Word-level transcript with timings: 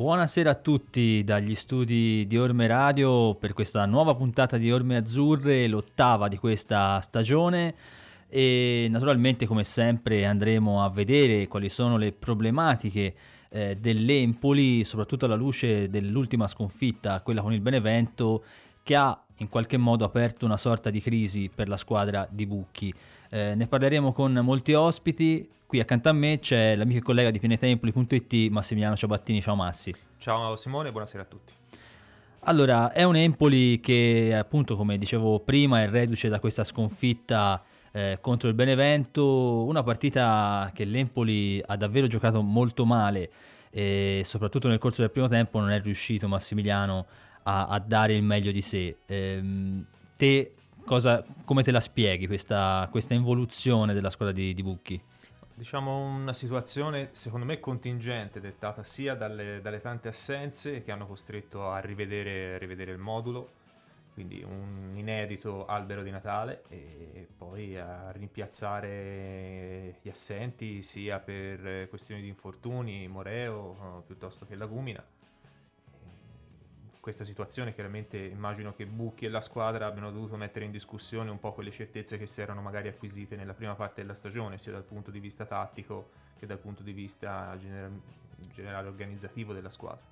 Buonasera 0.00 0.48
a 0.48 0.54
tutti 0.54 1.22
dagli 1.24 1.54
studi 1.54 2.26
di 2.26 2.38
Orme 2.38 2.66
Radio 2.66 3.34
per 3.34 3.52
questa 3.52 3.84
nuova 3.84 4.14
puntata 4.14 4.56
di 4.56 4.72
Orme 4.72 4.96
Azzurre, 4.96 5.68
l'ottava 5.68 6.26
di 6.26 6.38
questa 6.38 6.98
stagione 7.00 7.74
e 8.26 8.86
naturalmente 8.88 9.44
come 9.44 9.62
sempre 9.62 10.24
andremo 10.24 10.82
a 10.82 10.88
vedere 10.88 11.48
quali 11.48 11.68
sono 11.68 11.98
le 11.98 12.12
problematiche 12.12 13.14
eh, 13.50 13.76
dell'Empoli, 13.76 14.84
soprattutto 14.84 15.26
alla 15.26 15.34
luce 15.34 15.90
dell'ultima 15.90 16.46
sconfitta, 16.46 17.20
quella 17.20 17.42
con 17.42 17.52
il 17.52 17.60
Benevento, 17.60 18.42
che 18.82 18.96
ha 18.96 19.22
in 19.36 19.50
qualche 19.50 19.76
modo 19.76 20.06
aperto 20.06 20.46
una 20.46 20.56
sorta 20.56 20.88
di 20.88 21.02
crisi 21.02 21.50
per 21.54 21.68
la 21.68 21.76
squadra 21.76 22.26
di 22.30 22.46
Bucchi. 22.46 22.94
Eh, 23.30 23.54
ne 23.54 23.66
parleremo 23.66 24.12
con 24.12 24.32
molti 24.42 24.74
ospiti. 24.74 25.48
Qui 25.64 25.78
accanto 25.78 26.08
a 26.08 26.12
me 26.12 26.40
c'è 26.40 26.74
l'amico 26.74 26.98
e 26.98 27.02
collega 27.02 27.30
di 27.30 27.38
pianetempoli.it 27.38 28.50
Massimiliano 28.50 28.96
Ciabattini. 28.96 29.40
Ciao 29.40 29.54
Massi. 29.54 29.94
Ciao 30.18 30.56
Simone, 30.56 30.90
buonasera 30.90 31.22
a 31.22 31.26
tutti. 31.26 31.52
Allora, 32.44 32.90
è 32.90 33.04
un 33.04 33.14
Empoli 33.14 33.78
che 33.78 34.34
appunto, 34.36 34.74
come 34.74 34.98
dicevo 34.98 35.38
prima, 35.40 35.82
è 35.82 35.88
reduce 35.88 36.28
da 36.28 36.40
questa 36.40 36.64
sconfitta 36.64 37.62
eh, 37.92 38.18
contro 38.20 38.48
il 38.48 38.54
Benevento, 38.54 39.64
una 39.64 39.84
partita 39.84 40.70
che 40.74 40.84
l'Empoli 40.84 41.62
ha 41.64 41.76
davvero 41.76 42.08
giocato 42.08 42.42
molto 42.42 42.84
male 42.84 43.30
e 43.70 44.22
soprattutto 44.24 44.66
nel 44.66 44.78
corso 44.78 45.02
del 45.02 45.12
primo 45.12 45.28
tempo 45.28 45.60
non 45.60 45.70
è 45.70 45.80
riuscito 45.80 46.26
Massimiliano 46.26 47.06
a, 47.44 47.68
a 47.68 47.78
dare 47.78 48.14
il 48.14 48.22
meglio 48.22 48.50
di 48.50 48.62
sé. 48.62 48.96
Ehm, 49.06 49.84
te 50.16 50.54
cosa, 50.84 51.24
come 51.44 51.62
te 51.62 51.70
la 51.70 51.80
spieghi 51.80 52.26
questa, 52.26 52.88
questa, 52.90 53.14
involuzione 53.14 53.94
della 53.94 54.10
squadra 54.10 54.34
di, 54.34 54.54
di 54.54 54.62
Bucchi? 54.62 55.02
Diciamo 55.54 55.98
una 55.98 56.32
situazione 56.32 57.10
secondo 57.12 57.44
me 57.44 57.60
contingente, 57.60 58.40
dettata 58.40 58.82
sia 58.82 59.14
dalle, 59.14 59.60
dalle 59.60 59.80
tante 59.80 60.08
assenze 60.08 60.82
che 60.82 60.90
hanno 60.90 61.06
costretto 61.06 61.70
a 61.70 61.78
rivedere, 61.80 62.54
a 62.54 62.58
rivedere 62.58 62.92
il 62.92 62.98
modulo, 62.98 63.50
quindi 64.14 64.42
un 64.42 64.92
inedito 64.94 65.66
albero 65.66 66.02
di 66.02 66.10
Natale 66.10 66.62
e 66.68 67.28
poi 67.36 67.78
a 67.78 68.10
rimpiazzare 68.10 69.96
gli 70.00 70.08
assenti 70.08 70.82
sia 70.82 71.18
per 71.18 71.88
questioni 71.88 72.22
di 72.22 72.28
infortuni, 72.28 73.06
Moreo 73.08 74.02
piuttosto 74.06 74.46
che 74.46 74.54
Lagumina 74.54 75.04
questa 77.00 77.24
situazione 77.24 77.72
chiaramente 77.72 78.18
immagino 78.18 78.74
che 78.74 78.84
Bucchi 78.84 79.24
e 79.24 79.30
la 79.30 79.40
squadra 79.40 79.86
abbiano 79.86 80.12
dovuto 80.12 80.36
mettere 80.36 80.66
in 80.66 80.70
discussione 80.70 81.30
un 81.30 81.38
po' 81.38 81.52
quelle 81.52 81.70
certezze 81.70 82.18
che 82.18 82.26
si 82.26 82.42
erano 82.42 82.60
magari 82.60 82.88
acquisite 82.88 83.36
nella 83.36 83.54
prima 83.54 83.74
parte 83.74 84.02
della 84.02 84.14
stagione, 84.14 84.58
sia 84.58 84.72
dal 84.72 84.84
punto 84.84 85.10
di 85.10 85.18
vista 85.18 85.46
tattico 85.46 86.10
che 86.38 86.46
dal 86.46 86.58
punto 86.58 86.82
di 86.82 86.92
vista 86.92 87.56
gener- 87.58 87.90
generale 88.54 88.88
organizzativo 88.88 89.52
della 89.52 89.70
squadra. 89.70 90.02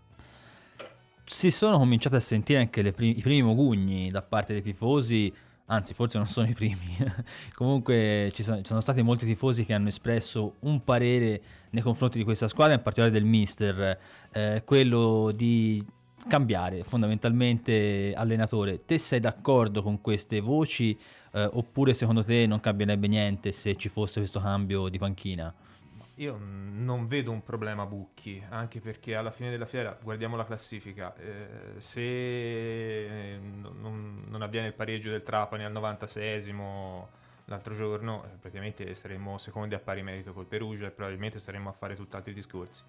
Si 1.24 1.50
sono 1.50 1.76
cominciati 1.76 2.16
a 2.16 2.20
sentire 2.20 2.58
anche 2.58 2.90
prim- 2.92 3.16
i 3.16 3.20
primi 3.20 3.42
mogugni 3.42 4.08
da 4.08 4.22
parte 4.22 4.54
dei 4.54 4.62
tifosi, 4.62 5.32
anzi 5.66 5.92
forse 5.92 6.16
non 6.16 6.26
sono 6.26 6.48
i 6.48 6.54
primi, 6.54 6.96
comunque 7.54 8.30
ci 8.32 8.42
sono, 8.42 8.56
ci 8.58 8.66
sono, 8.66 8.80
stati 8.80 9.02
molti 9.02 9.26
tifosi 9.26 9.66
che 9.66 9.74
hanno 9.74 9.88
espresso 9.88 10.54
un 10.60 10.82
parere 10.82 11.42
nei 11.70 11.82
confronti 11.82 12.16
di 12.16 12.24
questa 12.24 12.48
squadra, 12.48 12.74
in 12.74 12.80
particolare 12.80 13.12
del 13.12 13.28
mister, 13.28 13.98
eh, 14.32 14.62
quello 14.64 15.30
di 15.34 15.84
cambiare 16.28 16.84
fondamentalmente 16.84 18.12
allenatore. 18.14 18.84
Te 18.84 18.98
sei 18.98 19.18
d'accordo 19.18 19.82
con 19.82 20.00
queste 20.00 20.38
voci 20.38 20.96
eh, 21.32 21.48
oppure 21.52 21.94
secondo 21.94 22.22
te 22.22 22.46
non 22.46 22.60
cambierebbe 22.60 23.08
niente 23.08 23.50
se 23.50 23.74
ci 23.74 23.88
fosse 23.88 24.20
questo 24.20 24.40
cambio 24.40 24.88
di 24.88 24.98
panchina? 24.98 25.52
Io 26.16 26.36
non 26.40 27.06
vedo 27.06 27.30
un 27.30 27.42
problema 27.44 27.86
Bucchi, 27.86 28.42
anche 28.48 28.80
perché 28.80 29.14
alla 29.14 29.30
fine 29.30 29.50
della 29.50 29.66
fiera, 29.66 29.96
guardiamo 30.00 30.36
la 30.36 30.44
classifica, 30.44 31.14
eh, 31.14 31.80
se 31.80 33.38
non, 33.40 34.24
non, 34.26 34.42
avviene 34.42 34.66
il 34.66 34.74
pareggio 34.74 35.10
del 35.10 35.22
Trapani 35.22 35.64
al 35.64 35.72
96esimo 35.72 37.06
l'altro 37.44 37.72
giorno, 37.72 38.24
eh, 38.24 38.36
praticamente 38.36 38.92
saremmo 38.94 39.38
secondi 39.38 39.76
a 39.76 39.78
pari 39.78 40.02
merito 40.02 40.32
col 40.32 40.46
Perugia 40.46 40.88
e 40.88 40.90
probabilmente 40.90 41.38
staremmo 41.38 41.68
a 41.68 41.72
fare 41.72 41.94
tutt'altri 41.94 42.34
discorsi 42.34 42.82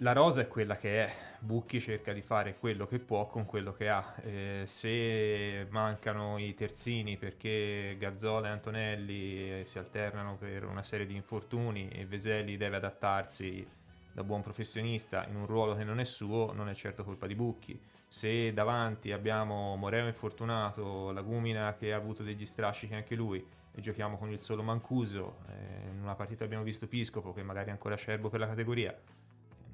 la 0.00 0.12
rosa 0.12 0.42
è 0.42 0.48
quella 0.48 0.76
che 0.76 1.06
è, 1.06 1.12
Bucchi 1.40 1.80
cerca 1.80 2.12
di 2.12 2.22
fare 2.22 2.56
quello 2.58 2.86
che 2.86 2.98
può 2.98 3.26
con 3.26 3.46
quello 3.46 3.72
che 3.72 3.88
ha. 3.88 4.14
Eh, 4.22 4.62
se 4.64 5.66
mancano 5.70 6.38
i 6.38 6.54
terzini 6.54 7.16
perché 7.16 7.96
Gazzola 7.98 8.48
e 8.48 8.50
Antonelli 8.50 9.60
eh, 9.60 9.64
si 9.64 9.78
alternano 9.78 10.36
per 10.36 10.64
una 10.64 10.82
serie 10.82 11.06
di 11.06 11.14
infortuni 11.14 11.88
e 11.88 12.06
Veseli 12.06 12.56
deve 12.56 12.76
adattarsi 12.76 13.66
da 14.12 14.22
buon 14.22 14.42
professionista 14.42 15.26
in 15.28 15.36
un 15.36 15.46
ruolo 15.46 15.74
che 15.74 15.84
non 15.84 15.98
è 16.00 16.04
suo, 16.04 16.52
non 16.52 16.68
è 16.68 16.74
certo 16.74 17.02
colpa 17.02 17.26
di 17.26 17.34
Bucchi. 17.34 17.80
Se 18.06 18.52
davanti 18.52 19.12
abbiamo 19.12 19.74
Moreo 19.76 20.06
infortunato, 20.06 21.10
Lagumina 21.10 21.74
che 21.74 21.92
ha 21.92 21.96
avuto 21.96 22.22
degli 22.22 22.46
strascichi 22.46 22.94
anche 22.94 23.14
lui 23.14 23.44
e 23.74 23.80
giochiamo 23.80 24.16
con 24.16 24.30
il 24.30 24.40
solo 24.40 24.62
Mancuso, 24.62 25.38
eh, 25.48 25.90
in 25.90 26.02
una 26.02 26.14
partita 26.14 26.44
abbiamo 26.44 26.64
visto 26.64 26.86
Piscopo 26.86 27.32
che 27.32 27.42
magari 27.42 27.68
è 27.68 27.72
ancora 27.72 27.94
acerbo 27.94 28.28
per 28.28 28.40
la 28.40 28.46
categoria, 28.46 28.96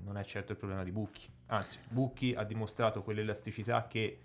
non 0.05 0.19
è 0.19 0.25
certo 0.25 0.53
il 0.53 0.59
problema 0.59 0.85
di 0.85 0.93
Bucchi. 0.93 1.29
Anzi, 1.47 1.79
Bucchi 1.89 2.35
ha 2.35 2.45
dimostrato 2.45 3.03
quell'elasticità 3.03 3.87
che 3.87 4.19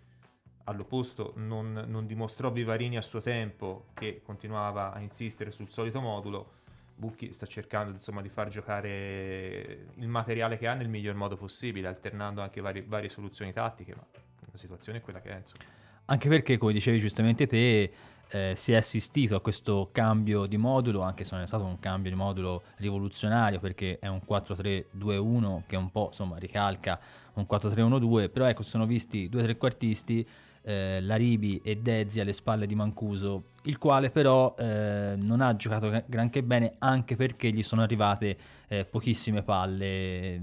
all'opposto 0.65 1.33
non, 1.37 1.85
non, 1.87 2.05
dimostrò 2.05 2.51
Vivarini 2.51 2.97
a 2.97 3.01
suo 3.01 3.21
tempo, 3.21 3.87
che 3.93 4.21
continuava 4.23 4.93
a 4.93 4.99
insistere 4.99 5.51
sul 5.51 5.69
solito 5.69 5.99
modulo. 5.99 6.57
Bucchi 6.95 7.33
sta 7.33 7.45
cercando 7.45 7.93
insomma, 7.93 8.21
di 8.21 8.29
far 8.29 8.49
giocare 8.49 9.87
il 9.95 10.07
materiale 10.07 10.57
che 10.57 10.67
ha 10.67 10.73
nel 10.73 10.89
miglior 10.89 11.15
modo 11.15 11.37
possibile, 11.37 11.87
alternando 11.87 12.41
anche 12.41 12.59
vari, 12.61 12.81
varie 12.81 13.09
soluzioni 13.09 13.53
tattiche, 13.53 13.95
ma 13.95 14.05
la 14.51 14.57
situazione 14.57 14.99
è 14.99 15.01
quella 15.01 15.21
che 15.21 15.29
è. 15.29 15.37
Insomma. 15.37 15.63
Anche 16.05 16.27
perché, 16.27 16.57
come 16.57 16.73
dicevi 16.73 16.99
giustamente 16.99 17.47
te, 17.47 17.91
eh, 18.29 18.53
si 18.55 18.73
è 18.73 18.75
assistito 18.75 19.35
a 19.35 19.41
questo 19.41 19.89
cambio 19.91 20.45
di 20.45 20.57
modulo, 20.57 21.01
anche 21.01 21.23
se 21.23 21.35
non 21.35 21.43
è 21.43 21.47
stato 21.47 21.63
un 21.63 21.79
cambio 21.79 22.11
di 22.11 22.17
modulo 22.17 22.63
rivoluzionario 22.77 23.59
perché 23.59 23.97
è 23.99 24.07
un 24.07 24.21
4-3-2-1 24.27 25.61
che 25.67 25.75
un 25.75 25.91
po' 25.91 26.07
insomma 26.07 26.37
ricalca 26.37 26.99
un 27.33 27.45
4-3-1-2, 27.49 28.29
però 28.31 28.45
ecco 28.45 28.63
si 28.63 28.69
sono 28.69 28.85
visti 28.85 29.29
due 29.29 29.43
trequartisti, 29.43 30.27
eh, 30.61 30.99
Laribi 31.01 31.61
e 31.63 31.77
Dezzi 31.77 32.19
alle 32.19 32.33
spalle 32.33 32.67
di 32.67 32.75
Mancuso, 32.75 33.43
il 33.63 33.77
quale 33.77 34.11
però 34.11 34.55
eh, 34.57 35.15
non 35.17 35.41
ha 35.41 35.55
giocato 35.55 36.03
granché 36.05 36.43
bene 36.43 36.75
anche 36.79 37.15
perché 37.15 37.51
gli 37.51 37.63
sono 37.63 37.81
arrivate 37.81 38.37
eh, 38.67 38.85
pochissime 38.85 39.41
palle, 39.41 40.35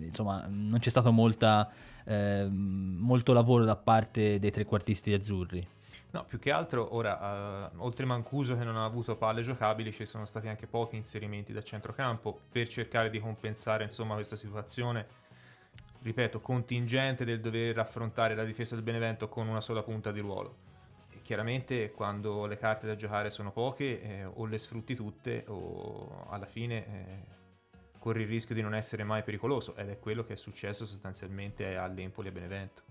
insomma 0.00 0.46
non 0.48 0.78
c'è 0.78 0.90
stato 0.90 1.10
molta, 1.10 1.70
eh, 2.04 2.46
molto 2.48 3.32
lavoro 3.32 3.64
da 3.64 3.76
parte 3.76 4.38
dei 4.38 4.50
trequartisti 4.50 5.12
azzurri. 5.12 5.66
No, 6.12 6.24
più 6.26 6.38
che 6.38 6.50
altro 6.50 6.94
ora, 6.94 7.70
uh, 7.72 7.82
oltre 7.82 8.04
Mancuso 8.04 8.56
che 8.56 8.64
non 8.64 8.76
ha 8.76 8.84
avuto 8.84 9.16
palle 9.16 9.40
giocabili, 9.40 9.92
ci 9.92 10.04
sono 10.04 10.26
stati 10.26 10.46
anche 10.46 10.66
pochi 10.66 10.96
inserimenti 10.96 11.54
da 11.54 11.62
centrocampo 11.62 12.38
per 12.50 12.68
cercare 12.68 13.08
di 13.08 13.18
compensare 13.18 13.84
insomma, 13.84 14.14
questa 14.14 14.36
situazione, 14.36 15.06
ripeto, 16.02 16.40
contingente 16.40 17.24
del 17.24 17.40
dover 17.40 17.78
affrontare 17.78 18.34
la 18.34 18.44
difesa 18.44 18.74
del 18.74 18.84
Benevento 18.84 19.28
con 19.28 19.48
una 19.48 19.62
sola 19.62 19.82
punta 19.82 20.12
di 20.12 20.20
ruolo. 20.20 20.56
E 21.12 21.22
chiaramente 21.22 21.90
quando 21.92 22.44
le 22.44 22.58
carte 22.58 22.86
da 22.86 22.94
giocare 22.94 23.30
sono 23.30 23.50
poche, 23.50 24.02
eh, 24.02 24.24
o 24.26 24.44
le 24.44 24.58
sfrutti 24.58 24.94
tutte 24.94 25.44
o 25.46 26.26
alla 26.28 26.46
fine 26.46 26.86
eh, 26.86 27.40
corri 27.98 28.22
il 28.22 28.28
rischio 28.28 28.54
di 28.54 28.60
non 28.60 28.74
essere 28.74 29.02
mai 29.02 29.22
pericoloso 29.22 29.74
ed 29.76 29.88
è 29.88 29.98
quello 29.98 30.24
che 30.24 30.34
è 30.34 30.36
successo 30.36 30.84
sostanzialmente 30.84 31.74
all'Empoli 31.74 32.28
e 32.28 32.32
Benevento 32.32 32.82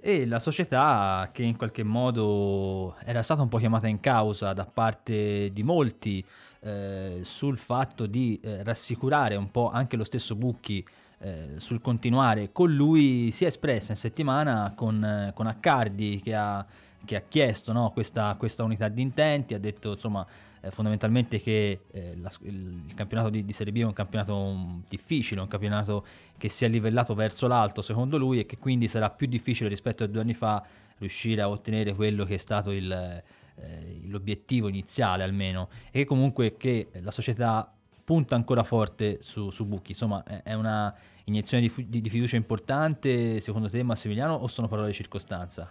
e 0.00 0.26
la 0.26 0.38
società 0.38 1.30
che 1.32 1.42
in 1.42 1.56
qualche 1.56 1.82
modo 1.82 2.96
era 3.04 3.22
stata 3.22 3.42
un 3.42 3.48
po' 3.48 3.58
chiamata 3.58 3.88
in 3.88 4.00
causa 4.00 4.52
da 4.52 4.64
parte 4.64 5.50
di 5.52 5.62
molti 5.62 6.24
eh, 6.60 7.20
sul 7.22 7.58
fatto 7.58 8.06
di 8.06 8.38
eh, 8.42 8.62
rassicurare 8.62 9.36
un 9.36 9.50
po' 9.50 9.70
anche 9.70 9.96
lo 9.96 10.04
stesso 10.04 10.34
Bucchi 10.34 10.84
eh, 11.20 11.54
sul 11.56 11.80
continuare 11.80 12.52
con 12.52 12.72
lui 12.72 13.30
si 13.32 13.44
è 13.44 13.48
espressa 13.48 13.92
in 13.92 13.98
settimana 13.98 14.72
con, 14.76 15.32
con 15.34 15.46
Accardi 15.46 16.20
che 16.22 16.34
ha, 16.34 16.64
che 17.04 17.16
ha 17.16 17.22
chiesto 17.26 17.72
no, 17.72 17.90
questa, 17.90 18.36
questa 18.38 18.62
unità 18.62 18.88
di 18.88 19.02
intenti, 19.02 19.54
ha 19.54 19.58
detto 19.58 19.92
insomma 19.92 20.24
eh, 20.60 20.70
fondamentalmente 20.70 21.40
che 21.40 21.80
eh, 21.90 22.16
la, 22.16 22.30
il, 22.42 22.92
campionato 22.94 23.30
di, 23.30 23.44
di, 23.44 23.52
Serie 23.52 23.72
B 23.72 23.78
è 23.78 23.84
un 23.84 23.92
campionato 23.92 24.34
um, 24.36 24.82
difficile, 24.88 25.40
un 25.40 25.48
campionato 25.48 26.04
che 26.36 26.48
si 26.48 26.64
è 26.64 26.68
livellato 26.68 27.14
verso 27.14 27.46
l'alto 27.46 27.82
secondo 27.82 28.18
lui 28.18 28.40
e 28.40 28.46
che 28.46 28.58
quindi 28.58 28.88
sarà 28.88 29.10
più 29.10 29.26
difficile 29.26 29.68
rispetto 29.68 30.04
a 30.04 30.06
due 30.06 30.20
anni 30.20 30.34
fa 30.34 30.64
riuscire 30.98 31.40
a 31.42 31.48
ottenere 31.48 31.94
quello 31.94 32.24
che 32.24 32.34
è 32.34 32.38
stato 32.38 32.72
il, 32.72 32.90
eh, 32.90 34.00
l'obiettivo 34.06 34.68
iniziale 34.68 35.22
almeno 35.22 35.68
e 35.90 36.04
comunque 36.04 36.56
che 36.56 36.88
la 37.00 37.10
società 37.10 37.72
punta 38.04 38.34
ancora 38.34 38.62
forte 38.62 39.18
su, 39.20 39.50
su 39.50 39.66
Bucchi, 39.66 39.92
insomma 39.92 40.24
è 40.42 40.54
una 40.54 40.94
iniezione 41.24 41.68
di, 41.68 41.88
di, 41.88 42.00
di 42.00 42.08
fiducia 42.08 42.36
importante 42.36 43.38
secondo 43.40 43.68
te 43.68 43.82
Massimiliano 43.82 44.34
o 44.34 44.46
sono 44.48 44.66
parole 44.66 44.88
di 44.88 44.94
circostanza? 44.94 45.70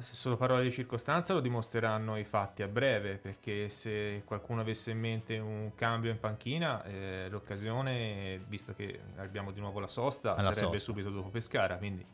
Se 0.00 0.14
solo 0.14 0.36
parole 0.36 0.64
di 0.64 0.70
circostanza 0.70 1.32
lo 1.32 1.40
dimostreranno 1.40 2.16
i 2.18 2.24
fatti 2.24 2.62
a 2.62 2.68
breve, 2.68 3.16
perché 3.16 3.68
se 3.68 4.22
qualcuno 4.24 4.60
avesse 4.60 4.90
in 4.90 4.98
mente 4.98 5.38
un 5.38 5.72
cambio 5.74 6.10
in 6.10 6.18
panchina, 6.18 6.82
eh, 6.84 7.28
l'occasione, 7.30 8.42
visto 8.48 8.74
che 8.74 9.00
abbiamo 9.16 9.50
di 9.50 9.60
nuovo 9.60 9.80
la 9.80 9.86
sosta, 9.86 10.32
Alla 10.32 10.52
sarebbe 10.52 10.78
sosta. 10.78 10.92
subito 10.92 11.10
dopo 11.10 11.28
Pescara, 11.28 11.76
quindi 11.76 12.04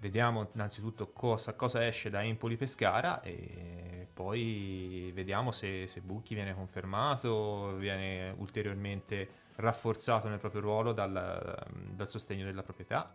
vediamo 0.00 0.48
innanzitutto 0.54 1.10
cosa, 1.12 1.54
cosa, 1.54 1.86
esce 1.86 2.10
da 2.10 2.22
Empoli 2.22 2.56
Pescara 2.56 3.20
e 3.20 4.06
poi 4.12 5.10
vediamo 5.14 5.52
se, 5.52 5.86
se 5.86 6.00
Bucchi 6.00 6.34
viene 6.34 6.54
confermato, 6.54 7.74
viene 7.76 8.34
ulteriormente 8.36 9.46
rafforzato 9.56 10.28
nel 10.28 10.38
proprio 10.38 10.60
ruolo 10.60 10.92
dal, 10.92 11.56
dal 11.90 12.08
sostegno 12.08 12.44
della 12.44 12.62
proprietà 12.62 13.12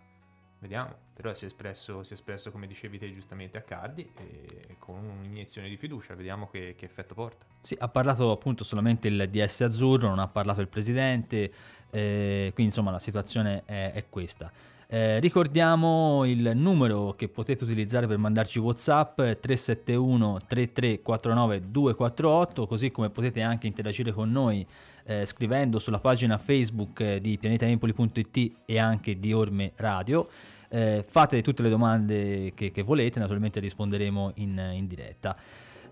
vediamo. 0.64 0.96
Però 1.14 1.34
si 1.36 1.44
è, 1.44 1.48
espresso, 1.48 2.04
si 2.04 2.12
è 2.12 2.16
espresso, 2.16 2.50
come 2.50 2.66
dicevi 2.66 2.98
te 2.98 3.14
giustamente, 3.14 3.58
a 3.58 3.62
Cardi 3.62 4.10
e 4.16 4.76
con 4.80 4.96
un'iniezione 4.96 5.70
di 5.70 5.78
fiducia, 5.78 6.16
vediamo 6.16 6.50
che, 6.50 6.74
che, 6.76 6.86
effetto 6.86 7.14
porta. 7.14 7.46
Sì, 7.62 7.76
ha 7.78 7.88
parlato 7.88 8.32
appunto 8.32 8.64
solamente 8.64 9.08
il 9.10 9.30
DS 9.30 9.62
Azzurro, 9.62 10.08
non 10.08 10.20
ha 10.20 10.28
parlato 10.28 10.62
il 10.62 10.68
presidente, 10.68 11.52
eh, 11.92 12.52
quindi 12.54 12.72
insomma 12.72 12.90
la 12.90 13.00
situazione 13.00 13.62
è, 13.66 13.92
è 13.94 14.06
questa. 14.10 14.52
Eh, 14.88 15.20
ricordiamo 15.20 16.24
il 16.26 16.52
numero 16.56 17.14
che 17.16 17.28
potete 17.28 17.64
utilizzare 17.64 18.08
per 18.08 18.18
mandarci 18.18 18.60
WhatsApp 18.60 19.16
371 19.16 20.40
3349 20.48 21.70
248, 21.70 22.68
così 22.68 22.92
come 22.92 23.10
potete 23.10 23.42
anche 23.42 23.68
interagire 23.68 24.12
con 24.12 24.32
noi 24.32 24.66
eh, 25.06 25.26
scrivendo 25.26 25.80
sulla 25.80 26.00
pagina 26.00 26.38
Facebook 26.38 27.16
di 27.16 27.38
pianetaempoli.it 27.38 28.52
e 28.66 28.80
anche 28.80 29.20
di 29.20 29.34
Orme 29.34 29.74
Radio. 29.76 30.28
Eh, 30.74 31.06
fate 31.08 31.44
tutte 31.44 31.62
le 31.62 31.70
domande 31.70 32.52
che, 32.56 32.72
che 32.72 32.82
volete, 32.82 33.20
naturalmente 33.20 33.60
risponderemo 33.60 34.32
in, 34.38 34.72
in 34.74 34.88
diretta. 34.88 35.38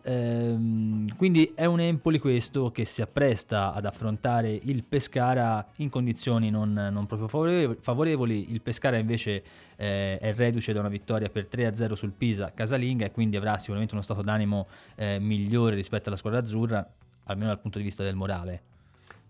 Ehm, 0.01 1.15
quindi 1.17 1.51
è 1.53 1.65
un 1.65 1.79
Empoli 1.79 2.17
questo 2.17 2.71
che 2.71 2.85
si 2.85 3.03
appresta 3.03 3.73
ad 3.73 3.85
affrontare 3.85 4.49
il 4.51 4.83
Pescara 4.83 5.67
in 5.75 5.89
condizioni 5.89 6.49
non, 6.49 6.73
non 6.73 7.05
proprio 7.05 7.77
favorevoli. 7.79 8.51
Il 8.51 8.61
Pescara 8.61 8.97
invece 8.97 9.43
eh, 9.75 10.17
è 10.17 10.33
reduce 10.33 10.73
da 10.73 10.79
una 10.79 10.89
vittoria 10.89 11.29
per 11.29 11.47
3-0 11.51 11.93
sul 11.93 12.11
Pisa 12.11 12.51
casalinga 12.51 13.05
e 13.05 13.11
quindi 13.11 13.37
avrà 13.37 13.59
sicuramente 13.59 13.93
uno 13.93 14.01
stato 14.01 14.21
d'animo 14.21 14.67
eh, 14.95 15.19
migliore 15.19 15.75
rispetto 15.75 16.07
alla 16.07 16.17
squadra 16.17 16.39
azzurra, 16.39 16.83
almeno 17.25 17.49
dal 17.49 17.59
punto 17.59 17.77
di 17.77 17.83
vista 17.83 18.01
del 18.01 18.15
morale. 18.15 18.70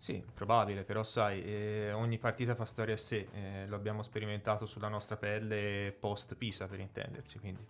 Sì, 0.01 0.23
probabile, 0.33 0.83
però 0.83 1.03
sai, 1.03 1.43
eh, 1.43 1.91
ogni 1.91 2.17
partita 2.17 2.55
fa 2.55 2.65
storia 2.65 2.95
a 2.95 2.97
sé, 2.97 3.27
eh, 3.33 3.67
lo 3.67 3.75
abbiamo 3.75 4.01
sperimentato 4.01 4.65
sulla 4.65 4.87
nostra 4.87 5.15
pelle 5.15 5.95
post 5.99 6.33
Pisa 6.37 6.65
per 6.65 6.79
intendersi, 6.79 7.37
quindi 7.37 7.63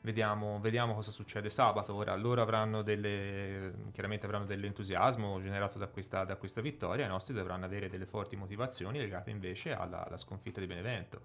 vediamo, 0.00 0.58
vediamo 0.58 0.94
cosa 0.94 1.12
succede 1.12 1.48
sabato. 1.48 1.94
Ora 1.94 2.16
loro 2.16 2.42
avranno 2.42 2.82
delle, 2.82 3.72
chiaramente 3.92 4.26
avranno 4.26 4.44
dell'entusiasmo 4.44 5.40
generato 5.40 5.78
da 5.78 5.86
questa, 5.86 6.24
da 6.24 6.34
questa 6.34 6.60
vittoria, 6.60 7.04
i 7.04 7.08
nostri 7.08 7.32
dovranno 7.32 7.66
avere 7.66 7.88
delle 7.88 8.06
forti 8.06 8.34
motivazioni 8.34 8.98
legate 8.98 9.30
invece 9.30 9.72
alla, 9.72 10.04
alla 10.04 10.16
sconfitta 10.16 10.58
di 10.58 10.66
Benevento 10.66 11.20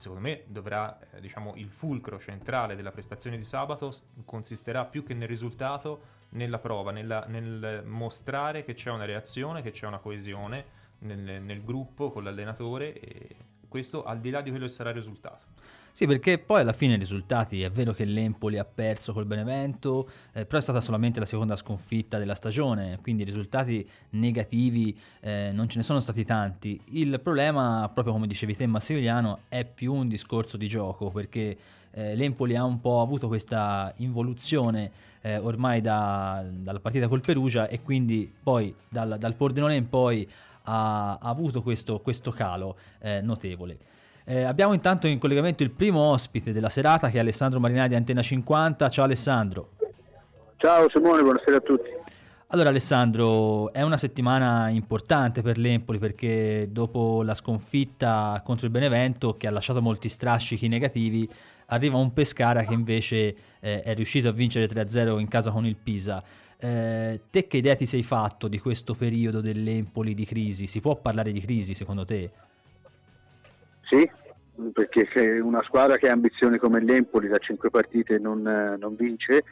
secondo 0.00 0.26
me 0.26 0.44
dovrà, 0.46 0.98
eh, 1.12 1.20
diciamo, 1.20 1.56
il 1.56 1.68
fulcro 1.68 2.18
centrale 2.18 2.74
della 2.74 2.90
prestazione 2.90 3.36
di 3.36 3.42
sabato 3.42 3.92
consisterà 4.24 4.86
più 4.86 5.04
che 5.04 5.12
nel 5.12 5.28
risultato 5.28 6.18
nella 6.30 6.58
prova, 6.58 6.90
nella, 6.90 7.26
nel 7.28 7.82
mostrare 7.84 8.64
che 8.64 8.72
c'è 8.72 8.90
una 8.90 9.04
reazione, 9.04 9.60
che 9.60 9.72
c'è 9.72 9.86
una 9.86 9.98
coesione 9.98 10.64
nel, 11.00 11.42
nel 11.42 11.62
gruppo 11.62 12.10
con 12.10 12.24
l'allenatore 12.24 12.98
e 12.98 13.36
questo 13.68 14.02
al 14.02 14.20
di 14.20 14.30
là 14.30 14.40
di 14.40 14.48
quello 14.48 14.64
che 14.64 14.72
sarà 14.72 14.88
il 14.88 14.96
risultato. 14.96 15.44
Sì, 16.00 16.06
perché 16.06 16.38
poi 16.38 16.62
alla 16.62 16.72
fine 16.72 16.94
i 16.94 16.96
risultati, 16.96 17.60
è 17.60 17.68
vero 17.68 17.92
che 17.92 18.06
l'Empoli 18.06 18.56
ha 18.56 18.64
perso 18.64 19.12
col 19.12 19.26
Benevento, 19.26 20.08
eh, 20.32 20.46
però 20.46 20.56
è 20.56 20.62
stata 20.62 20.80
solamente 20.80 21.20
la 21.20 21.26
seconda 21.26 21.56
sconfitta 21.56 22.16
della 22.16 22.34
stagione, 22.34 22.98
quindi 23.02 23.22
risultati 23.22 23.86
negativi 24.12 24.98
eh, 25.20 25.50
non 25.52 25.68
ce 25.68 25.76
ne 25.76 25.82
sono 25.84 26.00
stati 26.00 26.24
tanti. 26.24 26.80
Il 26.92 27.20
problema, 27.20 27.90
proprio 27.92 28.14
come 28.14 28.26
dicevi 28.26 28.56
te 28.56 28.66
Massimiliano, 28.66 29.40
è 29.48 29.66
più 29.66 29.92
un 29.92 30.08
discorso 30.08 30.56
di 30.56 30.68
gioco, 30.68 31.10
perché 31.10 31.58
eh, 31.90 32.14
l'Empoli 32.14 32.56
ha 32.56 32.64
un 32.64 32.80
po' 32.80 33.02
avuto 33.02 33.28
questa 33.28 33.92
involuzione 33.96 34.90
eh, 35.20 35.36
ormai 35.36 35.82
da, 35.82 36.42
dalla 36.50 36.80
partita 36.80 37.08
col 37.08 37.20
Perugia 37.20 37.68
e 37.68 37.82
quindi 37.82 38.32
poi 38.42 38.74
dal, 38.88 39.18
dal 39.18 39.34
Pordenone 39.34 39.76
in 39.76 39.86
poi 39.90 40.26
ha, 40.62 41.18
ha 41.18 41.28
avuto 41.28 41.60
questo, 41.60 42.00
questo 42.00 42.30
calo 42.30 42.76
eh, 43.00 43.20
notevole. 43.20 43.88
Eh, 44.24 44.42
abbiamo 44.42 44.72
intanto 44.72 45.06
in 45.06 45.18
collegamento 45.18 45.62
il 45.62 45.70
primo 45.70 46.00
ospite 46.00 46.52
della 46.52 46.68
serata 46.68 47.08
che 47.08 47.16
è 47.16 47.20
Alessandro 47.20 47.60
Marinai 47.60 47.88
di 47.88 47.94
Antena 47.94 48.22
50. 48.22 48.88
Ciao 48.90 49.04
Alessandro. 49.04 49.70
Ciao 50.56 50.88
Simone, 50.90 51.22
buonasera 51.22 51.56
a 51.56 51.60
tutti. 51.60 51.88
Allora 52.52 52.70
Alessandro, 52.70 53.72
è 53.72 53.80
una 53.82 53.96
settimana 53.96 54.68
importante 54.70 55.40
per 55.40 55.56
l'Empoli 55.56 55.98
perché 55.98 56.68
dopo 56.70 57.22
la 57.22 57.32
sconfitta 57.32 58.42
contro 58.44 58.66
il 58.66 58.72
Benevento 58.72 59.36
che 59.36 59.46
ha 59.46 59.52
lasciato 59.52 59.80
molti 59.80 60.08
strascichi 60.08 60.66
negativi, 60.66 61.28
arriva 61.66 61.96
un 61.96 62.12
Pescara 62.12 62.64
che 62.64 62.74
invece 62.74 63.36
eh, 63.60 63.82
è 63.82 63.94
riuscito 63.94 64.28
a 64.28 64.32
vincere 64.32 64.66
3-0 64.66 65.20
in 65.20 65.28
casa 65.28 65.52
con 65.52 65.64
il 65.64 65.76
Pisa. 65.76 66.22
Eh, 66.58 67.20
te 67.30 67.46
che 67.46 67.56
idea 67.56 67.76
ti 67.76 67.86
sei 67.86 68.02
fatto 68.02 68.48
di 68.48 68.58
questo 68.58 68.94
periodo 68.94 69.40
dell'Empoli 69.40 70.12
di 70.12 70.26
crisi? 70.26 70.66
Si 70.66 70.80
può 70.80 70.96
parlare 70.96 71.30
di 71.30 71.40
crisi 71.40 71.72
secondo 71.72 72.04
te? 72.04 72.30
Sì, 73.90 74.08
perché 74.72 75.40
una 75.40 75.64
squadra 75.64 75.96
che 75.96 76.08
ha 76.08 76.12
ambizioni 76.12 76.58
come 76.58 76.80
l'Empoli 76.80 77.26
da 77.26 77.38
cinque 77.38 77.70
partite 77.70 78.20
non, 78.20 78.40
non 78.40 78.94
vince 78.94 79.42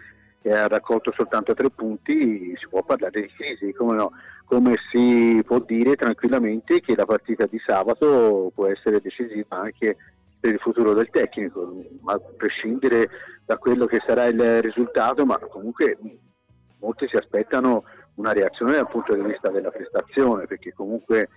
e 0.42 0.52
ha 0.52 0.68
raccolto 0.68 1.12
soltanto 1.16 1.54
tre 1.54 1.70
punti, 1.70 2.54
si 2.56 2.68
può 2.68 2.84
parlare 2.84 3.22
di 3.22 3.32
crisi, 3.36 3.72
come, 3.72 3.96
no? 3.96 4.12
come 4.44 4.76
si 4.92 5.42
può 5.44 5.58
dire 5.58 5.96
tranquillamente 5.96 6.80
che 6.80 6.94
la 6.94 7.04
partita 7.04 7.46
di 7.46 7.60
sabato 7.66 8.52
può 8.54 8.68
essere 8.68 9.00
decisiva 9.00 9.58
anche 9.58 9.96
per 10.38 10.52
il 10.52 10.60
futuro 10.60 10.94
del 10.94 11.10
tecnico, 11.10 11.84
a 12.04 12.20
prescindere 12.36 13.08
da 13.44 13.58
quello 13.58 13.86
che 13.86 14.00
sarà 14.06 14.26
il 14.26 14.62
risultato, 14.62 15.26
ma 15.26 15.36
comunque 15.38 15.98
molti 16.78 17.08
si 17.08 17.16
aspettano 17.16 17.82
una 18.14 18.30
reazione 18.30 18.74
dal 18.74 18.88
punto 18.88 19.16
di 19.16 19.22
vista 19.22 19.50
della 19.50 19.70
prestazione, 19.70 20.46
perché 20.46 20.72
comunque 20.72 21.28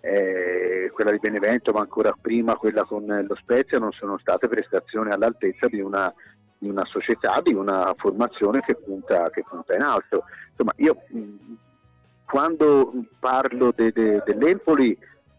eh, 0.00 0.90
quella 0.92 1.10
di 1.10 1.18
Benevento, 1.18 1.72
ma 1.72 1.80
ancora 1.80 2.14
prima 2.20 2.56
quella 2.56 2.84
con 2.84 3.04
lo 3.06 3.34
Spezia, 3.36 3.78
non 3.78 3.92
sono 3.92 4.18
state 4.18 4.48
prestazioni 4.48 5.10
all'altezza 5.10 5.66
di 5.66 5.80
una, 5.80 6.12
di 6.58 6.68
una 6.68 6.84
società, 6.84 7.40
di 7.42 7.54
una 7.54 7.94
formazione 7.96 8.60
che 8.60 8.74
punta, 8.74 9.30
che 9.30 9.44
punta 9.48 9.74
in 9.74 9.82
alto. 9.82 10.24
Insomma, 10.50 10.72
io 10.76 11.02
quando 12.24 12.92
parlo 13.18 13.72
de, 13.74 13.90
de, 13.92 14.22
dell'Empoli 14.24 14.96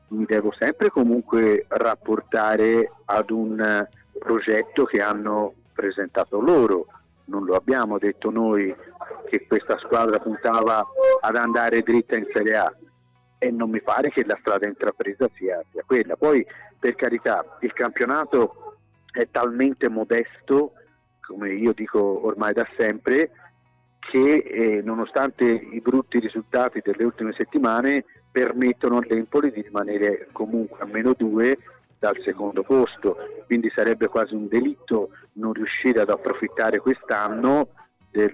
mi 0.10 0.26
devo 0.26 0.52
sempre 0.58 0.90
comunque 0.90 1.66
rapportare 1.68 2.92
ad 3.06 3.30
un 3.30 3.88
progetto 4.18 4.86
che 4.86 5.02
hanno 5.02 5.54
presentato 5.74 6.40
loro, 6.42 6.88
non 7.26 7.45
lo 7.45 7.54
abbiamo 7.54 8.00
detto 8.00 8.31
noi 8.31 8.76
che 9.30 9.45
questa 9.48 9.78
squadra 9.78 10.19
puntava 10.19 10.86
ad 11.22 11.36
andare 11.36 11.83
dritta 11.83 12.18
in 12.18 12.26
Serie 12.33 12.56
A 12.57 12.74
e 13.40 13.50
non 13.52 13.69
mi 13.69 13.81
pare 13.81 14.10
che 14.10 14.24
la 14.26 14.38
strada 14.42 14.68
intrapresa 14.68 15.28
sia, 15.36 15.64
sia 15.72 15.84
quella. 15.86 16.16
Poi 16.16 16.46
per 16.78 16.96
carità 16.96 17.58
il 17.62 17.74
campionato 17.74 18.78
è 19.12 19.28
talmente 19.31 19.90
modesto, 19.90 20.74
come 21.26 21.54
io 21.54 21.74
dico 21.74 22.26
ormai 22.26 22.54
da 22.54 22.68
sempre, 22.78 23.31
che 24.00 24.36
eh, 24.38 24.81
nonostante 24.84 25.46
i 25.46 25.80
brutti 25.81 26.19
risultati 26.19 26.81
delle 26.84 27.04
ultime 27.04 27.34
settimane 27.38 28.06
permettono 28.31 28.98
all'Empoli 28.98 29.52
di 29.52 29.62
rimanere 29.62 30.28
comunque 30.31 30.80
a 30.81 30.86
meno 30.86 31.14
due 31.14 31.58
dal 31.98 32.19
secondo 32.24 32.64
posto, 32.64 33.18
quindi 33.46 33.69
sarebbe 33.76 34.08
quasi 34.08 34.34
un 34.34 34.48
delitto 34.48 35.10
non 35.34 35.54
riuscire 35.54 36.00
ad 36.02 36.10
approfittare 36.10 36.80
quest'anno 36.80 37.69
del, 38.10 38.34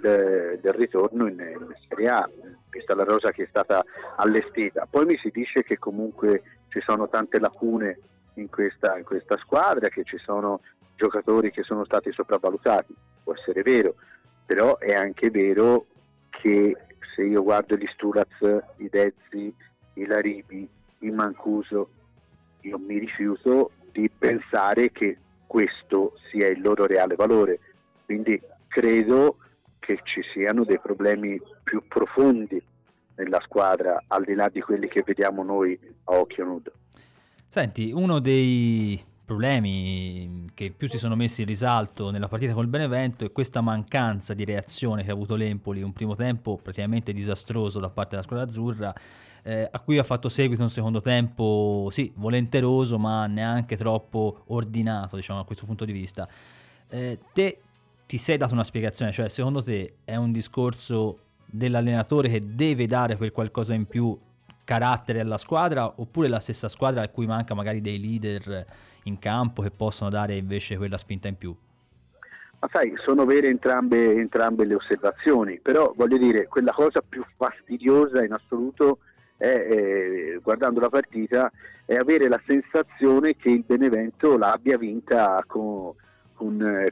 del 0.61 0.73
ritorno 0.73 1.27
in, 1.27 1.39
in 1.39 1.75
Serie 1.89 2.07
A, 2.07 2.29
vista 2.75 2.95
la 2.95 3.03
rosa 3.03 3.31
che 3.31 3.43
è 3.43 3.47
stata 3.49 3.83
allestita. 4.17 4.87
Poi 4.89 5.05
mi 5.05 5.17
si 5.17 5.29
dice 5.31 5.63
che 5.63 5.77
comunque 5.77 6.43
ci 6.69 6.81
sono 6.81 7.07
tante 7.07 7.39
lacune 7.39 7.99
in 8.35 8.49
questa, 8.49 8.97
in 8.97 9.03
questa 9.03 9.37
squadra, 9.37 9.87
che 9.89 10.03
ci 10.03 10.17
sono 10.17 10.61
giocatori 10.95 11.51
che 11.51 11.63
sono 11.63 11.85
stati 11.85 12.11
sopravvalutati, 12.11 12.93
può 13.23 13.33
essere 13.33 13.61
vero, 13.61 13.95
però 14.45 14.77
è 14.77 14.93
anche 14.93 15.29
vero 15.29 15.85
che 16.29 16.75
se 17.15 17.23
io 17.23 17.43
guardo 17.43 17.75
gli 17.75 17.87
Stulaz, 17.93 18.27
i 18.77 18.89
Dezzi, 18.89 19.53
i 19.93 20.05
Laribi, 20.05 20.67
i 20.99 21.09
Mancuso, 21.11 21.89
io 22.61 22.77
mi 22.77 22.97
rifiuto 22.97 23.71
di 23.91 24.09
pensare 24.09 24.91
che 24.91 25.17
questo 25.47 26.13
sia 26.29 26.47
il 26.47 26.61
loro 26.61 26.85
reale 26.85 27.15
valore. 27.15 27.59
Quindi 28.05 28.41
credo 28.67 29.37
che 29.85 29.99
ci 30.03 30.21
siano 30.33 30.63
dei 30.63 30.79
problemi 30.79 31.39
più 31.63 31.83
profondi 31.87 32.61
nella 33.15 33.39
squadra, 33.41 34.03
al 34.07 34.23
di 34.23 34.33
là 34.33 34.49
di 34.49 34.59
quelli 34.61 34.87
che 34.87 35.03
vediamo 35.05 35.43
noi 35.43 35.79
a 36.05 36.15
occhio 36.15 36.43
nudo. 36.43 36.71
Senti, 37.47 37.91
uno 37.93 38.19
dei 38.19 39.01
problemi 39.23 40.49
che 40.53 40.71
più 40.75 40.87
si 40.87 40.97
sono 40.97 41.15
messi 41.15 41.41
in 41.41 41.47
risalto 41.47 42.11
nella 42.11 42.27
partita 42.27 42.53
col 42.53 42.67
Benevento 42.67 43.25
e 43.25 43.31
questa 43.31 43.61
mancanza 43.61 44.33
di 44.33 44.43
reazione 44.43 45.03
che 45.03 45.11
ha 45.11 45.13
avuto 45.13 45.35
l'Empoli, 45.35 45.81
un 45.81 45.93
primo 45.93 46.15
tempo 46.15 46.59
praticamente 46.61 47.13
disastroso 47.13 47.79
da 47.79 47.89
parte 47.89 48.11
della 48.11 48.23
squadra 48.23 48.45
azzurra, 48.45 48.93
eh, 49.43 49.67
a 49.71 49.79
cui 49.79 49.97
ha 49.97 50.03
fatto 50.03 50.27
seguito 50.27 50.63
un 50.63 50.69
secondo 50.69 51.01
tempo, 51.01 51.87
sì, 51.91 52.11
volenteroso, 52.15 52.99
ma 52.99 53.25
neanche 53.27 53.77
troppo 53.77 54.43
ordinato, 54.47 55.15
diciamo, 55.15 55.39
a 55.39 55.45
questo 55.45 55.65
punto 55.65 55.85
di 55.85 55.91
vista. 55.91 56.27
Eh, 56.89 57.17
te 57.33 57.59
ti 58.05 58.17
sei 58.17 58.37
dato 58.37 58.53
una 58.53 58.63
spiegazione, 58.63 59.11
cioè 59.11 59.29
secondo 59.29 59.63
te 59.63 59.95
è 60.03 60.15
un 60.15 60.31
discorso 60.31 61.19
dell'allenatore 61.45 62.29
che 62.29 62.41
deve 62.53 62.87
dare 62.87 63.17
quel 63.17 63.31
qualcosa 63.31 63.73
in 63.73 63.85
più 63.85 64.17
carattere 64.63 65.19
alla 65.19 65.37
squadra 65.37 65.93
oppure 65.95 66.27
la 66.27 66.39
stessa 66.39 66.67
squadra 66.67 67.03
a 67.03 67.07
cui 67.09 67.25
manca 67.27 67.53
magari 67.53 67.81
dei 67.81 67.99
leader 67.99 68.65
in 69.03 69.19
campo 69.19 69.61
che 69.61 69.71
possono 69.71 70.09
dare 70.09 70.35
invece 70.35 70.77
quella 70.77 70.97
spinta 70.97 71.27
in 71.27 71.37
più? 71.37 71.55
Ma 72.59 72.69
sai, 72.71 72.93
sono 73.03 73.25
vere 73.25 73.47
entrambe, 73.47 74.15
entrambe 74.15 74.65
le 74.65 74.75
osservazioni, 74.75 75.59
però 75.59 75.93
voglio 75.95 76.17
dire, 76.17 76.47
quella 76.47 76.71
cosa 76.71 77.03
più 77.07 77.23
fastidiosa 77.35 78.23
in 78.23 78.33
assoluto 78.33 78.99
è, 79.37 79.45
eh, 79.45 80.39
guardando 80.41 80.79
la 80.79 80.89
partita, 80.89 81.51
è 81.85 81.95
avere 81.95 82.27
la 82.27 82.41
sensazione 82.45 83.35
che 83.35 83.49
il 83.49 83.63
Benevento 83.63 84.37
l'abbia 84.37 84.77
vinta 84.77 85.43
con, 85.45 85.93
con, 86.35 86.61
eh, 86.61 86.89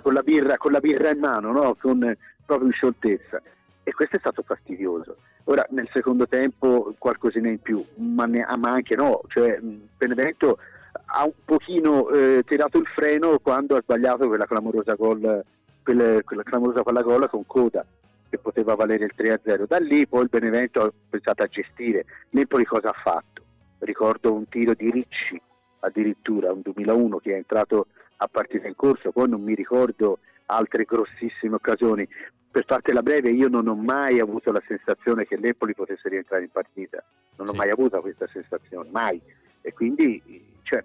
con, 0.00 0.12
la, 0.12 0.22
birra, 0.22 0.56
con 0.56 0.72
la 0.72 0.80
birra 0.80 1.10
in 1.10 1.18
mano, 1.18 1.52
no? 1.52 1.76
con, 1.80 2.16
proprio 2.44 2.68
in 2.68 2.72
scioltezza. 2.72 3.40
E 3.82 3.92
questo 3.92 4.16
è 4.16 4.18
stato 4.18 4.42
fastidioso. 4.42 5.16
Ora 5.44 5.64
nel 5.70 5.88
secondo 5.92 6.26
tempo 6.26 6.94
qualcosina 6.98 7.48
in 7.48 7.60
più, 7.60 7.84
ma, 7.96 8.24
ne, 8.24 8.46
ma 8.56 8.70
anche 8.70 8.96
no, 8.96 9.20
cioè 9.28 9.60
Benevento 9.60 10.58
ha 11.06 11.24
un 11.24 11.32
pochino 11.44 12.08
eh, 12.08 12.42
tirato 12.46 12.78
il 12.78 12.86
freno 12.86 13.38
quando 13.40 13.76
ha 13.76 13.82
sbagliato 13.82 14.26
quella 14.26 14.46
clamorosa, 14.46 14.94
gol, 14.94 15.44
quella, 15.82 16.22
quella 16.22 16.42
clamorosa 16.42 16.82
palla 16.82 17.02
gol 17.02 17.28
con 17.28 17.44
coda 17.46 17.84
che 18.30 18.38
poteva 18.38 18.74
valere 18.74 19.04
il 19.04 19.12
3-0. 19.14 19.66
Da 19.66 19.78
lì 19.78 20.06
poi 20.06 20.22
il 20.22 20.28
Benevento 20.30 20.82
ha 20.82 20.92
pensato 21.10 21.42
a 21.42 21.46
gestire. 21.46 22.06
L'Empoli 22.30 22.64
cosa 22.64 22.88
ha 22.88 23.00
fatto? 23.00 23.42
Ricordo 23.80 24.32
un 24.32 24.48
tiro 24.48 24.72
di 24.72 24.90
Ricci 24.90 25.40
addirittura, 25.84 26.52
un 26.52 26.60
2001 26.62 27.18
che 27.18 27.32
è 27.32 27.36
entrato 27.36 27.86
a 28.16 28.28
partita 28.28 28.66
in 28.66 28.74
corso, 28.74 29.12
poi 29.12 29.28
non 29.28 29.42
mi 29.42 29.54
ricordo 29.54 30.18
altre 30.46 30.84
grossissime 30.84 31.56
occasioni. 31.56 32.08
Per 32.50 32.64
fartela 32.66 33.02
breve, 33.02 33.30
io 33.30 33.48
non 33.48 33.66
ho 33.66 33.74
mai 33.74 34.20
avuto 34.20 34.52
la 34.52 34.62
sensazione 34.66 35.26
che 35.26 35.36
l'Empoli 35.36 35.74
potesse 35.74 36.08
rientrare 36.08 36.44
in 36.44 36.50
partita, 36.50 37.02
non 37.36 37.48
ho 37.48 37.52
mai 37.52 37.70
avuto 37.70 38.00
questa 38.00 38.28
sensazione, 38.28 38.88
mai. 38.90 39.20
E 39.60 39.72
quindi 39.72 40.22
cioè, 40.62 40.84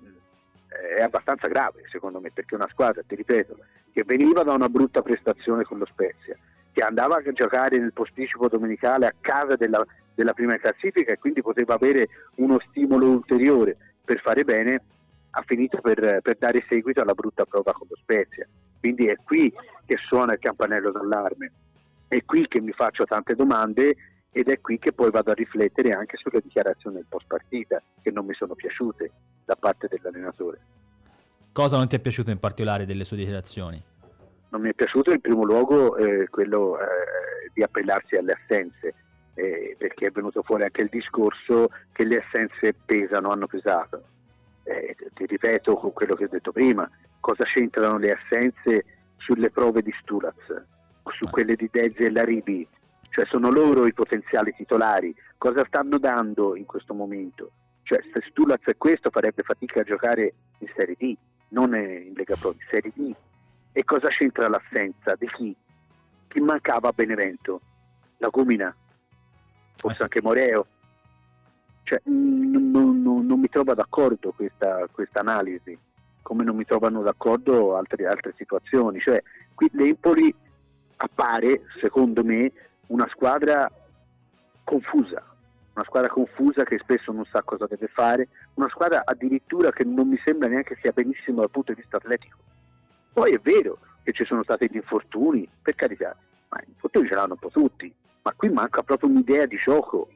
è 0.98 1.02
abbastanza 1.02 1.48
grave 1.48 1.84
secondo 1.92 2.20
me, 2.20 2.32
perché 2.32 2.56
una 2.56 2.70
squadra, 2.70 3.04
ti 3.06 3.16
ripeto, 3.16 3.58
che 3.92 4.04
veniva 4.04 4.44
da 4.44 4.54
una 4.54 4.70
brutta 4.70 5.02
prestazione 5.02 5.64
con 5.64 5.78
lo 5.78 5.86
Spezia, 5.86 6.36
che 6.72 6.82
andava 6.82 7.18
a 7.18 7.32
giocare 7.32 7.78
nel 7.78 7.94
posticipo 7.94 8.48
domenicale 8.48 9.06
a 9.06 9.14
casa 9.20 9.56
della, 9.56 9.86
della 10.16 10.34
prima 10.34 10.58
classifica 10.58 11.14
e 11.14 11.20
quindi 11.20 11.42
poteva 11.42 11.76
avere 11.76 12.08
uno 12.36 12.60
stimolo 12.70 13.08
ulteriore 13.08 13.78
per 14.04 14.20
fare 14.22 14.44
bene, 14.44 14.82
ha 15.32 15.44
finito 15.46 15.80
per, 15.82 16.20
per 16.22 16.38
dare 16.38 16.66
seguito 16.68 17.02
alla 17.02 17.14
brutta 17.14 17.46
prova 17.46 17.72
con 17.74 17.88
lo 17.90 17.96
Spezia. 18.02 18.48
Quindi 18.80 19.08
è 19.08 19.16
qui 19.24 19.54
che 19.86 19.98
suona 19.98 20.34
il 20.34 20.40
campanello 20.40 20.92
d'allarme, 20.92 21.52
è 22.08 22.24
qui 22.26 22.48
che 22.48 22.62
mi 22.62 22.72
faccio 22.72 23.04
tante 23.04 23.36
domande 23.36 23.96
ed 24.32 24.48
è 24.50 24.62
qui 24.62 24.80
che 24.80 24.94
poi 24.94 25.10
vado 25.12 25.32
a 25.32 25.34
riflettere 25.34 25.92
anche 25.92 26.18
sulle 26.18 26.40
dichiarazioni 26.42 26.98
del 26.98 27.06
post 27.10 27.28
partita 27.28 27.82
che 28.02 28.12
non 28.12 28.26
mi 28.26 28.34
sono 28.34 28.56
piaciute 28.56 29.12
da 29.46 29.56
parte 29.56 29.88
dell'allenatore. 29.90 30.60
Cosa 31.52 31.78
non 31.78 31.88
ti 31.88 31.96
è 31.96 32.00
piaciuto 32.00 32.30
in 32.30 32.40
particolare 32.40 32.86
delle 32.86 33.04
sue 33.04 33.18
dichiarazioni? 33.18 33.82
Non 34.50 34.62
mi 34.62 34.70
è 34.70 34.74
piaciuto 34.74 35.12
in 35.12 35.20
primo 35.20 35.44
luogo 35.44 35.98
eh, 35.98 36.28
quello 36.30 36.80
eh, 36.80 36.86
di 37.54 37.64
appellarsi 37.64 38.16
alle 38.16 38.34
assenze, 38.34 38.94
eh, 39.40 39.76
perché 39.78 40.08
è 40.08 40.12
venuto 40.12 40.44
fuori 40.44 40.64
anche 40.64 40.82
il 40.82 40.90
discorso 40.90 41.70
che 41.94 42.04
le 42.04 42.18
assenze 42.18 42.74
pesano, 42.86 43.30
hanno 43.30 43.48
pesato. 43.48 44.04
Eh, 44.64 44.96
ti 45.14 45.26
ripeto 45.26 45.76
con 45.76 45.94
quello 45.94 46.16
che 46.16 46.26
ho 46.26 46.30
detto 46.30 46.52
prima, 46.52 46.90
cosa 47.22 47.46
c'entrano 47.46 47.98
le 47.98 48.12
assenze 48.12 48.86
sulle 49.18 49.50
prove 49.50 49.82
di 49.82 49.94
Stulaz, 50.02 50.36
su 50.36 51.30
quelle 51.32 51.56
di 51.56 51.70
Dezzi 51.72 52.04
e 52.04 52.12
Laribi, 52.12 52.68
cioè 53.10 53.26
sono 53.26 53.50
loro 53.50 53.88
i 53.88 53.94
potenziali 53.94 54.54
titolari, 54.54 55.16
cosa 55.38 55.66
stanno 55.66 55.98
dando 55.98 56.56
in 56.56 56.66
questo 56.66 56.94
momento? 56.94 57.52
Cioè 57.84 58.00
se 58.14 58.22
Stulaz 58.30 58.64
è 58.66 58.78
questo 58.78 59.10
farebbe 59.10 59.42
fatica 59.44 59.80
a 59.80 59.84
giocare 59.84 60.34
in 60.60 60.68
Serie 60.76 60.96
D, 60.98 61.16
non 61.50 61.74
in 61.76 62.14
Lega 62.14 62.36
Pro, 62.36 62.52
in 62.52 62.66
Serie 62.70 62.92
D. 62.94 63.16
E 63.72 63.84
cosa 63.86 64.10
c'entra 64.10 64.50
l'assenza? 64.50 65.16
Di 65.16 65.28
chi? 65.28 65.56
Chi 66.28 66.42
mancava 66.42 66.90
a 66.90 66.94
Benevento? 66.94 67.62
La 68.18 68.28
Gumina? 68.28 68.76
Forse 69.80 70.04
anche 70.04 70.22
Moreo? 70.22 70.66
Cioè, 71.84 72.02
non, 72.04 72.72
non, 72.72 73.26
non, 73.26 73.40
mi 73.40 73.50
trovo 73.50 73.74
d'accordo 73.74 74.32
questa, 74.32 74.86
questa, 74.92 75.22
analisi, 75.22 75.78
come 76.22 76.44
non 76.44 76.56
mi 76.56 76.66
trovano 76.66 77.02
d'accordo 77.02 77.76
altre, 77.76 78.06
altre 78.06 78.34
situazioni. 78.38 79.00
Cioè, 79.00 79.24
qui 79.56 79.70
l'Empoli 79.74 80.34
appare, 80.98 81.62
secondo 81.80 82.24
me, 82.24 82.52
una 82.88 83.08
squadra 83.10 83.72
confusa, 84.64 85.24
una 85.74 85.86
squadra 85.86 86.10
confusa 86.10 86.64
che 86.64 86.78
spesso 86.80 87.12
non 87.12 87.26
sa 87.26 87.42
cosa 87.42 87.66
deve 87.66 87.88
fare, 87.88 88.28
una 88.56 88.70
squadra 88.70 89.04
addirittura 89.06 89.72
che 89.72 89.86
non 89.86 90.10
mi 90.10 90.20
sembra 90.24 90.50
neanche 90.50 90.78
sia 90.82 90.92
benissimo 90.92 91.40
dal 91.40 91.50
punto 91.50 91.74
di 91.74 91.80
vista 91.80 91.98
atletico. 91.98 92.38
Poi 93.14 93.32
è 93.32 93.40
vero 93.40 93.80
che 94.04 94.12
ci 94.12 94.26
sono 94.26 94.44
stati 94.44 94.68
gli 94.70 94.76
infortuni, 94.76 95.50
per 95.62 95.76
carità, 95.76 96.16
ma 96.50 96.60
gli 96.62 96.70
infortuni 96.70 97.08
ce 97.08 97.16
l'hanno 97.16 97.34
un 97.34 97.40
po' 97.40 97.50
tutti, 97.50 97.94
ma 98.22 98.34
qui 98.36 98.50
manca 98.50 98.84
proprio 98.84 99.10
un'idea 99.10 99.46
di 99.46 99.58
gioco, 99.64 100.10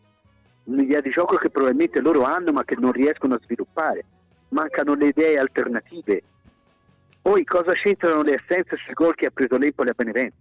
un'idea 0.66 1.02
di 1.02 1.10
gioco 1.10 1.38
che 1.38 1.50
probabilmente 1.50 2.02
loro 2.02 2.24
hanno 2.24 2.52
ma 2.52 2.63
che 2.63 2.75
non 2.75 2.92
riescono 2.92 3.36
a 3.36 3.40
sviluppare, 3.42 4.06
mancano 4.50 4.96
le 4.96 5.08
idee 5.08 5.40
alternative. 5.40 6.24
Poi 7.22 7.44
cosa 7.46 7.72
c'entrano 7.74 8.22
le 8.22 8.36
assenze 8.36 8.75
sui 8.78 8.94
gol 8.94 9.16
che 9.16 9.28
ha 9.28 9.32
preso 9.32 9.58
l'Empoli 9.58 9.90
a 9.90 9.94
Benevento? 9.96 10.36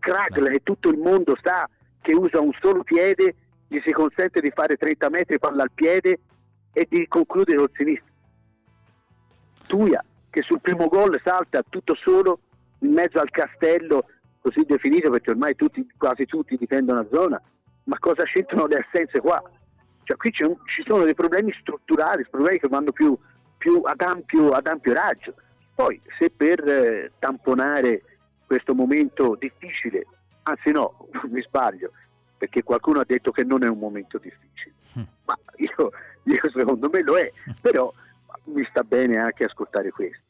Kragl 0.00 0.50
che 0.50 0.62
tutto 0.62 0.90
il 0.90 0.98
mondo 0.98 1.36
sa 1.40 1.68
che 2.00 2.12
usa 2.12 2.40
un 2.40 2.52
solo 2.60 2.82
piede, 2.82 3.34
gli 3.68 3.80
si 3.84 3.92
consente 3.92 4.40
di 4.40 4.50
fare 4.50 4.76
30 4.76 5.08
metri 5.08 5.38
palla 5.38 5.62
al 5.62 5.70
piede 5.72 6.20
e 6.72 6.86
di 6.88 7.06
concludere 7.06 7.58
col 7.58 7.70
sinistro. 7.72 8.12
Tuia 9.66 10.04
che 10.28 10.42
sul 10.42 10.60
primo 10.60 10.88
gol 10.88 11.18
salta 11.24 11.62
tutto 11.66 11.94
solo 11.94 12.40
in 12.80 12.92
mezzo 12.92 13.20
al 13.20 13.30
castello 13.30 14.04
così 14.44 14.66
definito 14.66 15.08
perché 15.08 15.30
ormai 15.30 15.54
tutti, 15.54 15.86
quasi 15.96 16.26
tutti 16.26 16.58
difendono 16.58 17.00
la 17.00 17.08
zona, 17.10 17.42
ma 17.84 17.98
cosa 17.98 18.24
c'entrano 18.24 18.66
le 18.66 18.76
assenze 18.76 19.20
qua? 19.20 19.42
Cioè 20.02 20.18
qui 20.18 20.30
un, 20.40 20.54
ci 20.66 20.84
sono 20.86 21.04
dei 21.04 21.14
problemi 21.14 21.50
strutturali, 21.58 22.26
problemi 22.28 22.58
che 22.58 22.68
vanno 22.68 22.92
più, 22.92 23.16
più 23.56 23.80
ad, 23.84 24.02
ampio, 24.02 24.50
ad, 24.50 24.66
ampio, 24.66 24.92
raggio. 24.92 25.34
Poi 25.74 25.98
se 26.18 26.28
per 26.28 26.60
eh, 26.68 27.12
tamponare 27.18 28.02
questo 28.46 28.74
momento 28.74 29.34
difficile, 29.40 30.06
anzi 30.42 30.72
no, 30.72 31.08
mi 31.30 31.40
sbaglio, 31.40 31.92
perché 32.36 32.62
qualcuno 32.62 33.00
ha 33.00 33.04
detto 33.06 33.30
che 33.30 33.44
non 33.44 33.64
è 33.64 33.68
un 33.68 33.78
momento 33.78 34.18
difficile, 34.18 34.74
mm. 34.98 35.02
ma 35.24 35.38
io, 35.56 35.90
io 36.24 36.50
secondo 36.54 36.90
me 36.92 37.02
lo 37.02 37.16
è, 37.16 37.32
però 37.62 37.90
mi 38.44 38.66
sta 38.68 38.82
bene 38.82 39.16
anche 39.16 39.44
ascoltare 39.44 39.90
questo. 39.90 40.22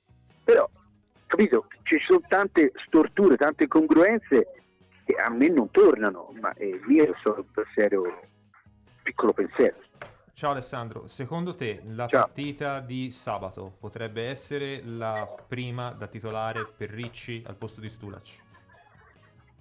Però, 0.44 0.70
capito, 1.34 1.66
ci 1.82 1.98
sono 2.06 2.20
tante 2.28 2.72
storture, 2.86 3.36
tante 3.36 3.64
incongruenze 3.64 4.52
che 5.04 5.14
a 5.14 5.30
me 5.30 5.48
non 5.48 5.70
tornano, 5.70 6.32
ma 6.40 6.52
eh, 6.54 6.80
io 6.88 7.14
sono 7.22 7.38
un 7.38 7.50
pensiero, 7.50 8.22
piccolo 9.02 9.32
pensiero. 9.32 9.76
Ciao 10.32 10.52
Alessandro, 10.52 11.06
secondo 11.06 11.54
te 11.54 11.80
la 11.86 12.06
Ciao. 12.06 12.22
partita 12.22 12.80
di 12.80 13.10
sabato 13.10 13.74
potrebbe 13.78 14.28
essere 14.28 14.80
la 14.84 15.28
prima 15.46 15.90
da 15.90 16.06
titolare 16.06 16.66
per 16.76 16.90
Ricci 16.90 17.42
al 17.46 17.56
posto 17.56 17.80
di 17.80 17.88
Stulac? 17.88 18.42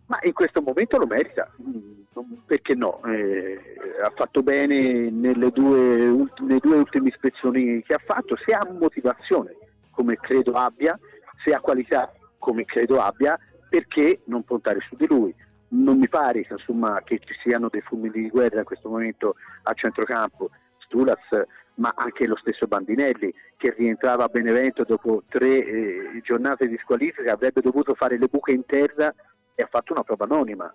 Ma 0.08 0.20
in 0.24 0.34
questo 0.34 0.62
momento 0.62 0.98
lo 0.98 1.06
merita, 1.06 1.50
mm, 1.62 2.34
perché 2.46 2.76
no? 2.76 3.02
Eh, 3.06 3.76
ha 4.04 4.12
fatto 4.16 4.42
bene 4.44 5.10
nelle 5.10 5.50
due, 5.52 6.08
ultime, 6.08 6.58
due 6.58 6.78
ultime 6.78 7.10
ispezioni 7.10 7.82
che 7.84 7.94
ha 7.94 8.02
fatto, 8.04 8.36
se 8.44 8.54
ha 8.54 8.68
motivazione, 8.70 9.56
come 9.92 10.18
credo 10.18 10.54
abbia, 10.54 11.00
se 11.44 11.54
ha 11.54 11.60
qualità, 11.60 12.12
come 12.38 12.66
credo 12.66 13.02
abbia, 13.02 13.38
perché 13.70 14.22
non 14.26 14.44
puntare 14.44 14.80
su 14.88 14.96
di 14.96 15.08
lui? 15.08 15.34
Non 15.70 15.98
mi 15.98 16.08
pare 16.08 16.46
insomma, 16.48 17.02
che 17.04 17.20
ci 17.20 17.34
siano 17.44 17.70
dei 17.70 17.82
fulmini 17.82 18.22
di 18.24 18.30
guerra 18.30 18.60
in 18.60 18.66
questo 18.66 18.90
momento 18.90 19.36
a 19.64 19.74
centrocampo. 19.74 20.52
Stulas, 20.78 21.20
ma 21.76 21.92
anche 21.96 22.28
lo 22.28 22.36
stesso 22.36 22.68
Bandinelli 22.68 23.34
che 23.58 23.74
rientrava 23.76 24.26
a 24.26 24.28
Benevento 24.28 24.84
dopo 24.84 25.24
tre 25.28 25.66
eh, 25.66 26.22
giornate 26.24 26.68
di 26.68 26.78
squalifica, 26.78 27.34
avrebbe 27.34 27.62
dovuto 27.62 27.96
fare 27.96 28.18
le 28.18 28.28
buche 28.28 28.52
in 28.52 28.66
terra 28.66 29.14
e 29.56 29.64
ha 29.64 29.68
fatto 29.68 29.94
una 29.94 30.04
prova 30.04 30.26
anonima, 30.26 30.72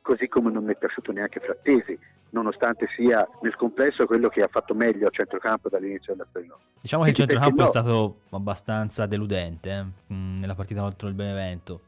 così 0.00 0.28
come 0.28 0.50
non 0.50 0.64
mi 0.64 0.72
è 0.72 0.76
piaciuto 0.76 1.12
neanche 1.12 1.40
Frattesi 1.40 1.98
nonostante 2.36 2.86
sia 2.94 3.26
nel 3.40 3.56
complesso 3.56 4.06
quello 4.06 4.28
che 4.28 4.42
ha 4.42 4.48
fatto 4.48 4.74
meglio 4.74 5.06
a 5.06 5.10
centrocampo 5.10 5.68
dall'inizio 5.68 6.12
della 6.12 6.26
stagione. 6.28 6.60
Diciamo 6.80 7.02
che 7.04 7.10
il 7.10 7.16
centrocampo 7.16 7.62
no? 7.62 7.64
è 7.64 7.70
stato 7.70 8.20
abbastanza 8.30 9.06
deludente 9.06 9.70
eh? 9.70 10.14
nella 10.14 10.54
partita 10.54 10.82
contro 10.82 11.08
il 11.08 11.14
Benevento. 11.14 11.80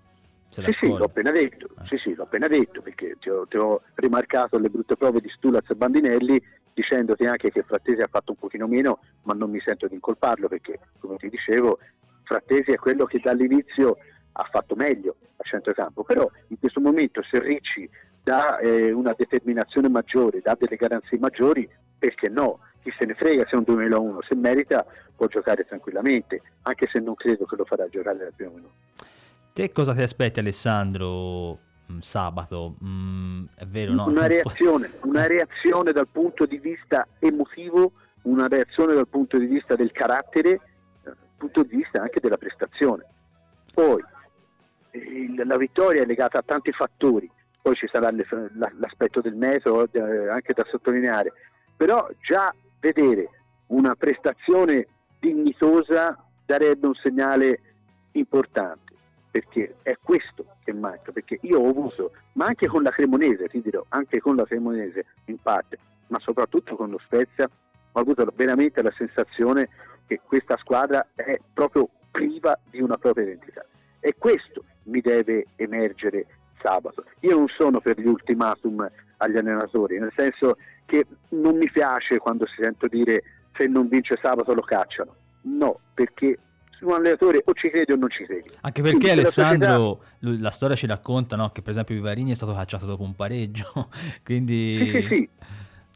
sì, 0.48 0.64
sì, 0.80 0.88
l'ho 0.88 1.04
appena 1.04 1.30
detto, 1.30 1.66
eh. 1.66 1.86
sì, 1.86 1.96
sì, 1.98 2.14
l'ho 2.14 2.24
appena 2.24 2.48
detto 2.48 2.80
perché 2.80 3.16
ti 3.20 3.28
ho, 3.28 3.46
ti 3.46 3.58
ho, 3.58 3.82
rimarcato 3.94 4.58
le 4.58 4.70
brutte 4.70 4.96
prove 4.96 5.20
di 5.20 5.28
Stulaz 5.28 5.68
e 5.68 5.74
Bandinelli 5.74 6.42
dicendoti 6.72 7.24
anche 7.24 7.50
che 7.50 7.62
Frattesi 7.62 8.00
ha 8.00 8.08
fatto 8.08 8.30
un 8.30 8.38
pochino 8.38 8.66
meno, 8.66 9.00
ma 9.24 9.34
non 9.34 9.50
mi 9.50 9.60
sento 9.64 9.86
di 9.88 9.94
incolparlo 9.94 10.48
perché, 10.48 10.78
come 11.00 11.16
ti 11.16 11.28
dicevo, 11.28 11.78
Frattesi 12.22 12.70
è 12.70 12.76
quello 12.76 13.04
che 13.04 13.20
dall'inizio 13.22 13.96
ha 14.32 14.48
fatto 14.50 14.76
meglio 14.76 15.16
a 15.36 15.42
centrocampo, 15.42 16.04
però 16.04 16.30
in 16.48 16.58
questo 16.58 16.80
momento 16.80 17.22
se 17.28 17.40
Ricci 17.40 17.88
dà 18.28 18.58
eh, 18.58 18.92
una 18.92 19.14
determinazione 19.16 19.88
maggiore, 19.88 20.40
dà 20.42 20.54
delle 20.58 20.76
garanzie 20.76 21.18
maggiori, 21.18 21.66
perché 21.98 22.28
no? 22.28 22.58
Chi 22.82 22.92
se 22.98 23.06
ne 23.06 23.14
frega 23.14 23.44
se 23.44 23.52
è 23.52 23.56
un 23.56 23.62
2001, 23.64 24.20
se 24.28 24.34
merita 24.34 24.84
può 25.16 25.26
giocare 25.28 25.64
tranquillamente, 25.64 26.42
anche 26.62 26.86
se 26.92 27.00
non 27.00 27.14
credo 27.14 27.46
che 27.46 27.56
lo 27.56 27.64
farà 27.64 27.88
giocare 27.88 28.18
dal 28.18 28.32
primo 28.36 28.50
minuto. 28.50 28.72
Te 29.54 29.72
cosa 29.72 29.94
ti 29.94 30.02
aspetti 30.02 30.40
Alessandro 30.40 31.58
mm, 31.90 31.98
sabato? 32.00 32.74
Mm, 32.84 33.46
è 33.56 33.64
vero, 33.64 33.94
no? 33.94 34.04
Una 34.08 34.26
reazione, 34.28 34.90
una 35.04 35.26
reazione 35.26 35.92
dal 35.92 36.08
punto 36.12 36.44
di 36.44 36.58
vista 36.58 37.06
emotivo, 37.20 37.92
una 38.22 38.46
reazione 38.46 38.92
dal 38.92 39.08
punto 39.08 39.38
di 39.38 39.46
vista 39.46 39.74
del 39.74 39.90
carattere, 39.90 40.60
dal 41.02 41.16
punto 41.38 41.62
di 41.62 41.76
vista 41.76 42.02
anche 42.02 42.20
della 42.20 42.36
prestazione. 42.36 43.06
Poi 43.72 44.04
la 45.44 45.56
vittoria 45.56 46.02
è 46.02 46.06
legata 46.06 46.38
a 46.38 46.42
tanti 46.44 46.72
fattori, 46.72 47.30
poi 47.68 47.76
ci 47.76 47.88
sarà 47.92 48.10
l'aspetto 48.78 49.20
del 49.20 49.34
metodo 49.34 49.86
eh, 49.92 50.28
anche 50.30 50.54
da 50.54 50.64
sottolineare, 50.70 51.34
però 51.76 52.08
già 52.22 52.54
vedere 52.80 53.28
una 53.66 53.94
prestazione 53.94 54.86
dignitosa 55.20 56.16
darebbe 56.46 56.86
un 56.86 56.94
segnale 56.94 57.60
importante, 58.12 58.94
perché 59.30 59.74
è 59.82 59.98
questo 60.02 60.46
che 60.64 60.72
manca, 60.72 61.12
perché 61.12 61.40
io 61.42 61.60
ho 61.60 61.68
avuto, 61.68 62.12
ma 62.32 62.46
anche 62.46 62.68
con 62.68 62.82
la 62.82 62.90
Cremonese, 62.90 63.48
ti 63.48 63.60
dirò, 63.60 63.84
anche 63.90 64.18
con 64.18 64.36
la 64.36 64.44
Cremonese 64.44 65.04
in 65.26 65.36
parte, 65.36 65.78
ma 66.06 66.18
soprattutto 66.20 66.74
con 66.74 66.88
lo 66.88 66.98
Spezia, 67.04 67.44
ho 67.92 68.00
avuto 68.00 68.32
veramente 68.34 68.80
la 68.80 68.94
sensazione 68.96 69.68
che 70.06 70.22
questa 70.24 70.56
squadra 70.56 71.06
è 71.14 71.38
proprio 71.52 71.86
priva 72.10 72.58
di 72.70 72.80
una 72.80 72.96
propria 72.96 73.26
identità. 73.26 73.62
E 74.00 74.14
questo 74.16 74.64
mi 74.84 75.02
deve 75.02 75.48
emergere 75.56 76.24
sabato. 76.60 77.04
Io 77.20 77.36
non 77.36 77.48
sono 77.48 77.80
per 77.80 78.00
gli 78.00 78.06
ultimatum 78.06 78.88
agli 79.18 79.36
allenatori, 79.36 79.98
nel 79.98 80.12
senso 80.16 80.56
che 80.86 81.06
non 81.30 81.56
mi 81.56 81.70
piace 81.70 82.18
quando 82.18 82.46
si 82.46 82.62
sento 82.62 82.86
dire 82.86 83.22
se 83.56 83.66
non 83.66 83.88
vince 83.88 84.18
sabato 84.20 84.54
lo 84.54 84.62
cacciano. 84.62 85.14
No, 85.42 85.80
perché 85.94 86.38
un 86.80 86.92
allenatore 86.92 87.42
o 87.44 87.52
ci 87.54 87.70
credi 87.70 87.92
o 87.92 87.96
non 87.96 88.10
ci 88.10 88.24
credi. 88.24 88.50
Anche 88.60 88.82
perché 88.82 88.98
Quindi 88.98 89.20
Alessandro, 89.20 89.66
la, 89.66 89.76
società... 90.20 90.42
la, 90.42 90.50
storia 90.50 90.76
ci 90.76 90.86
racconta 90.86 91.36
no? 91.36 91.50
che 91.50 91.62
per 91.62 91.70
esempio 91.70 91.94
Vivarini 91.94 92.30
è 92.30 92.34
stato 92.34 92.54
cacciato 92.54 92.86
dopo 92.86 93.02
un 93.02 93.14
pareggio, 93.14 93.88
quindi... 94.24 94.78
Sì, 94.78 94.90
sì, 94.92 95.08
sì. 95.08 95.28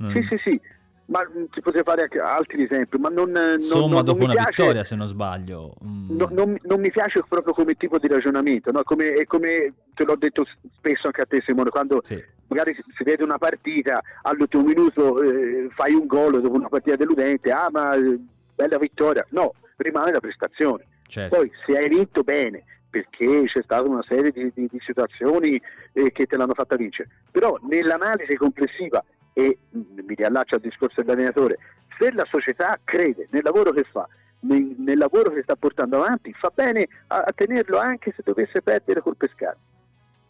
Mm. 0.03 0.11
sì, 0.11 0.27
sì, 0.31 0.39
sì 0.39 0.61
ma 1.07 1.21
si 1.53 1.61
potrebbe 1.61 1.91
fare 1.91 2.03
anche 2.03 2.19
altri 2.19 2.63
esempi, 2.65 2.99
ma 2.99 3.09
non, 3.09 3.31
non 3.31 3.55
Insomma, 3.55 3.97
non, 3.97 4.05
dopo 4.05 4.19
non 4.19 4.31
una 4.31 4.35
piace, 4.35 4.63
vittoria, 4.63 4.85
se 4.85 4.97
non 4.97 5.07
sbaglio. 5.07 5.75
Mm. 5.85 6.17
No, 6.17 6.29
non, 6.31 6.81
mi 6.81 6.91
piace 6.91 7.23
proprio 7.29 7.53
come 7.53 7.75
tipo 7.75 7.99
di 7.99 8.09
ragionamento, 8.09 8.71
no? 8.71 8.83
come, 8.83 9.25
come, 9.27 9.75
te 9.95 10.05
l'ho 10.05 10.17
detto 10.17 10.45
spesso 10.77 11.07
anche 11.07 11.23
a 11.23 11.27
te 11.27 11.43
Simone, 11.45 11.71
quando 11.71 12.01
sì. 12.05 12.23
magari 12.47 12.75
si 12.75 13.05
vede 13.05 13.25
una 13.25 13.39
partita, 13.39 14.01
all'ultimo 14.23 14.63
minuto 14.63 15.21
eh, 15.23 15.69
fai 15.75 15.93
un 15.93 16.07
gol 16.07 16.41
dopo 16.41 16.55
una 16.55 16.69
partita 16.69 16.97
deludente, 16.97 17.51
ah 17.51 17.69
ma 17.71 17.95
eh, 17.95 18.19
bella 18.55 18.79
vittoria, 18.79 19.27
no, 19.31 19.55
rimane 19.77 20.13
la 20.13 20.21
prestazione. 20.21 20.87
Certo. 21.07 21.37
Poi 21.37 21.51
se 21.67 21.77
hai 21.77 21.89
vinto 21.89 22.23
bene, 22.23 22.65
perché 22.89 23.45
c'è 23.47 23.63
stata 23.63 23.89
una 23.89 24.05
serie 24.07 24.31
di, 24.31 24.51
di, 24.55 24.69
di 24.71 24.79
situazioni 24.85 25.61
eh, 25.93 26.13
che 26.13 26.27
te 26.27 26.37
l'hanno 26.37 26.55
fatta 26.55 26.77
vincere, 26.77 27.09
però 27.31 27.59
nell'analisi 27.69 28.37
complessiva 28.37 29.05
e 29.33 29.59
mm, 29.77 29.99
mi 30.07 30.15
riallaccio 30.15 30.57
al 30.57 30.61
discorso 30.61 31.03
dell'allenatore, 31.03 31.59
se 31.99 32.13
la 32.13 32.27
società 32.29 32.79
crede 32.85 33.29
nel 33.31 33.43
lavoro 33.43 33.71
che 33.71 33.85
fa, 33.85 34.09
nel, 34.41 34.75
nel 34.79 34.99
lavoro 34.99 35.31
che 35.31 35.43
sta 35.43 35.57
portando 35.57 36.03
avanti, 36.03 36.33
fa 36.33 36.51
bene 36.55 36.89
a, 37.09 37.25
a, 37.27 37.33
tenerlo 37.35 37.79
anche 37.79 38.13
se 38.15 38.23
dovesse 38.25 38.63
perdere 38.63 39.01
col 39.01 39.17
pescato. 39.17 39.59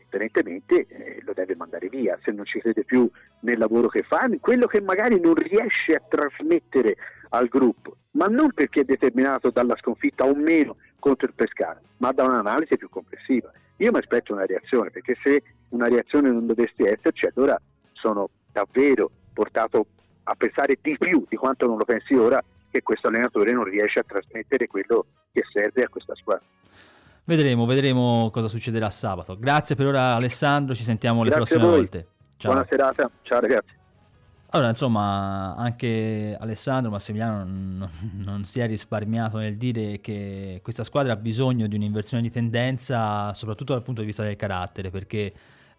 Evidentemente 0.08 0.86
eh, 0.88 1.22
lo 1.24 1.32
deve 1.32 1.56
mandare 1.56 1.88
via 1.88 2.18
se 2.22 2.32
non 2.32 2.44
ci 2.44 2.60
crede 2.60 2.84
più 2.84 3.10
nel 3.40 3.58
lavoro 3.58 3.88
che 3.88 4.02
fa, 4.02 4.28
quello 4.40 4.66
che 4.66 4.82
magari 4.82 5.18
non 5.18 5.34
riesce 5.34 5.94
a 5.94 6.02
trasmettere 6.06 6.96
al 7.30 7.48
gruppo, 7.48 7.96
ma 8.12 8.26
non 8.26 8.52
perché 8.52 8.80
è 8.80 8.84
determinato 8.84 9.50
dalla 9.50 9.76
sconfitta 9.76 10.24
o 10.24 10.34
meno 10.34 10.76
contro 10.98 11.26
il 11.26 11.34
pescato, 11.34 11.80
ma 11.98 12.12
da 12.12 12.24
un'analisi 12.24 12.76
più 12.76 12.90
complessiva. 12.90 13.50
Io 13.78 13.90
mi 13.90 13.98
aspetto 13.98 14.34
una 14.34 14.44
reazione, 14.44 14.90
perché 14.90 15.16
se 15.22 15.42
una 15.70 15.88
reazione 15.88 16.30
non 16.30 16.46
dovesse 16.46 16.74
esserci, 16.76 17.26
allora 17.34 17.58
sono 17.92 18.28
davvero 18.52 19.10
portato 19.32 19.86
a 20.24 20.34
pensare 20.34 20.78
di 20.80 20.96
più 20.98 21.24
di 21.28 21.36
quanto 21.36 21.66
non 21.66 21.78
lo 21.78 21.84
pensi 21.84 22.14
ora 22.14 22.42
che 22.70 22.82
questo 22.82 23.08
allenatore 23.08 23.52
non 23.52 23.64
riesce 23.64 23.98
a 23.98 24.04
trasmettere 24.06 24.66
quello 24.66 25.06
che 25.32 25.42
serve 25.52 25.82
a 25.82 25.88
questa 25.88 26.14
squadra. 26.14 26.44
Vedremo, 27.24 27.66
vedremo 27.66 28.30
cosa 28.32 28.48
succederà 28.48 28.90
sabato. 28.90 29.38
Grazie 29.38 29.74
per 29.74 29.86
ora 29.86 30.14
Alessandro, 30.14 30.74
ci 30.74 30.82
sentiamo 30.82 31.22
Grazie 31.22 31.38
le 31.38 31.44
prossime 31.44 31.66
volte. 31.66 32.06
Ciao. 32.36 32.52
Buona 32.52 32.66
serata, 32.68 33.10
ciao 33.22 33.40
ragazzi. 33.40 33.80
Allora, 34.54 34.68
insomma, 34.68 35.54
anche 35.56 36.36
Alessandro 36.38 36.90
Massimiliano 36.90 37.38
non, 37.38 37.90
non, 38.18 38.44
si 38.44 38.60
è 38.60 38.66
risparmiato 38.66 39.38
nel 39.38 39.56
dire 39.56 39.98
che 40.00 40.60
questa 40.62 40.84
squadra 40.84 41.14
ha 41.14 41.16
bisogno 41.16 41.66
di 41.66 41.74
un'inversione 41.74 42.22
di 42.22 42.30
tendenza, 42.30 43.32
soprattutto 43.32 43.72
dal 43.72 43.82
punto 43.82 44.02
di 44.02 44.08
vista 44.08 44.22
del 44.22 44.36
carattere, 44.36 44.90
perché 44.90 45.32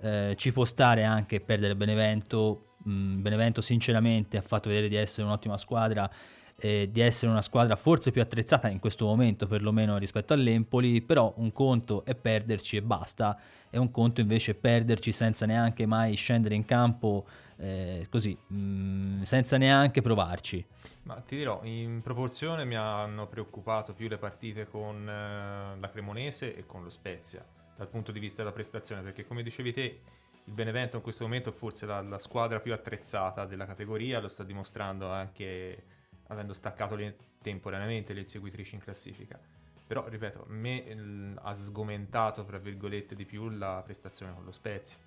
eh, 0.04 0.36
ci 0.36 0.52
può 0.52 0.66
stare 0.66 1.04
anche 1.04 1.40
perdere 1.40 1.76
Benevento. 1.76 2.76
Mm, 2.88 3.22
Benevento 3.22 3.62
sinceramente 3.62 4.36
ha 4.36 4.42
fatto 4.42 4.68
vedere 4.68 4.90
di 4.90 4.96
essere 4.98 5.26
un'ottima 5.26 5.58
squadra, 5.58 6.10
eh, 6.58 6.90
di 6.92 7.00
essere 7.00 7.32
una 7.32 7.42
squadra 7.42 7.78
forse 7.78 8.12
più 8.12 8.22
attrezzata 8.22 8.68
in 8.68 8.80
questo 8.80 9.06
momento 9.06 9.48
perlomeno 9.48 9.98
rispetto 9.98 10.34
all'Empoli, 10.34 11.02
però 11.02 11.34
un 11.38 11.54
conto 11.54 12.04
è 12.04 12.16
perderci 12.16 12.76
e 12.76 12.82
basta, 12.82 13.40
e 13.70 13.78
un 13.78 13.92
conto 13.92 14.20
invece 14.20 14.52
è 14.52 14.56
perderci 14.56 15.14
senza 15.14 15.46
neanche 15.46 15.86
mai 15.86 16.16
scendere 16.16 16.56
in 16.56 16.66
campo 16.66 17.26
eh, 17.56 18.06
così, 18.10 18.38
mh, 18.48 18.56
mm, 18.56 19.22
senza 19.22 19.56
neanche 19.56 20.02
provarci. 20.02 20.66
Ma 21.04 21.16
ti 21.26 21.38
dirò, 21.38 21.62
in 21.64 22.02
proporzione 22.02 22.66
mi 22.66 22.76
hanno 22.76 23.28
preoccupato 23.28 23.94
più 23.94 24.10
le 24.10 24.18
partite 24.18 24.68
con 24.68 25.08
eh, 25.08 25.80
la 25.80 25.90
Cremonese 25.90 26.58
e 26.58 26.66
con 26.66 26.84
lo 26.84 26.90
Spezia 26.90 27.46
dal 27.76 27.88
punto 27.88 28.12
di 28.12 28.20
vista 28.20 28.42
della 28.42 28.54
prestazione, 28.54 29.02
perché 29.02 29.26
come 29.26 29.44
dicevi 29.44 29.72
te, 29.72 30.00
il 30.46 30.54
Benevento 30.54 30.98
in 30.98 31.02
questo 31.04 31.24
momento 31.24 31.50
è 31.50 31.54
forse 31.54 31.86
la, 31.86 32.02
la 32.02 32.20
squadra 32.20 32.60
più 32.60 32.74
attrezzata 32.74 33.46
della 33.46 33.66
categoria, 33.66 34.20
lo 34.20 34.28
sta 34.28 34.44
dimostrando 34.44 35.10
anche 35.10 35.84
avendo 36.28 36.54
staccato 36.54 36.96
le, 36.96 37.16
temporaneamente 37.42 38.14
le 38.14 38.20
inseguitrici 38.20 38.76
in 38.76 38.82
classifica. 38.82 39.40
Però, 39.86 40.08
ripeto, 40.08 40.46
a 40.50 40.54
me 40.54 40.84
il, 40.88 41.40
ha 41.42 41.54
sgomentato, 41.56 42.44
tra 42.44 42.58
virgolette, 42.58 43.16
di 43.16 43.26
più 43.26 43.50
la 43.50 43.82
prestazione 43.84 44.34
con 44.34 44.44
lo 44.44 44.52
Spezia. 44.52 44.98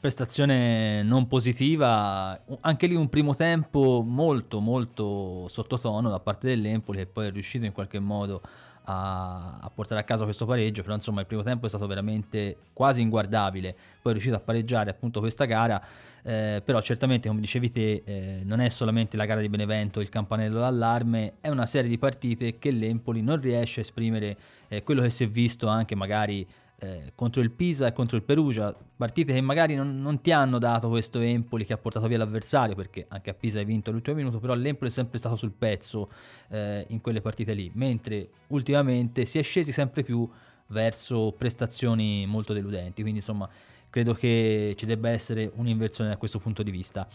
Prestazione 0.00 1.02
non 1.04 1.28
positiva, 1.28 2.42
anche 2.60 2.86
lì 2.88 2.96
un 2.96 3.08
primo 3.08 3.36
tempo 3.36 4.02
molto 4.04 4.58
molto 4.58 5.46
sottotono 5.46 6.10
da 6.10 6.18
parte 6.18 6.48
dell'Empoli 6.48 6.98
che 6.98 7.06
poi 7.06 7.28
è 7.28 7.30
riuscito 7.30 7.66
in 7.66 7.72
qualche 7.72 8.00
modo 8.00 8.42
a, 8.42 8.71
a, 8.84 9.70
portare 9.74 10.00
a 10.00 10.04
casa 10.04 10.24
questo 10.24 10.46
pareggio, 10.46 10.82
però 10.82 10.94
insomma 10.94 11.20
il 11.20 11.26
primo 11.26 11.42
tempo 11.42 11.66
è 11.66 11.68
stato 11.68 11.86
veramente 11.86 12.56
quasi 12.72 13.00
inguardabile, 13.00 13.74
poi 14.02 14.12
è 14.12 14.14
riuscito 14.14 14.36
a 14.36 14.40
pareggiare 14.40 14.90
appunto 14.90 15.20
questa 15.20 15.44
gara, 15.44 15.82
eh, 16.22 16.62
però 16.64 16.80
certamente 16.80 17.28
come 17.28 17.40
dicevi 17.40 17.70
te 17.70 18.02
eh, 18.04 18.40
non 18.44 18.60
è 18.60 18.68
solamente 18.68 19.16
la 19.16 19.24
gara 19.24 19.40
di 19.40 19.48
Benevento 19.48 20.00
il 20.00 20.08
campanello 20.08 20.58
d'allarme, 20.58 21.34
è 21.40 21.48
una 21.48 21.66
serie 21.66 21.88
di 21.88 21.98
partite 21.98 22.58
che 22.58 22.70
l'Empoli 22.70 23.22
non 23.22 23.40
riesce 23.40 23.80
a 23.80 23.82
esprimere 23.82 24.36
eh, 24.68 24.82
quello 24.82 25.02
che 25.02 25.10
si 25.10 25.24
è 25.24 25.28
visto 25.28 25.68
anche 25.68 25.94
magari 25.94 26.46
eh, 26.82 27.12
contro 27.14 27.42
il 27.42 27.52
Pisa 27.52 27.86
e 27.86 27.92
contro 27.92 28.16
il 28.16 28.24
Perugia, 28.24 28.74
partite 28.96 29.32
che 29.32 29.40
magari 29.40 29.76
non, 29.76 30.02
non, 30.02 30.20
ti 30.20 30.32
hanno 30.32 30.58
dato 30.58 30.88
questo 30.88 31.20
Empoli 31.20 31.64
che 31.64 31.72
ha 31.72 31.78
portato 31.78 32.08
via 32.08 32.18
l'avversario, 32.18 32.74
perché 32.74 33.06
anche 33.08 33.30
a 33.30 33.34
Pisa 33.34 33.60
hai 33.60 33.64
vinto 33.64 33.90
all'ultimo 33.90 34.16
minuto, 34.16 34.40
però 34.40 34.54
l'Empoli 34.54 34.90
è 34.90 34.92
sempre 34.92 35.18
stato 35.18 35.36
sul 35.36 35.52
pezzo 35.52 36.10
eh, 36.48 36.84
in 36.88 37.00
quelle 37.00 37.20
partite 37.20 37.52
lì, 37.54 37.70
mentre 37.74 38.30
ultimamente 38.48 39.24
si 39.26 39.38
è 39.38 39.42
scesi 39.42 39.70
sempre 39.70 40.02
più 40.02 40.28
verso 40.68 41.32
prestazioni 41.38 42.26
molto 42.26 42.52
deludenti, 42.52 43.02
quindi 43.02 43.20
insomma 43.20 43.48
credo 43.88 44.14
che 44.14 44.74
ci 44.76 44.84
debba 44.84 45.10
essere 45.10 45.52
un'inversione 45.54 46.10
da 46.10 46.16
questo 46.16 46.40
punto 46.40 46.64
di 46.64 46.72
vista. 46.72 47.06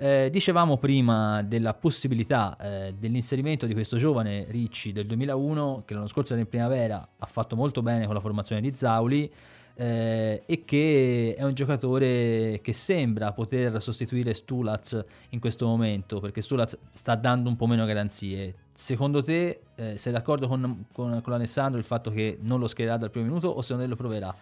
Eh, 0.00 0.28
dicevamo 0.30 0.76
prima 0.76 1.42
della 1.42 1.74
possibilità 1.74 2.56
eh, 2.56 2.94
dell'inserimento 2.96 3.66
di 3.66 3.72
questo 3.72 3.96
giovane 3.96 4.46
Ricci 4.48 4.92
del 4.92 5.06
2001 5.06 5.82
che 5.84 5.94
l'anno 5.94 6.06
scorso 6.06 6.34
era 6.34 6.42
in 6.42 6.48
primavera 6.48 7.04
ha 7.18 7.26
fatto 7.26 7.56
molto 7.56 7.82
bene 7.82 8.04
con 8.04 8.14
la 8.14 8.20
formazione 8.20 8.60
di 8.60 8.72
Zauli. 8.76 9.28
eh, 9.74 10.42
e 10.46 10.64
che 10.64 11.34
è 11.36 11.42
un 11.42 11.52
giocatore 11.52 12.60
che 12.62 12.72
sembra 12.72 13.32
poter 13.32 13.82
sostituire 13.82 14.34
Stulaz 14.34 15.04
in 15.30 15.40
questo 15.40 15.66
momento 15.66 16.20
perché 16.20 16.42
Stulaz 16.42 16.78
sta 16.92 17.16
dando 17.16 17.48
un 17.48 17.56
po' 17.56 17.66
meno 17.66 17.84
garanzie. 17.84 18.54
Secondo 18.72 19.20
te 19.20 19.62
eh, 19.74 19.96
sei 19.98 20.12
d'accordo 20.12 20.46
con, 20.46 20.86
con, 20.92 21.20
con 21.22 21.32
Alessandro 21.32 21.78
il 21.78 21.84
fatto 21.84 22.12
che 22.12 22.38
non 22.40 22.60
lo 22.60 22.68
schiererà 22.68 22.98
dal 22.98 23.10
primo 23.10 23.26
minuto 23.26 23.48
o 23.48 23.62
secondo 23.62 23.82
te 23.82 23.88
lo 23.88 23.96
proverà? 23.96 24.32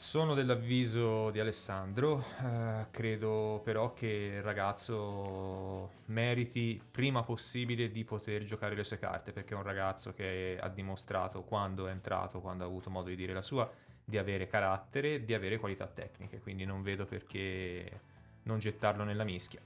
Sono 0.00 0.32
dell'avviso 0.32 1.28
di 1.30 1.40
Alessandro, 1.40 2.24
eh, 2.42 2.86
credo 2.90 3.60
però 3.62 3.92
che 3.92 4.32
il 4.36 4.42
ragazzo 4.42 5.90
meriti 6.06 6.82
prima 6.90 7.22
possibile 7.22 7.90
di 7.90 8.02
poter 8.02 8.42
giocare 8.44 8.74
le 8.74 8.82
sue 8.82 8.98
carte, 8.98 9.30
perché 9.30 9.52
è 9.52 9.58
un 9.58 9.62
ragazzo 9.62 10.14
che 10.14 10.58
ha 10.58 10.68
dimostrato 10.70 11.42
quando 11.42 11.86
è 11.86 11.90
entrato, 11.90 12.40
quando 12.40 12.64
ha 12.64 12.66
avuto 12.66 12.88
modo 12.88 13.10
di 13.10 13.14
dire 13.14 13.34
la 13.34 13.42
sua, 13.42 13.70
di 14.02 14.16
avere 14.16 14.46
carattere, 14.46 15.22
di 15.22 15.34
avere 15.34 15.58
qualità 15.58 15.86
tecniche, 15.86 16.40
quindi 16.40 16.64
non 16.64 16.82
vedo 16.82 17.04
perché 17.04 18.00
non 18.44 18.58
gettarlo 18.58 19.04
nella 19.04 19.24
mischia. 19.24 19.60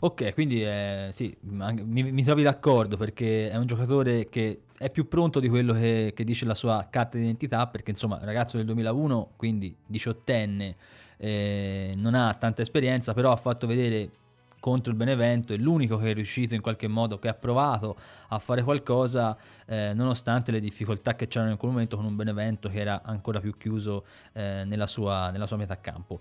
Ok, 0.00 0.34
quindi 0.34 0.62
eh, 0.62 1.08
sì, 1.12 1.34
mi, 1.40 2.12
mi, 2.12 2.24
trovi 2.24 2.42
d'accordo 2.42 2.98
perché 2.98 3.48
è 3.50 3.56
un 3.56 3.64
giocatore 3.64 4.28
che 4.28 4.62
è 4.76 4.90
più 4.90 5.08
pronto 5.08 5.40
di 5.40 5.48
quello 5.48 5.72
che, 5.72 6.12
che 6.14 6.24
dice 6.24 6.44
la 6.44 6.54
sua 6.54 6.88
carta 6.90 7.16
d'identità 7.16 7.66
perché 7.68 7.92
insomma 7.92 8.18
ragazzo 8.22 8.58
del 8.58 8.66
2001, 8.66 9.30
quindi 9.36 9.74
diciottenne, 9.86 10.76
eh, 11.16 11.94
non 11.96 12.14
ha 12.14 12.34
tanta 12.34 12.60
esperienza, 12.60 13.14
però 13.14 13.32
ha 13.32 13.36
fatto 13.36 13.66
vedere 13.66 14.10
contro 14.64 14.90
il 14.90 14.96
Benevento, 14.96 15.52
è 15.52 15.58
l'unico 15.58 15.98
che 15.98 16.10
è 16.10 16.14
riuscito 16.14 16.54
in 16.54 16.62
qualche 16.62 16.88
modo, 16.88 17.18
che 17.18 17.28
ha 17.28 17.34
provato 17.34 17.96
a 18.28 18.38
fare 18.38 18.62
qualcosa 18.62 19.36
eh, 19.66 19.92
nonostante 19.94 20.52
le 20.52 20.60
difficoltà 20.60 21.14
che 21.14 21.28
c'erano 21.28 21.50
in 21.50 21.58
quel 21.58 21.70
momento 21.70 21.96
con 21.96 22.06
un 22.06 22.16
Benevento 22.16 22.70
che 22.70 22.80
era 22.80 23.02
ancora 23.04 23.40
più 23.40 23.56
chiuso 23.58 24.04
eh, 24.32 24.64
nella, 24.64 24.86
sua, 24.86 25.30
nella 25.30 25.46
sua 25.46 25.58
metà 25.58 25.78
campo. 25.78 26.20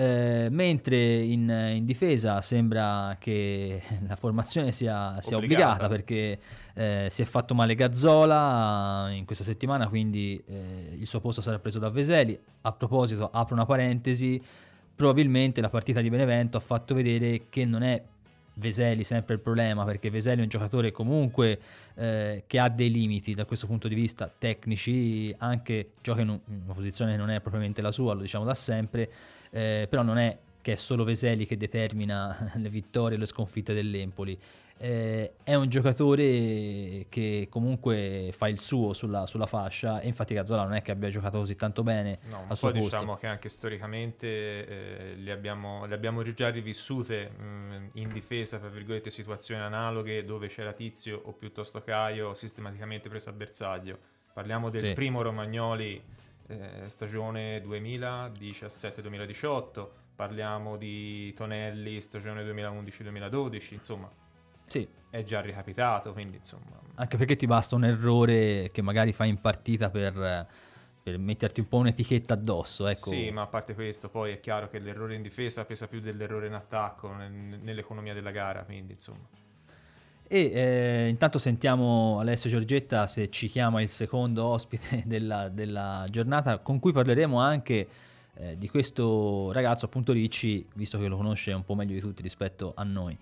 Eh, 0.00 0.48
mentre 0.50 0.96
in, 0.96 1.46
in, 1.74 1.84
difesa 1.84 2.40
sembra 2.40 3.18
che 3.20 3.82
la 4.08 4.16
formazione 4.16 4.72
sia, 4.72 5.20
sia 5.20 5.36
obbligata. 5.36 5.88
perché 5.88 6.38
eh, 6.72 7.08
si 7.10 7.20
è 7.20 7.26
fatto 7.26 7.54
male 7.54 7.74
Gazzola 7.74 9.10
in 9.10 9.26
questa 9.26 9.44
settimana, 9.44 9.88
quindi 9.88 10.42
eh, 10.46 10.96
il 10.98 11.06
suo 11.06 11.20
posto 11.20 11.42
sarà 11.42 11.58
preso 11.58 11.78
da 11.78 11.90
Veseli. 11.90 12.38
A 12.62 12.72
proposito, 12.72 13.28
apro 13.30 13.54
una 13.54 13.66
parentesi, 13.66 14.42
probabilmente 14.94 15.60
la 15.60 15.68
partita 15.68 16.00
di 16.00 16.08
Benevento 16.08 16.56
ha 16.56 16.60
fatto 16.60 16.94
vedere 16.94 17.48
che 17.50 17.66
non 17.66 17.82
è 17.82 18.02
Veseli 18.54 19.04
sempre 19.04 19.34
il 19.34 19.40
problema 19.40 19.84
perché 19.84 20.08
Veseli 20.08 20.40
è 20.40 20.42
un 20.42 20.48
giocatore 20.48 20.92
comunque 20.92 21.60
eh, 21.94 22.44
che 22.46 22.58
ha 22.58 22.70
dei 22.70 22.90
limiti 22.90 23.34
da 23.34 23.44
questo 23.44 23.66
punto 23.66 23.86
di 23.86 23.94
vista 23.94 24.32
tecnici, 24.36 25.34
anche 25.36 25.90
gioca 26.00 26.22
in, 26.22 26.30
un, 26.30 26.40
in 26.46 26.62
una 26.64 26.72
posizione 26.72 27.12
che 27.12 27.18
non 27.18 27.28
è 27.28 27.40
propriamente 27.40 27.82
la 27.82 27.92
sua, 27.92 28.14
lo 28.14 28.22
diciamo 28.22 28.46
da 28.46 28.54
sempre, 28.54 29.10
eh, 29.50 29.86
però 29.88 30.02
non 30.02 30.18
è 30.18 30.36
che 30.62 30.72
è 30.72 30.76
solo 30.76 31.04
Veseli 31.04 31.46
che 31.46 31.56
determina 31.56 32.52
le 32.56 32.68
vittorie 32.68 33.16
e 33.16 33.20
le 33.20 33.26
sconfitte 33.26 33.74
dell'Empoli. 33.74 34.38
Eh, 34.82 35.34
è 35.44 35.54
un 35.54 35.68
giocatore 35.68 37.04
che 37.10 37.48
comunque 37.50 38.30
fa 38.34 38.48
il 38.48 38.58
suo 38.60 38.94
sulla, 38.94 39.26
sulla 39.26 39.44
fascia 39.44 40.00
e 40.00 40.06
infatti 40.06 40.32
Gazzola 40.32 40.62
non 40.62 40.72
è 40.72 40.80
che 40.80 40.90
abbia 40.90 41.10
giocato 41.10 41.36
così 41.36 41.54
tanto 41.54 41.82
bene 41.82 42.20
no, 42.30 42.46
al 42.48 42.56
suo 42.56 42.70
diciamo 42.70 43.16
che 43.16 43.26
anche 43.26 43.50
storicamente 43.50 44.26
eh, 44.26 45.14
le, 45.16 45.32
abbiamo, 45.32 45.84
le, 45.84 45.94
abbiamo, 45.94 46.22
già 46.32 46.48
rivissute 46.48 47.28
mh, 47.28 47.90
in 47.98 48.08
difesa 48.08 48.56
tra 48.56 48.70
virgolette 48.70 49.10
situazioni 49.10 49.60
analoghe 49.60 50.24
dove 50.24 50.48
c'era 50.48 50.72
Tizio 50.72 51.20
o 51.24 51.32
piuttosto 51.34 51.82
Caio 51.82 52.32
sistematicamente 52.32 53.10
preso 53.10 53.28
a 53.28 53.32
bersaglio 53.32 53.98
parliamo 54.32 54.70
del 54.70 54.80
sì. 54.80 54.92
primo 54.94 55.20
Romagnoli 55.20 56.02
eh, 56.50 56.88
stagione 56.88 57.62
2017-2018 57.62 59.88
parliamo 60.14 60.76
di 60.76 61.32
Tonelli 61.34 62.00
stagione 62.00 62.44
2011-2012 62.44 63.74
insomma 63.74 64.10
sì. 64.70 64.88
È 65.10 65.24
già 65.24 65.40
ricapitato, 65.40 66.12
quindi 66.12 66.36
insomma... 66.36 66.78
Anche 66.94 67.16
perché 67.16 67.34
ti 67.34 67.46
basta 67.46 67.74
un 67.74 67.84
errore 67.84 68.68
che 68.70 68.82
magari 68.82 69.12
fai 69.12 69.28
in 69.28 69.40
partita 69.40 69.90
per, 69.90 70.46
per 71.02 71.18
metterti 71.18 71.58
un 71.58 71.66
po' 71.66 71.78
un'etichetta 71.78 72.34
addosso, 72.34 72.86
ecco. 72.86 73.10
Sì, 73.10 73.30
ma 73.30 73.42
a 73.42 73.46
parte 73.48 73.74
questo, 73.74 74.08
poi 74.08 74.34
è 74.34 74.38
chiaro 74.38 74.68
che 74.68 74.78
l'errore 74.78 75.16
in 75.16 75.22
difesa 75.22 75.64
pesa 75.64 75.88
più 75.88 75.98
dell'errore 75.98 76.46
in 76.46 76.54
attacco 76.54 77.12
nell'economia 77.12 78.14
della 78.14 78.30
gara, 78.30 78.62
quindi 78.62 78.92
insomma... 78.92 79.26
E 80.32 80.52
eh, 80.54 81.08
intanto 81.08 81.38
sentiamo 81.38 82.20
Alessio 82.20 82.48
Giorgetta 82.48 83.08
se 83.08 83.30
ci 83.30 83.48
chiama 83.48 83.82
il 83.82 83.88
secondo 83.88 84.44
ospite 84.44 85.02
della, 85.04 85.48
della 85.48 86.04
giornata, 86.08 86.58
con 86.58 86.78
cui 86.78 86.92
parleremo 86.92 87.40
anche 87.40 87.88
eh, 88.34 88.56
di 88.56 88.68
questo 88.68 89.50
ragazzo, 89.50 89.86
appunto 89.86 90.12
Ricci, 90.12 90.64
visto 90.74 91.00
che 91.00 91.08
lo 91.08 91.16
conosce 91.16 91.50
un 91.50 91.64
po' 91.64 91.74
meglio 91.74 91.94
di 91.94 91.98
tutti 91.98 92.22
rispetto 92.22 92.74
a 92.76 92.84
noi. 92.84 93.18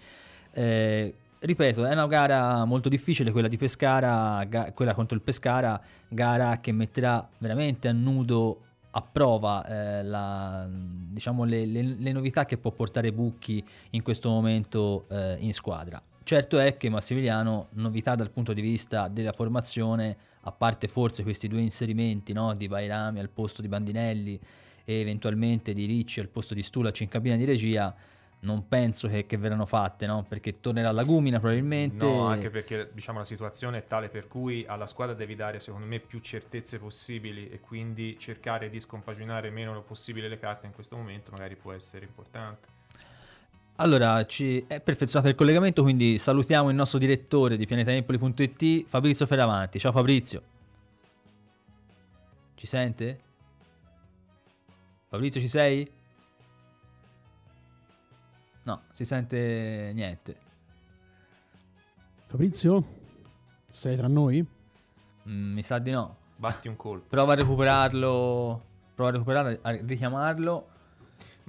Eh, 0.52 1.14
ripeto, 1.38 1.86
è 1.86 1.92
una 1.92 2.06
gara 2.06 2.66
molto 2.66 2.90
difficile 2.90 3.32
quella 3.32 3.48
di 3.48 3.56
Pescara, 3.56 4.44
ga- 4.44 4.72
quella 4.72 4.92
contro 4.92 5.16
il 5.16 5.22
Pescara, 5.22 5.80
gara 6.08 6.60
che 6.60 6.72
metterà 6.72 7.26
veramente 7.38 7.88
a 7.88 7.92
nudo 7.92 8.64
a 8.90 9.00
prova 9.00 9.64
eh, 9.64 10.02
la, 10.02 10.68
diciamo, 10.68 11.44
le, 11.44 11.64
le, 11.64 11.82
le, 11.98 12.12
novità 12.12 12.44
che 12.44 12.58
può 12.58 12.70
portare 12.70 13.12
Bucchi 13.12 13.64
in 13.90 14.02
questo 14.02 14.28
momento 14.28 15.06
eh, 15.08 15.36
in 15.40 15.54
squadra. 15.54 16.02
Certo 16.28 16.58
è 16.58 16.76
che 16.76 16.90
Massimiliano, 16.90 17.68
novità 17.70 18.14
dal 18.14 18.28
punto 18.28 18.52
di 18.52 18.60
vista 18.60 19.08
della 19.08 19.32
formazione, 19.32 20.14
a 20.42 20.52
parte 20.52 20.86
forse 20.86 21.22
questi 21.22 21.48
due 21.48 21.62
inserimenti 21.62 22.34
no, 22.34 22.54
di 22.54 22.68
Bairami 22.68 23.18
al 23.18 23.30
posto 23.30 23.62
di 23.62 23.68
Bandinelli 23.68 24.38
e 24.84 25.00
eventualmente 25.00 25.72
di 25.72 25.86
Ricci 25.86 26.20
al 26.20 26.28
posto 26.28 26.52
di 26.52 26.62
Stulac 26.62 27.00
in 27.00 27.08
cabina 27.08 27.34
di 27.34 27.46
regia, 27.46 27.96
non 28.40 28.68
penso 28.68 29.08
che, 29.08 29.24
che 29.24 29.38
verranno 29.38 29.64
fatte, 29.64 30.04
no? 30.04 30.26
Perché 30.28 30.60
tornerà 30.60 30.92
Lagumina 30.92 31.40
probabilmente. 31.40 32.04
No, 32.04 32.26
anche 32.26 32.50
perché 32.50 32.90
diciamo 32.92 33.20
la 33.20 33.24
situazione 33.24 33.78
è 33.78 33.86
tale 33.86 34.10
per 34.10 34.28
cui 34.28 34.66
alla 34.68 34.86
squadra 34.86 35.14
devi 35.14 35.34
dare 35.34 35.60
secondo 35.60 35.86
me 35.86 35.98
più 35.98 36.18
certezze 36.18 36.78
possibili 36.78 37.48
e 37.48 37.58
quindi 37.60 38.18
cercare 38.18 38.68
di 38.68 38.78
scompaginare 38.80 39.48
meno 39.48 39.80
possibile 39.80 40.28
le 40.28 40.38
carte 40.38 40.66
in 40.66 40.74
questo 40.74 40.94
momento 40.94 41.30
magari 41.30 41.56
può 41.56 41.72
essere 41.72 42.04
importante. 42.04 42.76
Allora, 43.80 44.26
ci 44.26 44.64
è 44.66 44.80
perfezionato 44.80 45.30
il 45.30 45.36
collegamento, 45.36 45.82
quindi 45.82 46.18
salutiamo 46.18 46.68
il 46.68 46.74
nostro 46.74 46.98
direttore 46.98 47.56
di 47.56 47.64
pianetempoli.it, 47.64 48.86
Fabrizio 48.88 49.24
Ferravanti. 49.24 49.78
Ciao 49.78 49.92
Fabrizio. 49.92 50.42
Ci 52.56 52.66
sente? 52.66 53.20
Fabrizio, 55.06 55.40
ci 55.40 55.46
sei? 55.46 55.88
No, 58.64 58.82
si 58.90 59.04
sente 59.04 59.92
niente. 59.94 60.36
Fabrizio? 62.26 62.84
Sei 63.64 63.96
tra 63.96 64.08
noi? 64.08 64.44
Mm, 65.28 65.52
mi 65.52 65.62
sa 65.62 65.78
di 65.78 65.92
no. 65.92 66.16
Batti 66.34 66.66
un 66.66 66.74
colpo. 66.74 67.06
Prova 67.08 67.34
a 67.34 67.36
recuperarlo. 67.36 68.62
Prova 68.96 69.10
a 69.10 69.12
recuperarlo, 69.12 69.58
a 69.62 69.70
richiamarlo. 69.70 70.68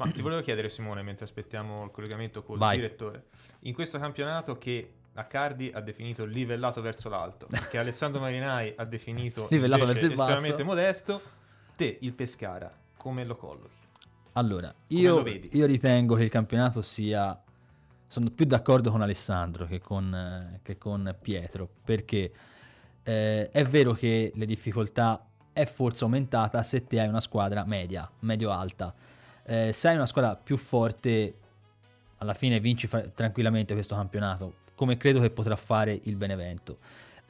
Ma 0.06 0.12
ti 0.12 0.22
volevo 0.22 0.42
chiedere, 0.42 0.70
Simone, 0.70 1.02
mentre 1.02 1.26
aspettiamo 1.26 1.84
il 1.84 1.92
collegamento 1.92 2.42
col 2.42 2.58
Vai. 2.58 2.78
direttore, 2.78 3.26
in 3.62 3.74
questo 3.74 4.00
campionato 4.00 4.58
che 4.58 4.94
Accardi 5.14 5.72
ha 5.74 5.82
definito 5.82 6.24
livellato 6.24 6.82
verso 6.82 7.10
l'alto, 7.10 7.48
che 7.70 7.78
Alessandro 7.78 8.22
Marinai 8.22 8.74
ha 8.78 8.86
definito 8.86 9.48
livellato 9.52 9.86
verso 9.86 10.06
il 10.06 10.12
estremamente 10.12 10.64
basso. 10.64 10.64
modesto, 10.64 11.22
te, 11.76 11.98
il 12.02 12.14
Pescara, 12.14 12.74
come 12.96 13.26
lo 13.26 13.36
collochi? 13.36 13.78
Allora, 14.34 14.74
io, 14.88 15.26
io, 15.26 15.66
ritengo 15.66 16.16
che 16.16 16.24
il 16.24 16.30
campionato 16.30 16.82
sia... 16.82 17.42
Sono 18.08 18.32
più 18.32 18.46
d'accordo 18.46 18.90
con 18.90 19.02
Alessandro 19.02 19.66
che 19.68 19.80
con, 19.80 20.12
eh, 20.16 20.62
che 20.64 20.80
con 20.80 21.16
Pietro, 21.22 21.70
perché 21.84 22.32
eh, 23.04 23.52
è 23.52 23.66
vero 23.66 23.94
che 23.94 24.32
le 24.34 24.46
difficoltà 24.48 25.24
è 25.54 25.66
forse 25.66 26.06
aumentata 26.06 26.64
se 26.64 26.86
te 26.86 27.00
hai 27.02 27.08
una 27.08 27.22
squadra 27.22 27.66
media, 27.66 28.10
medio-alta. 28.20 28.96
Eh, 29.50 29.74
se 29.74 29.88
hai 29.88 29.96
una 29.96 30.06
squadra 30.06 30.36
più 30.36 30.58
forte, 30.58 31.34
alla 32.18 32.36
fine 32.36 32.60
vinci 32.60 32.86
fa- 32.86 33.02
tranquillamente 33.02 33.74
questo 33.74 33.96
campionato, 33.96 34.58
come 34.76 34.96
credo 34.98 35.20
che 35.20 35.32
potrà 35.32 35.56
fare 35.56 36.00
il 36.04 36.16
Benevento. 36.16 36.78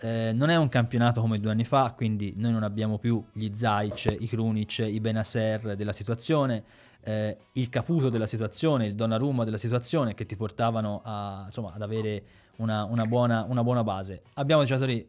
Eh, 0.02 0.32
non 0.34 0.50
è 0.50 0.58
un 0.58 0.68
campionato 0.68 1.22
come 1.22 1.40
due 1.40 1.52
anni 1.52 1.64
fa, 1.64 1.94
quindi 1.96 2.34
noi 2.36 2.52
non 2.52 2.64
abbiamo 2.64 2.98
più 2.98 3.24
gli 3.32 3.50
Zaic, 3.54 4.18
i 4.20 4.28
Krunic, 4.28 4.80
i 4.80 5.00
Benaser 5.00 5.76
della 5.76 5.94
situazione 5.94 6.64
eh, 7.02 7.38
il 7.54 7.70
Caputo 7.70 8.10
della 8.10 8.28
situazione, 8.28 8.86
il 8.86 8.96
Donnarumma 8.96 9.44
della 9.44 9.58
situazione 9.58 10.14
che 10.14 10.26
ti 10.26 10.36
portavano 10.36 11.02
a, 11.04 11.44
insomma, 11.46 11.72
ad 11.74 11.82
avere 11.82 12.24
una, 12.58 12.84
una, 12.84 13.06
buona, 13.06 13.46
una 13.48 13.64
buona 13.64 13.84
base. 13.84 14.24
Abbiamo 14.34 14.64
giocatori 14.64 15.08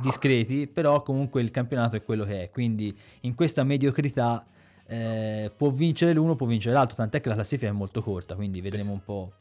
discreti, 0.00 0.66
però 0.66 1.02
comunque 1.02 1.40
il 1.40 1.50
campionato 1.50 1.96
è 1.96 2.02
quello 2.02 2.24
che 2.24 2.44
è, 2.44 2.50
quindi 2.50 2.96
in 3.20 3.34
questa 3.34 3.62
mediocrità 3.62 4.44
eh, 4.90 5.52
può 5.56 5.70
vincere 5.70 6.12
l'uno, 6.12 6.34
può 6.34 6.46
vincere 6.46 6.74
l'altro, 6.74 6.96
tant'è 6.96 7.20
che 7.20 7.28
la 7.28 7.36
classifica 7.36 7.70
è 7.70 7.72
molto 7.72 8.02
corta, 8.02 8.34
quindi 8.34 8.60
vedremo 8.60 8.88
sì. 8.88 8.92
un 8.92 9.04
po'. 9.04 9.32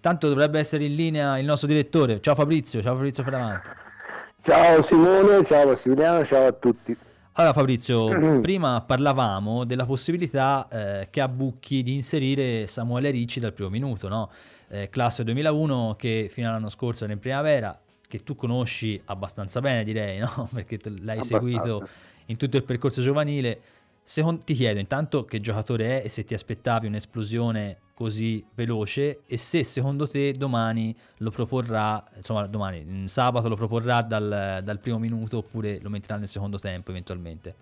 Tanto 0.00 0.28
dovrebbe 0.28 0.58
essere 0.58 0.84
in 0.84 0.94
linea 0.94 1.38
il 1.38 1.46
nostro 1.46 1.66
direttore. 1.66 2.20
Ciao 2.20 2.34
Fabrizio, 2.34 2.82
ciao 2.82 2.94
Fabrizio 2.94 3.22
Ferravanti. 3.22 3.68
Ciao 4.40 4.80
Simone, 4.80 5.44
ciao 5.44 5.66
Massimiliano, 5.66 6.24
ciao 6.24 6.46
a 6.46 6.52
tutti. 6.52 6.96
Allora 7.32 7.52
Fabrizio, 7.52 8.08
prima 8.40 8.80
parlavamo 8.80 9.64
della 9.64 9.84
possibilità 9.84 10.68
eh, 10.70 11.08
che 11.10 11.20
ha 11.20 11.28
Bucchi 11.28 11.82
di 11.82 11.92
inserire 11.92 12.66
Samuele 12.66 13.10
Ricci 13.10 13.40
dal 13.40 13.52
primo 13.52 13.68
minuto, 13.68 14.08
no? 14.08 14.30
eh, 14.68 14.88
classe 14.88 15.24
2001 15.24 15.96
che 15.98 16.28
fino 16.30 16.48
all'anno 16.48 16.68
scorso 16.68 17.04
era 17.04 17.12
in 17.12 17.18
primavera, 17.18 17.78
che 18.06 18.22
tu 18.22 18.36
conosci 18.36 19.00
abbastanza 19.06 19.60
bene 19.60 19.84
direi, 19.84 20.18
no? 20.18 20.48
perché 20.54 20.78
l'hai 20.82 21.18
abbastanza. 21.18 21.22
seguito 21.22 21.88
in 22.26 22.36
tutto 22.36 22.56
il 22.56 22.64
percorso 22.64 23.02
giovanile. 23.02 23.60
Secondo, 24.08 24.40
ti 24.42 24.54
chiedo 24.54 24.80
intanto 24.80 25.26
che 25.26 25.38
giocatore 25.38 26.00
è 26.00 26.06
e 26.06 26.08
se 26.08 26.24
ti 26.24 26.32
aspettavi 26.32 26.86
un'esplosione 26.86 27.76
così 27.92 28.42
veloce 28.54 29.20
e 29.26 29.36
se 29.36 29.62
secondo 29.64 30.08
te 30.08 30.32
domani 30.32 30.96
lo 31.18 31.30
proporrà, 31.30 32.02
insomma 32.16 32.46
domani, 32.46 33.06
sabato 33.06 33.50
lo 33.50 33.54
proporrà 33.54 34.00
dal, 34.00 34.60
dal 34.64 34.78
primo 34.78 34.98
minuto 34.98 35.36
oppure 35.36 35.78
lo 35.82 35.90
metterà 35.90 36.16
nel 36.16 36.26
secondo 36.26 36.58
tempo 36.58 36.90
eventualmente. 36.90 37.54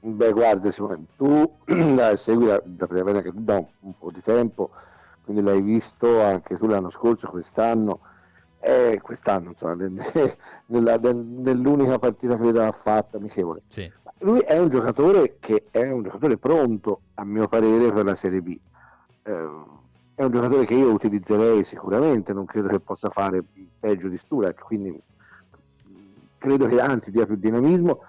Beh 0.00 0.32
guarda 0.32 0.72
tu 1.16 1.52
la 1.94 2.16
segui 2.16 2.46
da, 2.46 2.60
da 2.64 2.88
primavera 2.88 3.22
che 3.22 3.30
da 3.32 3.58
un, 3.58 3.66
un, 3.78 3.96
po' 3.96 4.10
di 4.10 4.22
tempo, 4.22 4.70
quindi 5.22 5.40
l'hai 5.40 5.62
visto 5.62 6.20
anche 6.20 6.56
tu 6.56 6.66
l'anno 6.66 6.90
scorso, 6.90 7.28
quest'anno, 7.28 8.00
e 8.66 9.00
quest'anno 9.00 9.50
insomma, 9.50 9.76
nella, 10.66 10.98
nell'unica 10.98 11.98
partita 11.98 12.36
che 12.36 12.48
ha 12.58 12.72
fatta 12.72 13.16
amichevole. 13.16 13.62
Sì 13.66 13.90
lui 14.20 14.40
è 14.40 14.56
un 14.58 14.70
giocatore 14.70 15.36
che 15.38 15.64
è 15.70 15.90
un 15.90 16.02
giocatore 16.02 16.38
pronto, 16.38 17.00
a 17.14 17.24
mio 17.24 17.48
parere, 17.48 17.92
per 17.92 18.04
la 18.04 18.14
Serie 18.14 18.40
B. 18.40 18.58
Eh, 19.22 19.48
è 20.14 20.22
un 20.22 20.30
giocatore 20.30 20.64
che 20.64 20.74
io 20.74 20.90
utilizzerei 20.90 21.62
sicuramente, 21.64 22.32
non 22.32 22.46
credo 22.46 22.68
che 22.68 22.80
possa 22.80 23.10
fare 23.10 23.44
peggio 23.78 24.08
di 24.08 24.16
Sturac, 24.16 24.62
quindi 24.62 24.98
credo 26.38 26.66
che 26.66 26.80
anzi 26.80 27.10
dia 27.10 27.26
più 27.26 27.36
dinamismo. 27.36 28.00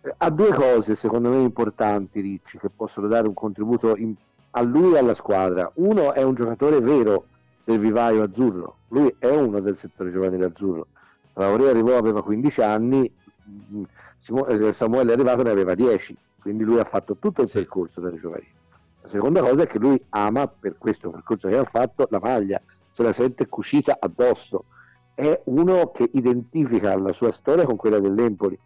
Eh, 0.00 0.14
ha 0.16 0.30
due 0.30 0.52
cose 0.54 0.94
secondo 0.94 1.28
me 1.28 1.42
importanti 1.42 2.20
Ricci 2.20 2.58
che 2.58 2.70
possono 2.70 3.06
dare 3.06 3.28
un 3.28 3.34
contributo 3.34 3.94
in, 3.96 4.14
a 4.52 4.62
lui 4.62 4.94
e 4.94 4.98
alla 4.98 5.14
squadra. 5.14 5.70
Uno 5.74 6.12
è 6.14 6.22
un 6.22 6.34
giocatore 6.34 6.80
vero 6.80 7.26
del 7.64 7.78
vivaio 7.78 8.22
azzurro, 8.22 8.76
lui 8.88 9.14
è 9.18 9.28
uno 9.28 9.60
del 9.60 9.76
settore 9.76 10.10
giovanile 10.10 10.46
azzurro. 10.46 10.86
Traoré 11.32 11.70
arrivò, 11.70 11.96
aveva 11.96 12.22
15 12.22 12.60
anni, 12.60 13.04
eh, 13.04 14.72
Samuele 14.72 15.10
è 15.10 15.14
arrivato 15.14 15.42
ne 15.42 15.50
aveva 15.50 15.74
10, 15.74 16.16
quindi 16.40 16.64
lui 16.64 16.78
ha 16.78 16.84
fatto 16.84 17.16
tutto 17.16 17.42
il 17.42 17.48
sì. 17.48 17.58
percorso 17.58 18.00
delle 18.00 18.16
giovanili. 18.16 18.52
La 19.00 19.08
seconda 19.08 19.40
cosa 19.40 19.62
è 19.62 19.66
che 19.66 19.78
lui 19.78 20.00
ama, 20.10 20.46
per 20.46 20.76
questo 20.78 21.10
percorso 21.10 21.48
che 21.48 21.56
ha 21.56 21.64
fatto, 21.64 22.06
la 22.10 22.20
maglia, 22.20 22.60
se 22.90 23.02
la 23.02 23.12
sente 23.12 23.48
cucita 23.48 23.96
addosso. 23.98 24.66
È 25.14 25.40
uno 25.46 25.90
che 25.90 26.08
identifica 26.12 26.96
la 26.96 27.12
sua 27.12 27.32
storia 27.32 27.64
con 27.64 27.76
quella 27.76 27.98
dell'Empoli. 27.98 28.58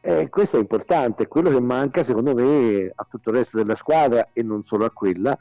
E 0.00 0.28
questo 0.30 0.56
è 0.56 0.60
importante, 0.60 1.24
è 1.24 1.28
quello 1.28 1.50
che 1.50 1.60
manca 1.60 2.02
secondo 2.02 2.34
me 2.34 2.90
a 2.94 3.06
tutto 3.08 3.30
il 3.30 3.36
resto 3.36 3.56
della 3.56 3.74
squadra 3.74 4.28
e 4.32 4.42
non 4.42 4.62
solo 4.62 4.84
a 4.84 4.90
quella, 4.90 5.36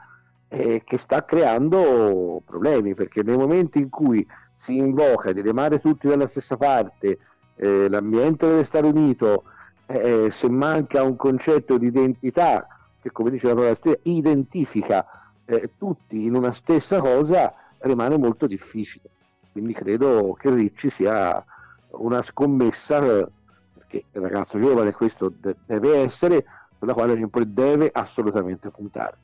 eh, 0.47 0.81
che 0.85 0.97
sta 0.97 1.25
creando 1.25 2.41
problemi, 2.45 2.93
perché 2.93 3.23
nei 3.23 3.37
momenti 3.37 3.79
in 3.79 3.89
cui 3.89 4.25
si 4.53 4.77
invoca 4.77 5.31
di 5.31 5.41
remare 5.41 5.79
tutti 5.79 6.07
dalla 6.07 6.27
stessa 6.27 6.57
parte, 6.57 7.17
eh, 7.55 7.89
l'ambiente 7.89 8.47
deve 8.47 8.63
stare 8.63 8.87
unito, 8.87 9.43
eh, 9.87 10.29
se 10.31 10.49
manca 10.49 11.03
un 11.03 11.15
concetto 11.15 11.77
di 11.77 11.87
identità 11.87 12.67
che 13.05 13.11
come 13.11 13.29
dice 13.29 13.47
la 13.47 13.53
parola 13.53 13.75
stessa 13.75 13.99
identifica 14.03 15.05
eh, 15.45 15.69
tutti 15.77 16.25
in 16.25 16.33
una 16.33 16.51
stessa 16.51 16.99
cosa, 16.99 17.53
rimane 17.79 18.17
molto 18.17 18.47
difficile. 18.47 19.09
Quindi 19.51 19.73
credo 19.73 20.35
che 20.39 20.49
Ricci 20.49 20.89
sia 20.89 21.43
una 21.91 22.21
scommessa, 22.23 22.99
perché 22.99 24.05
il 24.11 24.21
ragazzo 24.21 24.57
giovane 24.57 24.91
questo 24.91 25.31
de- 25.39 25.55
deve 25.65 26.01
essere, 26.01 26.45
sulla 26.79 26.93
quale 26.93 27.15
deve 27.47 27.89
assolutamente 27.93 28.69
puntare. 28.69 29.17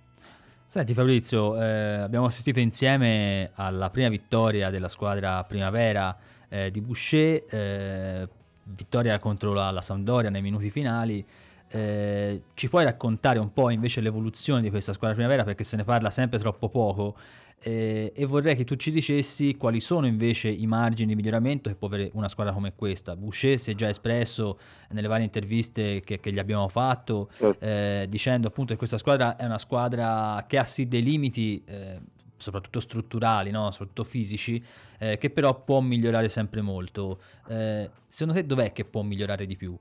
Senti 0.71 0.93
Fabrizio, 0.93 1.61
eh, 1.61 1.95
abbiamo 1.95 2.27
assistito 2.27 2.61
insieme 2.61 3.51
alla 3.55 3.89
prima 3.89 4.07
vittoria 4.07 4.69
della 4.69 4.87
squadra 4.87 5.43
primavera 5.43 6.17
eh, 6.47 6.71
di 6.71 6.79
Boucher, 6.79 7.43
eh, 7.49 8.29
vittoria 8.63 9.19
contro 9.19 9.51
la, 9.51 9.69
la, 9.69 9.81
Sampdoria 9.81 10.29
nei 10.29 10.41
minuti 10.41 10.69
finali. 10.69 11.25
Eh, 11.67 12.43
ci 12.53 12.69
puoi 12.69 12.85
raccontare 12.85 13.37
un 13.37 13.51
po' 13.51 13.69
invece 13.69 13.99
l'evoluzione 13.99 14.61
di 14.61 14.69
questa 14.69 14.93
squadra 14.93 15.13
primavera 15.13 15.43
perché 15.43 15.65
se 15.65 15.75
ne 15.75 15.83
parla 15.83 16.09
sempre 16.09 16.39
troppo 16.39 16.69
poco 16.69 17.17
eh, 17.63 18.11
e 18.15 18.25
vorrei 18.25 18.55
che 18.55 18.63
tu 18.63 18.75
ci 18.75 18.89
dicessi 18.89 19.55
quali 19.55 19.79
sono 19.79 20.07
invece 20.07 20.49
i 20.49 20.65
margini 20.65 21.09
di 21.09 21.15
miglioramento 21.15 21.69
che 21.69 21.75
può 21.75 21.87
avere 21.87 22.09
una 22.13 22.27
squadra 22.27 22.53
come 22.53 22.73
questa. 22.75 23.15
Boucher 23.15 23.59
si 23.59 23.71
è 23.71 23.75
già 23.75 23.87
espresso 23.87 24.57
nelle 24.89 25.07
varie 25.07 25.25
interviste 25.25 26.01
che, 26.01 26.19
che 26.19 26.31
gli 26.31 26.39
abbiamo 26.39 26.67
fatto 26.67 27.29
certo. 27.33 27.63
eh, 27.63 28.07
dicendo 28.09 28.47
appunto 28.47 28.71
che 28.71 28.79
questa 28.79 28.97
squadra 28.97 29.35
è 29.35 29.45
una 29.45 29.59
squadra 29.59 30.43
che 30.47 30.57
ha 30.57 30.63
sì 30.63 30.87
dei 30.87 31.03
limiti 31.03 31.61
eh, 31.65 31.99
soprattutto 32.35 32.79
strutturali, 32.79 33.51
no? 33.51 33.69
soprattutto 33.69 34.03
fisici, 34.03 34.61
eh, 34.97 35.19
che 35.19 35.29
però 35.29 35.63
può 35.63 35.81
migliorare 35.81 36.29
sempre 36.29 36.61
molto. 36.61 37.21
Eh, 37.47 37.89
secondo 38.07 38.39
te 38.39 38.45
dov'è 38.45 38.71
che 38.71 38.85
può 38.85 39.03
migliorare 39.03 39.45
di 39.45 39.55
più? 39.55 39.77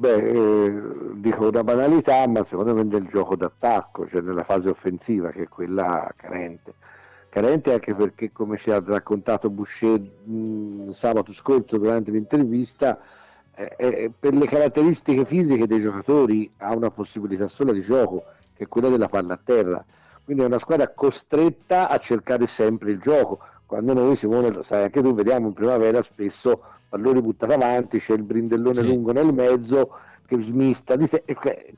Beh, 0.00 0.14
eh, 0.14 0.82
dico 1.14 1.48
una 1.48 1.64
banalità, 1.64 2.24
ma 2.28 2.44
secondo 2.44 2.72
me 2.72 2.84
nel 2.84 3.06
gioco 3.08 3.34
d'attacco, 3.34 4.06
cioè 4.06 4.20
nella 4.20 4.44
fase 4.44 4.68
offensiva, 4.68 5.30
che 5.30 5.42
è 5.42 5.48
quella 5.48 6.12
carente. 6.14 6.74
Carente 7.28 7.72
anche 7.72 7.94
perché, 7.96 8.30
come 8.30 8.56
ci 8.58 8.70
ha 8.70 8.80
raccontato 8.84 9.50
Boucher 9.50 9.98
mh, 10.00 10.92
sabato 10.92 11.32
scorso 11.32 11.78
durante 11.78 12.12
l'intervista, 12.12 13.00
eh, 13.56 13.74
eh, 13.76 14.12
per 14.16 14.34
le 14.34 14.46
caratteristiche 14.46 15.24
fisiche 15.24 15.66
dei 15.66 15.80
giocatori 15.80 16.48
ha 16.58 16.74
una 16.76 16.90
possibilità 16.90 17.48
sola 17.48 17.72
di 17.72 17.80
gioco, 17.80 18.22
che 18.54 18.64
è 18.64 18.68
quella 18.68 18.88
della 18.90 19.08
palla 19.08 19.34
a 19.34 19.40
terra 19.42 19.84
quindi 20.28 20.44
è 20.44 20.48
una 20.48 20.58
squadra 20.58 20.90
costretta 20.90 21.88
a 21.88 21.96
cercare 21.96 22.46
sempre 22.46 22.90
il 22.90 23.00
gioco. 23.00 23.38
Quando 23.68 23.92
noi, 23.92 24.16
Simone, 24.16 24.50
lo 24.50 24.62
sai 24.62 24.84
anche 24.84 25.02
tu, 25.02 25.12
vediamo 25.12 25.48
in 25.48 25.52
primavera 25.52 26.02
spesso 26.02 26.62
palloni 26.88 27.20
buttati 27.20 27.52
avanti, 27.52 27.98
c'è 27.98 28.14
il 28.14 28.22
brindellone 28.22 28.76
sì. 28.76 28.86
lungo 28.86 29.12
nel 29.12 29.30
mezzo 29.30 29.90
che 30.24 30.40
smista 30.40 30.96
di 30.96 31.06
te. 31.06 31.22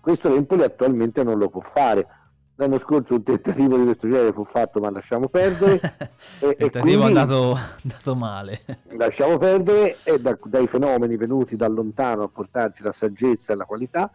questo 0.01 0.29
l'Empoli 0.29 0.63
attualmente 0.63 1.25
non 1.25 1.37
lo 1.37 1.49
può 1.49 1.61
fare. 1.61 2.07
L'anno 2.55 2.79
scorso 2.79 3.15
un 3.15 3.25
tentativo 3.25 3.77
di 3.77 3.83
questo 3.87 4.07
genere 4.07 4.33
fu 4.33 4.45
fatto, 4.45 4.79
ma 4.79 4.89
lasciamo 4.91 5.27
perdere. 5.27 5.81
il 6.39 6.55
tentativo 6.57 7.03
è 7.03 7.07
andato, 7.07 7.59
andato, 7.83 8.15
male. 8.15 8.61
Lasciamo 8.91 9.37
perdere 9.37 9.97
e 10.05 10.21
da, 10.21 10.39
dai 10.45 10.69
fenomeni 10.69 11.17
venuti 11.17 11.57
da 11.57 11.67
lontano 11.67 12.23
a 12.23 12.29
portarci 12.29 12.85
la 12.85 12.93
saggezza 12.93 13.53
e 13.53 13.57
la 13.57 13.65
qualità 13.65 14.13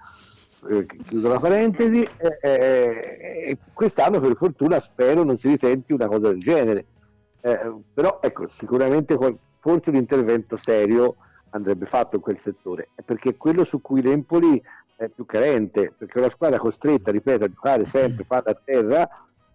eh, 0.70 0.86
chiudo 0.86 1.28
la 1.28 1.40
parentesi, 1.40 2.08
eh, 2.18 2.40
eh, 2.42 3.58
quest'anno 3.74 4.20
per 4.20 4.36
fortuna 4.36 4.80
spero 4.80 5.24
non 5.24 5.38
si 5.38 5.50
ritenti 5.50 5.94
una 5.94 6.08
cosa 6.08 6.30
del 6.30 6.42
genere. 6.42 6.86
Eh, 7.45 7.75
però 7.93 8.21
ecco, 8.23 8.47
sicuramente 8.47 9.15
forse 9.60 9.91
un 9.91 9.97
intervento 9.97 10.58
serio 10.58 11.17
andrebbe 11.51 11.86
fatto 11.86 12.15
in 12.15 12.21
quel 12.23 12.39
settore, 12.39 12.89
perché 13.05 13.29
è 13.29 13.38
quello 13.38 13.63
su 13.63 13.81
cui 13.81 14.01
l'Empoli 14.01 14.60
è 14.95 15.10
più 15.10 15.27
carente, 15.27 15.93
perché 15.95 16.17
una 16.17 16.29
squadra 16.29 16.58
costretta, 16.58 17.12
ripeto, 17.12 17.43
a 17.43 17.47
giocare 17.47 17.86
sempre 17.86 18.25
palla 18.25 18.49
a 18.49 18.60
terra 18.63 19.08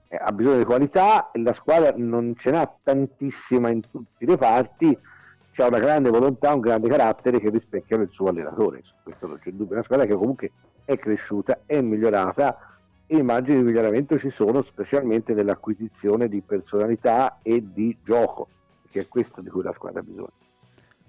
eh, 0.06 0.16
ha 0.16 0.30
bisogno 0.30 0.58
di 0.58 0.64
qualità 0.64 1.32
e 1.32 1.42
la 1.42 1.52
squadra 1.52 1.92
non 1.96 2.36
ce 2.36 2.52
n'ha 2.52 2.72
tantissima 2.80 3.70
in 3.70 3.80
tutti 3.80 4.22
i 4.22 4.26
reparti, 4.26 4.96
c'è 5.50 5.66
una 5.66 5.80
grande 5.80 6.10
volontà, 6.10 6.54
un 6.54 6.60
grande 6.60 6.88
carattere 6.88 7.40
che 7.40 7.50
rispecchiano 7.50 8.04
il 8.04 8.10
suo 8.10 8.28
allenatore, 8.28 8.84
su 8.84 8.94
questo 9.02 9.26
non 9.26 9.38
c'è 9.38 9.50
dubbio, 9.50 9.74
una 9.74 9.82
squadra 9.82 10.06
che 10.06 10.14
comunque 10.14 10.52
è 10.84 10.96
cresciuta, 10.96 11.62
è 11.66 11.80
migliorata 11.80 12.56
e 13.12 13.16
i 13.16 13.22
margini 13.24 13.58
di 13.58 13.64
miglioramento 13.64 14.16
ci 14.16 14.30
sono 14.30 14.62
specialmente 14.62 15.34
nell'acquisizione 15.34 16.28
di 16.28 16.42
personalità 16.42 17.40
e 17.42 17.60
di 17.72 17.96
gioco, 18.04 18.46
che 18.88 19.00
è 19.00 19.08
questo 19.08 19.40
di 19.40 19.48
cui 19.50 19.64
la 19.64 19.72
squadra 19.72 19.98
ha 19.98 20.04
bisogno. 20.04 20.30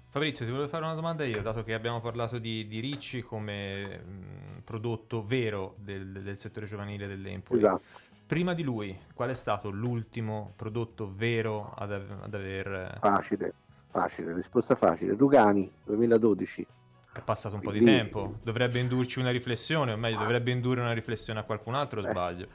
Fabrizio, 0.08 0.44
ti 0.44 0.50
volevo 0.50 0.68
fare 0.68 0.82
una 0.84 0.96
domanda 0.96 1.24
io, 1.24 1.40
dato 1.42 1.62
che 1.62 1.74
abbiamo 1.74 2.00
parlato 2.00 2.38
di, 2.38 2.66
di 2.66 2.80
Ricci 2.80 3.22
come 3.22 3.98
mh, 3.98 4.62
prodotto 4.64 5.24
vero 5.24 5.76
del, 5.78 6.22
del, 6.22 6.36
settore 6.36 6.66
giovanile 6.66 7.06
dell'Empoli. 7.06 7.60
Esatto. 7.60 7.82
Prima 8.26 8.52
di 8.52 8.64
lui, 8.64 8.98
qual 9.14 9.30
è 9.30 9.34
stato 9.34 9.70
l'ultimo 9.70 10.54
prodotto 10.56 11.12
vero 11.14 11.72
ad, 11.76 11.92
ad 11.92 12.34
aver... 12.34 12.96
Facile, 12.98 13.54
facile, 13.90 14.34
risposta 14.34 14.74
facile. 14.74 15.14
Rugani, 15.14 15.70
2012. 15.84 16.66
È 17.14 17.20
passato 17.20 17.56
un 17.56 17.60
po' 17.60 17.72
di 17.72 17.80
tempo, 17.80 18.36
dovrebbe 18.42 18.78
indurci 18.78 19.18
una 19.18 19.30
riflessione, 19.30 19.92
o 19.92 19.96
meglio, 19.98 20.18
dovrebbe 20.18 20.50
indurre 20.50 20.80
una 20.80 20.92
riflessione 20.92 21.40
a 21.40 21.42
qualcun 21.42 21.74
altro 21.74 22.00
o 22.00 22.02
sbaglio? 22.02 22.46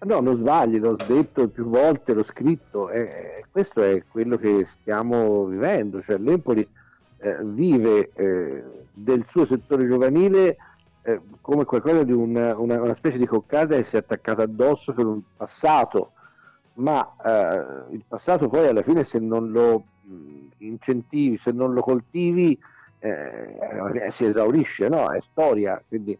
No, 0.00 0.20
non 0.20 0.36
sbagli, 0.36 0.78
l'ho 0.78 0.96
detto 0.96 1.48
più 1.48 1.64
volte, 1.64 2.12
l'ho 2.12 2.24
scritto, 2.24 2.90
eh, 2.90 3.44
questo 3.50 3.82
è 3.82 4.02
quello 4.10 4.36
che 4.36 4.66
stiamo 4.66 5.44
vivendo, 5.44 6.02
cioè 6.02 6.18
l'Empoli 6.18 6.66
eh, 7.18 7.38
vive 7.42 8.10
eh, 8.14 8.64
del 8.92 9.24
suo 9.28 9.44
settore 9.44 9.86
giovanile 9.86 10.56
eh, 11.02 11.20
come 11.40 11.64
qualcosa 11.64 12.02
di 12.02 12.12
una, 12.12 12.56
una, 12.58 12.80
una, 12.80 12.94
specie 12.94 13.18
di 13.18 13.26
coccata 13.26 13.76
che 13.76 13.82
si 13.82 13.94
è 13.94 14.00
attaccata 14.00 14.42
addosso 14.42 14.92
per 14.92 15.06
un 15.06 15.20
passato, 15.36 16.12
ma 16.74 17.14
eh, 17.24 17.94
il 17.94 18.04
passato 18.06 18.48
poi 18.48 18.66
alla 18.66 18.82
fine 18.82 19.04
se 19.04 19.20
non 19.20 19.52
lo 19.52 19.84
incentivi, 20.58 21.36
se 21.36 21.52
non 21.52 21.72
lo 21.72 21.80
coltivi, 21.80 22.58
eh, 23.04 24.10
si 24.10 24.24
esaurisce, 24.24 24.88
no? 24.88 25.12
È 25.12 25.20
storia, 25.20 25.82
quindi 25.86 26.18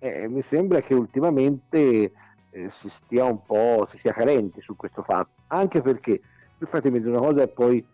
eh, 0.00 0.26
mi 0.26 0.42
sembra 0.42 0.80
che 0.80 0.94
ultimamente 0.94 2.10
eh, 2.50 2.68
si 2.68 2.88
stia 2.88 3.24
un 3.24 3.44
po', 3.44 3.86
si 3.88 3.96
sia 3.96 4.12
carenti 4.12 4.60
su 4.60 4.74
questo 4.74 5.02
fatto, 5.02 5.30
anche 5.48 5.80
perché, 5.80 6.20
fatemi 6.58 6.98
dire 6.98 7.16
una 7.16 7.26
cosa 7.26 7.46
poi 7.46 7.84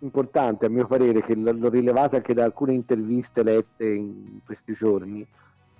importante 0.00 0.66
a 0.66 0.68
mio 0.68 0.86
parere, 0.86 1.22
che 1.22 1.36
l'ho 1.36 1.68
rilevata 1.68 2.16
anche 2.16 2.34
da 2.34 2.42
alcune 2.42 2.74
interviste 2.74 3.44
lette 3.44 3.86
in 3.86 4.40
questi 4.44 4.72
giorni, 4.72 5.24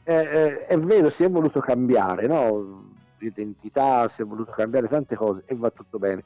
eh, 0.04 0.66
è 0.66 0.78
vero, 0.78 1.10
si 1.10 1.24
è 1.24 1.30
voluto 1.30 1.58
cambiare, 1.60 2.28
no? 2.28 2.92
L'identità, 3.18 4.06
si 4.06 4.22
è 4.22 4.24
voluto 4.24 4.52
cambiare 4.52 4.86
tante 4.86 5.16
cose 5.16 5.42
e 5.46 5.54
va 5.56 5.70
tutto 5.70 5.98
bene. 5.98 6.22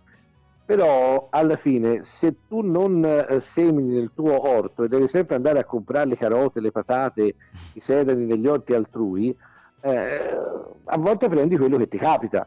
Però 0.68 1.28
alla 1.30 1.56
fine, 1.56 2.02
se 2.02 2.46
tu 2.46 2.60
non 2.60 3.02
eh, 3.02 3.40
semini 3.40 3.94
nel 3.94 4.10
tuo 4.14 4.46
orto 4.46 4.82
e 4.82 4.88
devi 4.88 5.08
sempre 5.08 5.36
andare 5.36 5.60
a 5.60 5.64
comprare 5.64 6.08
le 6.08 6.16
carote, 6.18 6.60
le 6.60 6.70
patate, 6.70 7.34
i 7.72 7.80
sedani 7.80 8.26
negli 8.26 8.46
orti 8.46 8.74
altrui, 8.74 9.34
eh, 9.80 10.36
a 10.84 10.98
volte 10.98 11.30
prendi 11.30 11.56
quello 11.56 11.78
che 11.78 11.88
ti 11.88 11.96
capita. 11.96 12.46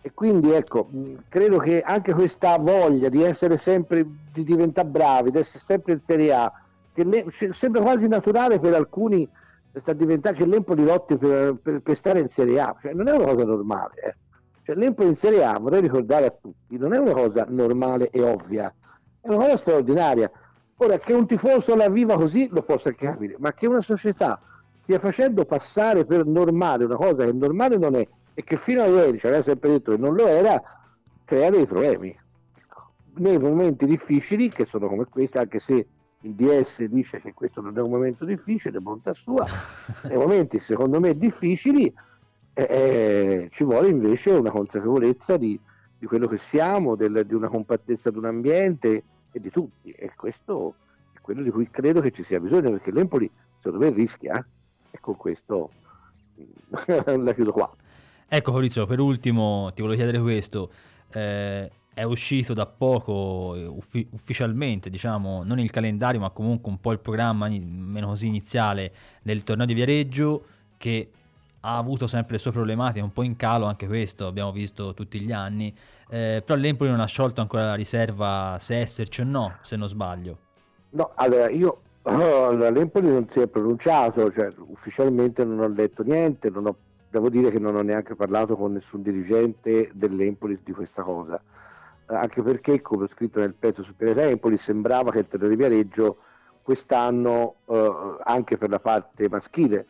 E 0.00 0.12
quindi 0.14 0.50
ecco, 0.50 0.88
credo 1.28 1.58
che 1.58 1.82
anche 1.82 2.14
questa 2.14 2.56
voglia 2.56 3.10
di 3.10 3.22
essere 3.22 3.58
sempre, 3.58 4.02
di 4.32 4.44
diventare 4.44 4.88
bravi, 4.88 5.30
di 5.30 5.36
essere 5.36 5.62
sempre 5.62 5.92
in 5.92 6.00
Serie 6.02 6.32
A, 6.32 6.50
che 6.94 7.04
le, 7.04 7.26
sembra 7.50 7.82
quasi 7.82 8.08
naturale 8.08 8.58
per 8.58 8.72
alcuni 8.72 9.28
sta 9.74 9.92
diventando 9.92 10.38
che 10.38 10.46
l'Empoli 10.46 10.84
lotti 10.84 11.18
per, 11.18 11.54
per, 11.62 11.82
per, 11.82 11.94
stare 11.94 12.20
in 12.20 12.28
Serie 12.28 12.60
A, 12.60 12.74
cioè, 12.80 12.94
non 12.94 13.08
è 13.08 13.12
una 13.12 13.26
cosa 13.26 13.44
normale. 13.44 13.94
Eh. 14.02 14.14
Cioè, 14.68 14.76
L'Empoli 14.76 15.08
in 15.08 15.14
Serie 15.14 15.42
A, 15.44 15.58
vorrei 15.58 15.80
ricordare 15.80 16.26
a 16.26 16.30
tutti, 16.30 16.76
non 16.76 16.92
è 16.92 16.98
una 16.98 17.14
cosa 17.14 17.46
normale 17.48 18.10
e 18.10 18.20
ovvia, 18.20 18.70
è 19.18 19.28
una 19.28 19.38
cosa 19.38 19.56
straordinaria. 19.56 20.30
Ora, 20.76 20.98
che 20.98 21.14
un 21.14 21.26
tifoso 21.26 21.74
la 21.74 21.88
viva 21.88 22.18
così 22.18 22.48
lo 22.50 22.60
posso 22.60 22.88
anche 22.88 23.06
capire, 23.06 23.36
ma 23.38 23.54
che 23.54 23.66
una 23.66 23.80
società 23.80 24.38
stia 24.82 24.98
facendo 24.98 25.46
passare 25.46 26.04
per 26.04 26.26
normale 26.26 26.84
una 26.84 26.96
cosa 26.96 27.24
che 27.24 27.32
normale 27.32 27.78
non 27.78 27.94
è 27.94 28.06
e 28.34 28.44
che 28.44 28.58
fino 28.58 28.82
a 28.82 28.86
ieri 28.86 29.18
ci 29.18 29.26
aveva 29.26 29.40
sempre 29.40 29.70
detto 29.70 29.92
che 29.92 29.96
non 29.96 30.14
lo 30.14 30.26
era, 30.26 30.62
crea 31.24 31.48
dei 31.48 31.64
problemi. 31.64 32.14
Ecco, 32.54 32.90
nei 33.14 33.38
momenti 33.38 33.86
difficili, 33.86 34.50
che 34.50 34.66
sono 34.66 34.86
come 34.88 35.06
questi, 35.06 35.38
anche 35.38 35.60
se 35.60 35.86
il 36.20 36.34
DS 36.34 36.84
dice 36.84 37.20
che 37.20 37.32
questo 37.32 37.62
non 37.62 37.74
è 37.74 37.80
un 37.80 37.88
momento 37.88 38.26
difficile, 38.26 38.80
bontà 38.80 39.14
sua, 39.14 39.46
nei 40.04 40.18
momenti 40.18 40.58
secondo 40.58 41.00
me 41.00 41.16
difficili 41.16 41.90
eh, 42.66 43.48
ci 43.52 43.64
vuole 43.64 43.88
invece 43.88 44.30
una 44.30 44.50
consapevolezza 44.50 45.36
di, 45.36 45.58
di 45.98 46.06
quello 46.06 46.26
che 46.26 46.38
siamo, 46.38 46.96
del, 46.96 47.24
di 47.26 47.34
una 47.34 47.48
compattezza 47.48 48.10
di 48.10 48.18
un 48.18 48.24
ambiente 48.24 49.02
e 49.30 49.40
di 49.40 49.50
tutti 49.50 49.90
e 49.90 50.12
questo 50.16 50.74
è 51.12 51.20
quello 51.20 51.42
di 51.42 51.50
cui 51.50 51.68
credo 51.70 52.00
che 52.00 52.10
ci 52.10 52.22
sia 52.22 52.40
bisogno 52.40 52.70
perché 52.70 52.90
l'Empoli 52.90 53.30
secondo 53.58 53.84
me 53.84 53.92
rischia 53.92 54.44
e 54.90 54.98
con 55.00 55.16
questo 55.16 55.70
la 57.06 57.32
chiudo 57.34 57.52
qua. 57.52 57.70
Ecco 58.26 58.52
Fabrizio, 58.52 58.86
per 58.86 59.00
ultimo 59.00 59.70
ti 59.74 59.82
volevo 59.82 59.96
chiedere 59.96 60.20
questo. 60.20 60.70
Eh, 61.10 61.70
è 61.94 62.02
uscito 62.02 62.54
da 62.54 62.66
poco 62.66 63.54
eh, 63.56 63.66
uffi- 63.66 64.06
ufficialmente, 64.10 64.90
diciamo, 64.90 65.42
non 65.44 65.58
il 65.58 65.70
calendario, 65.70 66.20
ma 66.20 66.30
comunque 66.30 66.70
un 66.70 66.78
po' 66.78 66.92
il 66.92 67.00
programma 67.00 67.48
meno 67.48 68.08
così 68.08 68.26
iniziale 68.26 68.92
del 69.22 69.42
torneo 69.42 69.66
di 69.66 69.74
Viareggio 69.74 70.44
che 70.76 71.10
ha 71.68 71.76
avuto 71.76 72.06
sempre 72.06 72.34
le 72.34 72.38
sue 72.38 72.50
problematiche, 72.50 73.02
un 73.02 73.12
po' 73.12 73.22
in 73.22 73.36
calo 73.36 73.66
anche 73.66 73.86
questo, 73.86 74.26
abbiamo 74.26 74.52
visto 74.52 74.94
tutti 74.94 75.20
gli 75.20 75.32
anni, 75.32 75.74
eh, 76.08 76.42
però 76.44 76.58
l'Empoli 76.58 76.88
non 76.88 77.00
ha 77.00 77.06
sciolto 77.06 77.42
ancora 77.42 77.66
la 77.66 77.74
riserva 77.74 78.56
se 78.58 78.78
esserci 78.78 79.20
o 79.20 79.24
no, 79.24 79.56
se 79.60 79.76
non 79.76 79.86
sbaglio. 79.86 80.38
No, 80.90 81.10
allora 81.14 81.50
io 81.50 81.80
allora, 82.02 82.70
l'Empoli 82.70 83.08
non 83.08 83.28
si 83.28 83.40
è 83.40 83.46
pronunciato, 83.46 84.32
cioè 84.32 84.50
ufficialmente 84.68 85.44
non 85.44 85.60
ho 85.60 85.68
letto 85.68 86.02
niente, 86.02 86.50
ho, 86.52 86.76
devo 87.10 87.28
dire 87.28 87.50
che 87.50 87.58
non 87.58 87.76
ho 87.76 87.82
neanche 87.82 88.14
parlato 88.14 88.56
con 88.56 88.72
nessun 88.72 89.02
dirigente 89.02 89.90
dell'Empoli 89.92 90.58
di 90.64 90.72
questa 90.72 91.02
cosa 91.02 91.40
anche 92.10 92.42
perché, 92.42 92.80
come 92.80 93.04
ho 93.04 93.06
scritto 93.06 93.38
nel 93.38 93.52
pezzo 93.52 93.82
su 93.82 93.94
Pianeta 93.94 94.22
Empoli, 94.22 94.56
sembrava 94.56 95.10
che 95.10 95.18
il 95.18 95.28
torneo 95.28 95.50
di 95.50 95.56
Viareggio 95.56 96.18
quest'anno, 96.62 97.56
eh, 97.66 98.16
anche 98.24 98.56
per 98.56 98.70
la 98.70 98.80
parte 98.80 99.28
maschile, 99.28 99.86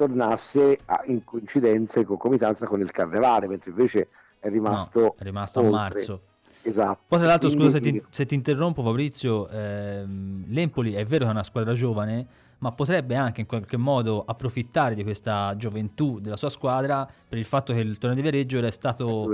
tornasse 0.00 0.78
a, 0.86 1.02
in 1.06 1.24
coincidenza 1.24 2.00
e 2.00 2.04
concomitanza 2.04 2.66
con 2.66 2.80
il 2.80 2.90
carnevale, 2.90 3.46
mentre 3.46 3.70
invece 3.70 4.08
è 4.38 4.48
rimasto, 4.48 5.00
no, 5.00 5.14
è 5.18 5.22
rimasto 5.22 5.60
a 5.60 5.62
marzo. 5.64 6.22
Esatto. 6.62 7.00
Poi 7.06 7.18
tra 7.18 7.28
l'altro, 7.28 7.48
Quindi... 7.48 7.66
scusa 7.66 7.84
se 7.84 7.90
ti, 7.90 8.02
se 8.08 8.24
ti, 8.24 8.34
interrompo 8.34 8.82
Fabrizio, 8.82 9.46
ehm, 9.48 10.44
l'Empoli 10.48 10.94
è 10.94 11.04
vero 11.04 11.24
che 11.24 11.30
è 11.30 11.32
una 11.32 11.42
squadra 11.42 11.74
giovane, 11.74 12.26
ma 12.60 12.72
potrebbe 12.72 13.14
anche 13.14 13.42
in 13.42 13.46
qualche 13.46 13.76
modo 13.76 14.24
approfittare 14.26 14.94
di 14.94 15.02
questa 15.02 15.54
gioventù 15.56 16.18
della 16.18 16.36
sua 16.36 16.50
squadra 16.50 17.08
per 17.28 17.38
il 17.38 17.44
fatto 17.44 17.72
che 17.72 17.80
il 17.80 17.98
torneo 17.98 18.16
di 18.16 18.22
Viareggio 18.22 18.58
era 18.58 18.70
stato 18.70 19.30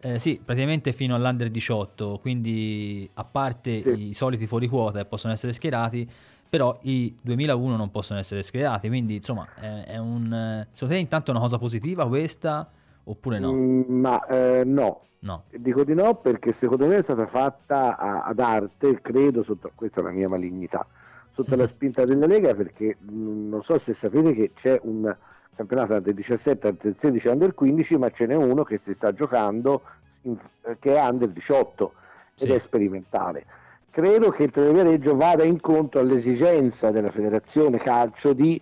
eh, 0.00 0.18
sì, 0.18 0.40
praticamente 0.42 0.92
fino 0.92 1.14
all'under 1.14 1.50
18, 1.50 2.18
quindi 2.20 3.08
a 3.14 3.24
parte 3.24 3.80
sì. 3.80 4.08
i 4.08 4.12
soliti 4.14 4.46
fuori 4.46 4.68
quota 4.68 5.00
che 5.00 5.04
possono 5.06 5.32
essere 5.32 5.52
schierati, 5.52 6.08
però 6.48 6.78
i 6.82 7.14
2001 7.20 7.76
non 7.76 7.90
possono 7.90 8.18
essere 8.18 8.42
schierati, 8.42 8.88
quindi 8.88 9.16
insomma 9.16 9.46
è, 9.54 9.84
è 9.86 9.96
un... 9.98 10.66
Secondo 10.72 10.94
te 10.94 11.00
intanto 11.00 11.30
è 11.30 11.34
una 11.34 11.42
cosa 11.42 11.58
positiva 11.58 12.06
questa 12.08 12.68
oppure 13.04 13.38
no? 13.38 13.52
Mm, 13.52 13.82
ma 14.00 14.24
eh, 14.26 14.62
no. 14.64 15.02
no. 15.20 15.44
Dico 15.50 15.84
di 15.84 15.94
no 15.94 16.14
perché 16.16 16.52
secondo 16.52 16.86
me 16.86 16.96
è 16.96 17.02
stata 17.02 17.26
fatta 17.26 17.96
a, 17.96 18.22
ad 18.24 18.38
arte, 18.38 19.00
credo, 19.00 19.42
sotto, 19.42 19.70
questa 19.74 20.00
è 20.00 20.04
la 20.04 20.10
mia 20.10 20.28
malignità, 20.28 20.86
sotto 21.32 21.54
la 21.56 21.66
spinta 21.66 22.04
della 22.04 22.26
Lega 22.26 22.54
perché 22.54 22.96
mh, 22.98 23.48
non 23.48 23.62
so 23.62 23.78
se 23.78 23.92
sapete 23.92 24.32
che 24.32 24.52
c'è 24.54 24.78
un 24.84 25.14
campionato 25.54 25.94
under 25.94 26.14
17, 26.14 26.68
under 26.68 26.94
16 26.96 27.28
under 27.28 27.54
15 27.54 27.96
ma 27.98 28.10
ce 28.10 28.26
n'è 28.26 28.34
uno 28.34 28.62
che 28.62 28.78
si 28.78 28.94
sta 28.94 29.12
giocando 29.12 29.82
in, 30.22 30.36
che 30.78 30.94
è 30.94 31.00
under 31.00 31.28
18 31.28 31.92
ed 32.40 32.46
sì. 32.46 32.52
è 32.52 32.58
sperimentale 32.58 33.44
credo 33.90 34.30
che 34.30 34.44
il 34.44 34.50
Torino 34.50 34.72
Viareggio 34.72 35.16
vada 35.16 35.44
incontro 35.44 36.00
all'esigenza 36.00 36.90
della 36.90 37.10
federazione 37.10 37.78
calcio 37.78 38.32
di, 38.32 38.60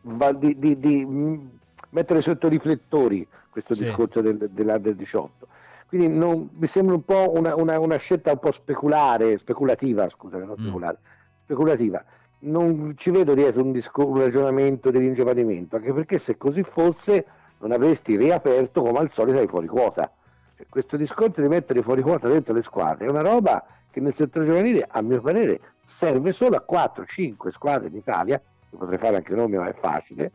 di, 0.00 0.58
di, 0.58 0.78
di 0.78 1.48
mettere 1.90 2.22
sotto 2.22 2.48
riflettori 2.48 3.26
questo 3.50 3.74
sì. 3.74 3.84
discorso 3.84 4.20
del, 4.20 4.36
dell'under 4.50 4.94
18 4.94 5.46
quindi 5.88 6.08
non, 6.08 6.48
mi 6.52 6.66
sembra 6.66 6.94
un 6.94 7.04
po' 7.04 7.32
una, 7.34 7.54
una, 7.54 7.78
una, 7.78 7.96
scelta 7.96 8.32
un 8.32 8.38
po' 8.38 8.52
speculare 8.52 9.38
speculativa 9.38 10.08
scusa 10.08 10.36
non 10.38 10.50
mm. 10.50 10.62
speculare 10.62 10.98
mm 11.00 11.14
speculativa. 11.46 12.04
Non 12.40 12.94
ci 12.96 13.10
vedo 13.10 13.32
dietro 13.34 13.62
un, 13.62 13.72
discor- 13.72 14.08
un 14.08 14.18
ragionamento 14.18 14.90
di 14.90 14.98
ringiovanimento, 14.98 15.76
anche 15.76 15.92
perché 15.92 16.18
se 16.18 16.36
così 16.36 16.62
fosse 16.62 17.24
non 17.58 17.72
avresti 17.72 18.16
riaperto 18.16 18.82
come 18.82 18.98
al 18.98 19.10
solito 19.10 19.38
ai 19.38 19.46
fuori 19.46 19.66
quota. 19.66 20.12
Questo 20.68 20.96
discorso 20.96 21.40
di 21.40 21.48
mettere 21.48 21.82
fuori 21.82 22.02
quota 22.02 22.28
dentro 22.28 22.54
le 22.54 22.62
squadre 22.62 23.06
è 23.06 23.08
una 23.08 23.20
roba 23.22 23.64
che 23.90 24.00
nel 24.00 24.14
settore 24.14 24.46
giovanile, 24.46 24.86
a 24.88 25.00
mio 25.02 25.20
parere, 25.20 25.60
serve 25.86 26.32
solo 26.32 26.56
a 26.56 26.64
4-5 26.68 27.48
squadre 27.48 27.88
in 27.88 27.96
Italia, 27.96 28.38
che 28.38 28.76
potrei 28.76 28.98
fare 28.98 29.16
anche 29.16 29.34
nomi, 29.34 29.56
ma 29.56 29.68
è 29.68 29.72
facile, 29.72 30.32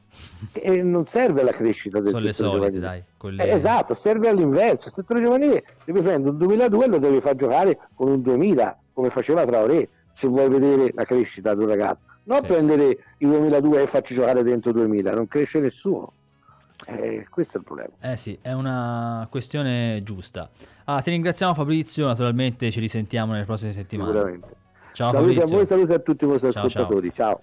e 0.52 0.82
non 0.82 1.06
serve 1.06 1.42
alla 1.42 1.52
crescita 1.52 2.00
del 2.00 2.10
Sono 2.10 2.32
settore 2.32 2.58
solite, 2.58 2.80
giovanile. 2.80 3.06
Dai, 3.20 3.36
le... 3.36 3.46
eh, 3.46 3.56
esatto, 3.56 3.94
serve 3.94 4.30
all'inverso. 4.30 4.88
Il 4.88 4.94
settore 4.94 5.22
giovanile 5.22 5.64
devi 5.86 6.02
prendere 6.02 6.30
un 6.30 6.38
2002 6.38 6.86
e 6.86 6.88
lo 6.88 6.98
devi 6.98 7.22
far 7.22 7.36
giocare 7.36 7.80
con 7.94 8.10
un 8.10 8.22
2000, 8.22 8.80
come 8.94 9.10
faceva 9.10 9.46
Traoré 9.46 9.90
se 10.14 10.28
vuoi 10.28 10.50
vedere 10.50 10.92
la 10.94 11.06
crescita 11.06 11.54
di 11.54 11.62
un 11.62 11.70
ragazzo. 11.70 12.02
Non 12.24 12.42
sì. 12.42 12.48
prendere 12.48 12.98
il 13.18 13.28
2002 13.28 13.82
e 13.82 13.88
farci 13.88 14.14
giocare 14.14 14.44
dentro 14.44 14.72
2000, 14.72 15.14
non 15.14 15.28
cresce 15.28 15.60
nessuno. 15.60 16.14
Eh, 16.86 17.28
questo 17.30 17.58
è 17.58 17.60
il 17.60 17.66
problema. 17.66 17.92
Eh 18.00 18.18
sì, 18.18 18.38
è 18.42 18.52
una 18.54 19.28
questione 19.30 20.02
giusta. 20.04 20.50
Ah, 20.86 21.02
ti 21.02 21.10
ringraziamo 21.12 21.54
Fabrizio, 21.54 22.08
naturalmente 22.08 22.72
ci 22.72 22.80
risentiamo 22.80 23.34
nelle 23.34 23.46
prossime 23.46 23.74
settimane. 23.74 24.12
Sicuramente. 24.12 24.56
Ciao 24.94 25.12
saluti 25.12 25.34
Fabrizio. 25.36 25.56
a 25.56 25.58
voi, 25.58 25.68
saluti 25.68 25.94
a 25.94 26.00
tutti 26.00 26.24
i 26.24 26.28
vostri 26.28 26.52
ciao, 26.52 26.66
ascoltatori. 26.66 27.14
ciao. 27.14 27.34
ciao. 27.34 27.42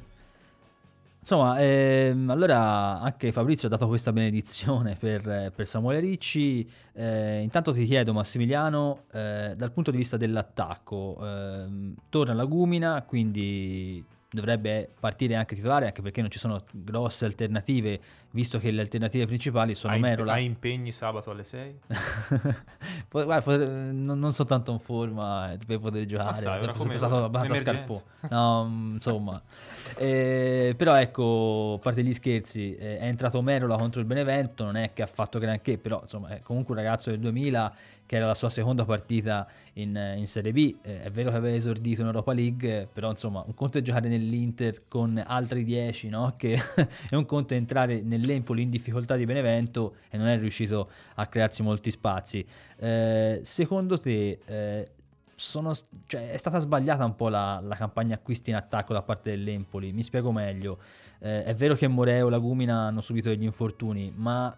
Insomma, 1.21 1.61
ehm, 1.61 2.31
allora 2.31 3.01
anche 3.01 3.33
Fabrizio 3.33 3.69
ha 3.69 3.71
dato 3.71 3.87
questa 3.87 4.13
benedizione 4.13 4.97
per, 4.99 5.53
per 5.55 5.67
Samuele 5.67 6.01
Ricci. 6.01 6.67
Eh, 6.95 7.41
intanto 7.43 7.73
ti 7.73 7.85
chiedo, 7.85 8.13
Massimiliano, 8.15 9.03
eh, 9.13 9.53
dal 9.55 9.71
punto 9.73 9.91
di 9.91 9.99
vista 9.99 10.17
dell'attacco, 10.17 11.19
ehm, 11.21 11.95
torna 12.09 12.33
Lagumina, 12.33 13.03
quindi 13.03 14.03
dovrebbe 14.31 14.91
partire 15.01 15.37
anche 15.37 15.55
titolare, 15.55 15.87
anche 15.87 16.03
perché 16.03 16.21
non 16.21 16.31
ci 16.31 16.39
sono 16.39 16.63
grosse 16.71 17.25
alternative, 17.25 17.99
visto 18.33 18.59
che 18.59 18.71
le 18.71 18.83
alternative 18.83 19.27
principali 19.27 19.75
sono 19.75 19.95
hai, 19.95 20.01
Merola. 20.01 20.33
Hai 20.35 20.45
impegni 20.45 20.93
sabato 20.93 21.31
alle 21.31 21.45
6? 21.45 21.79
Guarda, 23.11 23.57
non, 23.91 24.19
non, 24.19 24.33
sono 24.35 24.49
tanto 24.49 24.73
in 24.73 24.81
forma 24.81 25.57
per 25.67 25.79
poter 25.79 26.05
giocare, 26.05 26.47
ah, 26.47 26.59
sono 26.59 26.75
sempre 26.77 26.99
stato 26.99 27.25
abbastanza 27.25 27.63
scarpo. 27.63 28.03
No, 28.31 28.67
mm, 28.69 28.95
insomma. 28.95 29.43
Eh, 29.97 30.75
però 30.77 30.95
ecco, 30.95 31.77
a 31.77 31.83
parte 31.83 32.05
gli 32.05 32.13
scherzi, 32.13 32.77
eh, 32.77 32.99
è 32.99 33.07
entrato 33.07 33.41
Merola 33.41 33.77
contro 33.77 34.01
il 34.01 34.07
Benevento, 34.07 34.63
non 34.63 34.77
è 34.77 34.93
che 34.93 35.03
ha 35.03 35.07
fatto 35.07 35.39
granché, 35.39 35.79
però 35.79 36.01
insomma 36.03 36.29
è 36.29 36.41
comunque 36.43 36.75
un 36.75 36.81
ragazzo 36.81 37.11
del 37.11 37.19
2000 37.21 37.75
che 38.09 38.17
era 38.17 38.25
la 38.25 38.35
sua 38.35 38.49
seconda 38.49 38.87
partita 38.87 39.47
in, 39.75 40.15
in 40.17 40.27
Serie 40.27 40.51
B. 40.51 40.77
Eh, 40.81 41.03
è 41.03 41.11
vero 41.11 41.29
che 41.29 41.37
aveva 41.37 41.55
esordito 41.55 42.01
in 42.01 42.07
Europa 42.07 42.33
League, 42.33 42.89
però 42.91 43.11
insomma 43.11 43.45
un 43.47 43.53
conto 43.53 43.77
è 43.77 43.83
giocare 43.83 44.09
nell'Inter 44.09 44.89
con 44.89 45.23
altri 45.23 45.63
10, 45.63 46.09
no? 46.09 46.33
che 46.39 46.55
è 47.11 47.15
un 47.15 47.27
conto 47.27 47.53
è 47.53 47.59
entrare 47.59 48.01
nell'Empoli 48.01 48.63
in 48.63 48.71
difficoltà 48.71 49.15
di 49.15 49.27
Benevento 49.27 49.97
e 50.09 50.17
non 50.17 50.27
è 50.27 50.39
riuscito 50.39 50.89
a 51.17 51.27
crearsi 51.27 51.63
molti 51.63 51.91
spazi. 51.91 52.43
Eh, 52.79 53.41
secondo 53.43 53.99
te 53.99 54.39
eh, 54.43 54.89
sono, 55.35 55.75
cioè, 56.07 56.31
è 56.31 56.37
stata 56.39 56.61
sbagliata 56.61 57.05
un 57.05 57.15
po' 57.15 57.29
la, 57.29 57.61
la, 57.63 57.75
campagna 57.75 58.15
acquisti 58.15 58.49
in 58.49 58.57
attacco 58.57 58.95
da 58.95 59.03
parte 59.03 59.29
dell'Empoli. 59.29 59.93
Mi 59.93 60.03
spiego 60.03 60.33
meglio. 60.33 60.79
Eh, 61.19 61.45
è 61.45 61.55
vero 61.55 61.75
che 61.75 61.87
Moreo 61.87 62.29
e 62.29 62.31
Lagumina 62.31 62.87
hanno 62.87 63.03
subito 63.03 63.29
degli 63.29 63.45
infortuni, 63.45 64.11
ma 64.17 64.57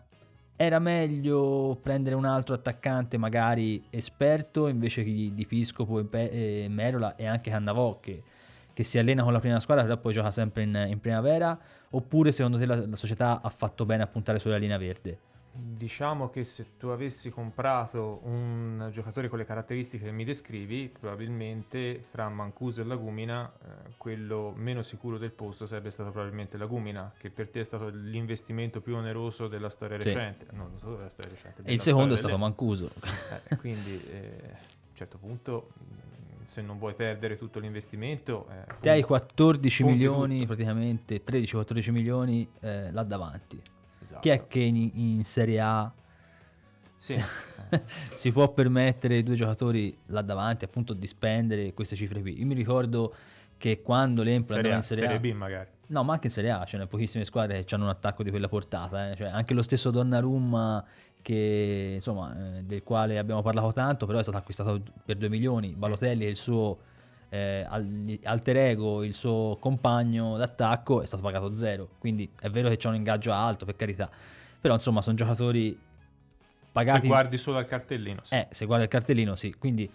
era 0.63 0.79
meglio 0.79 1.79
prendere 1.81 2.15
un 2.15 2.27
altro 2.27 2.55
attaccante, 2.55 3.17
magari 3.17 3.83
esperto, 3.89 4.69
invece 4.69 5.03
di, 5.03 5.33
di 5.33 5.47
Piscopo 5.47 6.01
e, 6.01 6.07
e, 6.11 6.67
Merola 6.69 7.17
e 7.17 7.27
anche 7.27 7.49
Cannavò, 7.51 7.99
che, 7.99 8.23
che, 8.75 8.83
si 8.83 8.99
allena 8.99 9.23
con 9.23 9.33
la 9.33 9.41
prima 9.41 9.59
squadra, 9.59 9.85
però 9.85 9.97
poi 9.97 10.13
gioca 10.13 10.31
sempre 10.31 10.65
in, 10.65 10.87
in 10.91 11.01
primavera. 11.01 11.59
Oppure 11.89 12.31
secondo 12.31 12.59
te 12.59 12.67
la, 12.67 12.87
la 12.87 12.97
società 12.97 13.41
ha 13.43 13.49
fatto 13.49 13.87
bene 13.87 14.03
a 14.03 14.07
puntare 14.07 14.39
sulla 14.39 14.59
linea 14.59 14.77
verde? 14.77 15.19
Diciamo 15.53 16.31
che 16.31 16.45
se 16.45 16.77
tu 16.79 16.89
avessi 16.89 17.29
comprato 17.31 18.21
un 18.23 18.89
giocatore 18.93 19.29
con 19.29 19.39
le 19.39 19.45
caratteristiche 19.45 20.05
che 20.05 20.13
mi 20.13 20.25
descrivi, 20.25 20.89
probabilmente 20.89 22.05
fra 22.09 22.29
Mancuso 22.29 22.83
e 22.83 22.85
Lagumina, 22.85 23.51
eh, 23.51 23.91
quello 23.97 24.53
meno 24.55 24.83
sicuro 24.83 25.19
del 25.19 25.33
posto 25.33 25.67
sarebbe 25.67 25.91
stato 25.91 26.13
probabilmente 26.13 26.57
Lagumina, 26.57 27.13
che 27.19 27.31
per 27.31 27.51
te 27.51 27.61
è 27.61 27.65
stato 27.65 27.89
l'investimento 27.89 28.81
più 28.81 28.95
oneroso 28.95 29.49
della 29.49 29.71
storia 29.71 29.99
sì. 30.01 30.13
recente. 30.13 30.47
No, 30.53 30.69
non 30.69 30.79
solo 30.79 30.97
della 30.97 31.09
storia 31.09 31.33
recente. 31.33 31.63
E 31.65 31.73
il 31.73 31.81
secondo 31.81 32.15
è 32.15 32.17
stato 32.17 32.35
delle... 32.35 32.45
Mancuso. 32.47 32.91
Eh, 33.49 33.57
quindi 33.57 34.01
eh, 34.09 34.41
a 34.45 34.59
un 34.89 34.95
certo 34.95 35.19
punto, 35.19 35.73
se 36.45 36.63
non 36.63 36.79
vuoi 36.79 36.95
perdere 36.95 37.37
tutto 37.37 37.59
l'investimento... 37.59 38.47
Eh, 38.51 38.75
Te 38.81 38.91
hai 38.91 39.03
14 39.03 39.83
milioni, 39.83 40.35
tutto. 40.41 40.47
praticamente 40.47 41.25
13-14 41.25 41.91
milioni 41.91 42.49
eh, 42.61 42.93
là 42.93 43.03
davanti 43.03 43.61
Esatto. 44.11 44.21
Chi 44.21 44.29
è 44.31 44.47
che 44.49 44.61
in, 44.61 44.91
in 44.95 45.25
Serie 45.25 45.61
A 45.61 45.93
sì. 46.97 47.17
si 48.17 48.33
può 48.33 48.53
permettere 48.53 49.23
due 49.23 49.37
giocatori 49.37 49.97
là 50.07 50.21
davanti 50.21 50.65
appunto 50.65 50.95
di 50.95 51.07
spendere 51.07 51.73
queste 51.73 51.95
cifre 51.95 52.21
qui? 52.21 52.41
Io 52.41 52.47
mi 52.47 52.55
ricordo 52.55 53.15
che 53.57 53.83
quando 53.83 54.23
l'Empoli 54.23 54.59
andava 54.59 54.77
in 54.77 54.83
Serie, 54.83 55.05
A... 55.05 55.09
Serie 55.11 55.33
B 55.33 55.37
magari. 55.37 55.69
No, 55.89 56.03
ma 56.03 56.15
anche 56.15 56.27
in 56.27 56.33
Serie 56.33 56.51
A, 56.51 56.65
ce 56.65 56.77
ne 56.77 56.87
pochissime 56.87 57.25
squadre 57.25 57.65
che 57.65 57.75
hanno 57.75 57.85
un 57.85 57.91
attacco 57.91 58.23
di 58.23 58.31
quella 58.31 58.49
portata. 58.49 59.11
Eh. 59.11 59.17
Cioè, 59.17 59.29
anche 59.29 59.55
lo 59.55 59.63
stesso 59.63 59.91
Donnarumma, 59.91 60.85
che, 61.23 61.93
insomma, 61.97 62.59
eh, 62.59 62.63
del 62.63 62.83
quale 62.83 63.19
abbiamo 63.19 63.43
parlato 63.43 63.73
tanto, 63.73 64.07
però 64.07 64.19
è 64.19 64.23
stato 64.23 64.39
acquistato 64.39 64.81
per 65.05 65.17
2 65.17 65.29
milioni. 65.29 65.75
Balotelli 65.75 66.25
è 66.25 66.29
il 66.29 66.37
suo 66.37 66.79
eh, 67.31 67.67
alter 68.25 68.57
ego, 68.57 69.03
il 69.03 69.15
suo 69.15 69.57
compagno 69.59 70.37
d'attacco 70.37 71.03
è 71.03 71.07
stato 71.07 71.23
pagato 71.23 71.55
zero. 71.55 71.89
Quindi 71.99 72.29
è 72.41 72.51
vero 72.51 72.69
che 72.69 72.77
c'è 72.77 72.89
un 72.89 72.97
ingaggio 72.97 73.33
alto, 73.33 73.65
per 73.65 73.77
carità. 73.77 74.11
Però 74.61 74.75
insomma 74.75 75.01
sono 75.01 75.17
giocatori 75.17 75.79
pagati... 76.71 77.03
Se 77.03 77.07
guardi 77.07 77.39
solo 77.39 77.59
al 77.59 77.67
cartellino. 77.67 78.21
Sì. 78.25 78.35
Eh, 78.35 78.49
se 78.51 78.67
guardi 78.67 78.85
il 78.85 78.91
cartellino 78.91 79.37
sì. 79.37 79.55
Quindi 79.57 79.91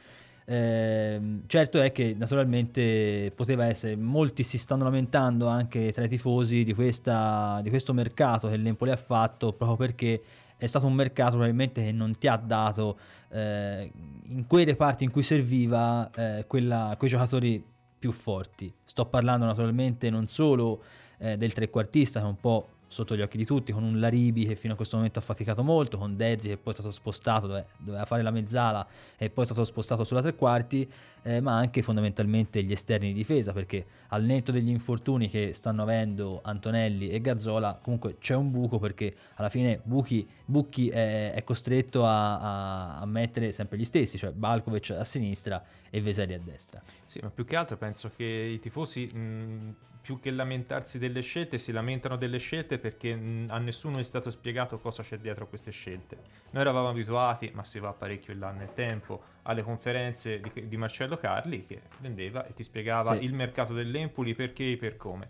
eh, 0.47 1.19
certo 1.47 1.81
è 1.81 1.91
che 1.91 2.15
naturalmente 2.17 3.31
poteva 3.35 3.65
essere, 3.65 3.95
molti 3.95 4.43
si 4.43 4.57
stanno 4.57 4.83
lamentando 4.83 5.47
anche 5.47 5.91
tra 5.91 6.03
i 6.03 6.07
tifosi 6.07 6.63
di, 6.63 6.73
questa, 6.73 7.59
di 7.63 7.69
questo 7.69 7.93
mercato 7.93 8.47
che 8.47 8.57
l'Empoli 8.57 8.91
ha 8.91 8.95
fatto 8.95 9.53
proprio 9.53 9.75
perché 9.75 10.21
è 10.57 10.65
stato 10.65 10.85
un 10.85 10.93
mercato 10.93 11.31
probabilmente 11.31 11.83
che 11.83 11.91
non 11.91 12.17
ti 12.17 12.27
ha 12.27 12.37
dato 12.37 12.97
eh, 13.29 13.91
in 14.27 14.47
quelle 14.47 14.75
parti 14.75 15.03
in 15.03 15.11
cui 15.11 15.23
serviva 15.23 16.09
eh, 16.11 16.45
quella, 16.47 16.95
quei 16.97 17.09
giocatori 17.09 17.63
più 17.97 18.11
forti. 18.11 18.71
Sto 18.83 19.05
parlando 19.05 19.45
naturalmente 19.45 20.09
non 20.09 20.27
solo 20.27 20.83
eh, 21.17 21.37
del 21.37 21.53
trequartista 21.53 22.19
che 22.19 22.25
è 22.25 22.29
un 22.29 22.39
po' 22.39 22.67
sotto 22.87 23.15
gli 23.15 23.21
occhi 23.21 23.37
di 23.37 23.45
tutti, 23.45 23.71
con 23.71 23.83
un 23.83 23.99
Laribi 23.99 24.45
che 24.45 24.55
fino 24.55 24.73
a 24.73 24.75
questo 24.75 24.95
momento 24.95 25.19
ha 25.19 25.21
faticato 25.21 25.63
molto, 25.63 25.97
con 25.97 26.15
Dezzi 26.15 26.47
che 26.47 26.57
poi 26.57 26.71
è 26.71 26.75
stato 26.75 26.91
spostato, 26.91 27.47
dove, 27.47 27.67
doveva 27.77 28.05
fare 28.05 28.21
la 28.21 28.31
mezzala 28.31 28.87
e 29.17 29.29
poi 29.29 29.43
è 29.43 29.47
stato 29.47 29.63
spostato 29.65 30.03
sulla 30.03 30.21
tre 30.21 30.35
quarti, 30.35 30.89
eh, 31.25 31.41
ma 31.41 31.57
anche 31.57 31.81
fondamentalmente 31.81 32.61
gli 32.63 32.71
esterni 32.71 33.07
di 33.07 33.13
difesa, 33.13 33.51
perché 33.51 33.83
al 34.09 34.23
netto 34.23 34.51
degli 34.51 34.69
infortuni 34.69 35.27
che 35.27 35.53
stanno 35.53 35.81
avendo 35.81 36.39
Antonelli 36.43 37.09
e 37.09 37.19
Gazzola, 37.19 37.79
comunque 37.81 38.17
c'è 38.19 38.35
un 38.35 38.51
buco 38.51 38.77
perché 38.77 39.15
alla 39.35 39.49
fine 39.49 39.81
Buchi, 39.83 40.27
Bucchi 40.45 40.89
è, 40.89 41.33
è 41.33 41.43
costretto 41.43 42.05
a, 42.05 42.39
a, 42.39 42.99
a, 42.99 43.05
mettere 43.07 43.51
sempre 43.51 43.79
gli 43.79 43.85
stessi, 43.85 44.19
cioè 44.19 44.31
Balkovic 44.31 44.91
a 44.91 45.03
sinistra 45.03 45.63
e 45.89 45.99
Veseri 45.99 46.35
a 46.35 46.39
destra. 46.39 46.79
Sì, 47.07 47.19
ma 47.23 47.31
più 47.31 47.43
che 47.43 47.55
altro 47.55 47.75
penso 47.75 48.11
che 48.15 48.23
i 48.23 48.59
tifosi... 48.59 49.05
Mh 49.07 49.75
più 50.05 50.19
che 50.19 50.29
lamentarsi 50.29 50.99
delle 50.99 51.21
scelte, 51.21 51.57
si 51.57 51.71
lamentano 51.71 52.15
delle 52.15 52.37
scelte 52.37 52.77
perché 52.77 53.11
a 53.47 53.57
nessuno 53.57 53.97
è 53.97 54.03
stato 54.03 54.29
spiegato 54.29 54.77
cosa 54.77 55.01
c'è 55.01 55.17
dietro 55.17 55.45
a 55.45 55.47
queste 55.47 55.71
scelte. 55.71 56.17
Noi 56.51 56.61
eravamo 56.61 56.89
abituati, 56.89 57.49
ma 57.55 57.63
si 57.63 57.79
va 57.79 57.91
parecchio 57.91 58.31
in 58.31 58.37
là 58.37 58.51
nel 58.51 58.71
tempo, 58.75 59.23
alle 59.47 59.63
conferenze 59.63 60.39
di, 60.39 60.67
di 60.67 60.77
Marcello 60.77 61.17
Carli 61.17 61.65
che 61.65 61.81
vendeva 61.99 62.45
e 62.45 62.53
ti 62.53 62.63
spiegava 62.63 63.15
sì. 63.15 63.23
il 63.23 63.33
mercato 63.33 63.73
dell'Empoli, 63.73 64.33
perché 64.33 64.71
e 64.71 64.77
per 64.77 64.97
come. 64.97 65.29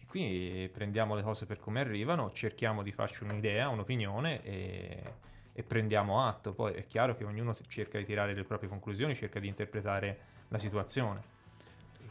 E 0.00 0.06
qui 0.06 0.70
prendiamo 0.72 1.14
le 1.14 1.22
cose 1.22 1.46
per 1.46 1.58
come 1.58 1.80
arrivano, 1.80 2.32
cerchiamo 2.32 2.82
di 2.82 2.92
farci 2.92 3.24
un'idea, 3.24 3.68
un'opinione 3.68 4.42
e, 4.42 5.02
e 5.52 5.62
prendiamo 5.62 6.26
atto. 6.26 6.52
Poi 6.52 6.74
è 6.74 6.86
chiaro 6.86 7.16
che 7.16 7.24
ognuno 7.24 7.56
cerca 7.66 7.98
di 7.98 8.04
tirare 8.04 8.34
le 8.34 8.44
proprie 8.44 8.68
conclusioni, 8.68 9.14
cerca 9.14 9.40
di 9.40 9.48
interpretare 9.48 10.18
la 10.48 10.58
situazione. 10.58 11.34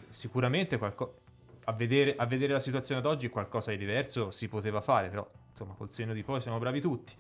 Sicuramente 0.09 0.77
qualcosa 0.77 1.23
a 1.65 1.71
vedere, 1.73 2.15
a 2.15 2.25
vedere 2.25 2.53
la 2.53 2.59
situazione 2.59 2.99
ad 2.99 3.07
oggi 3.07 3.29
qualcosa 3.29 3.71
di 3.71 3.77
diverso 3.77 4.31
si 4.31 4.47
poteva 4.47 4.81
fare, 4.81 5.09
però 5.09 5.27
insomma 5.49 5.73
col 5.73 5.89
senno 5.91 6.13
di 6.13 6.23
poi 6.23 6.41
siamo 6.41 6.57
bravi 6.57 6.81
tutti. 6.81 7.13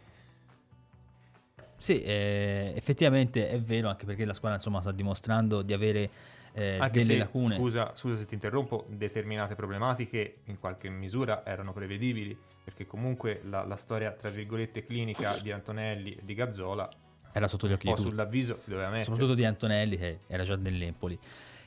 Sì, 1.77 2.01
eh, 2.01 2.73
effettivamente 2.75 3.49
è 3.49 3.59
vero, 3.59 3.89
anche 3.89 4.05
perché 4.05 4.25
la 4.25 4.33
squadra 4.33 4.57
insomma, 4.57 4.81
sta 4.81 4.91
dimostrando 4.91 5.61
di 5.61 5.73
avere 5.73 6.09
eh, 6.53 6.79
delle 6.91 7.03
se, 7.03 7.17
lacune. 7.17 7.57
Scusa, 7.57 7.91
scusa 7.95 8.15
se 8.15 8.25
ti 8.25 8.33
interrompo, 8.33 8.85
determinate 8.87 9.55
problematiche 9.55 10.37
in 10.45 10.59
qualche 10.59 10.89
misura 10.89 11.45
erano 11.45 11.73
prevedibili, 11.73 12.37
perché 12.63 12.85
comunque 12.85 13.41
la, 13.43 13.65
la 13.65 13.75
storia, 13.75 14.11
tra 14.11 14.29
virgolette, 14.29 14.85
clinica 14.85 15.37
di 15.41 15.51
Antonelli 15.51 16.13
e 16.15 16.21
di 16.23 16.33
Gazzola 16.33 16.89
era 17.37 17.49
sotto 17.49 17.67
gli 17.67 17.73
occhi 17.73 17.87
di 17.87 17.93
tutti. 17.93 18.07
sull'avviso 18.07 18.59
si 18.61 18.69
doveva 18.69 18.87
mettere. 18.87 19.03
Soprattutto 19.03 19.33
di 19.33 19.43
Antonelli 19.43 19.97
che 19.97 20.19
era 20.27 20.43
già 20.43 20.55
dell'Empoli. 20.55 21.19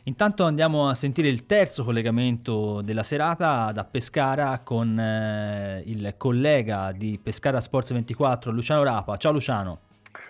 Intanto 0.05 0.45
andiamo 0.45 0.89
a 0.89 0.95
sentire 0.95 1.29
il 1.29 1.45
terzo 1.45 1.85
collegamento 1.85 2.81
della 2.81 3.03
serata 3.03 3.71
da 3.73 3.85
Pescara 3.85 4.61
con 4.61 4.99
eh, 4.99 5.83
il 5.85 6.15
collega 6.17 6.93
di 6.93 7.21
Pescara 7.23 7.61
Sports 7.61 7.93
24, 7.93 8.51
Luciano 8.51 8.83
Rapa. 8.83 9.19
Ciao 9.19 9.33
Luciano. 9.33 9.81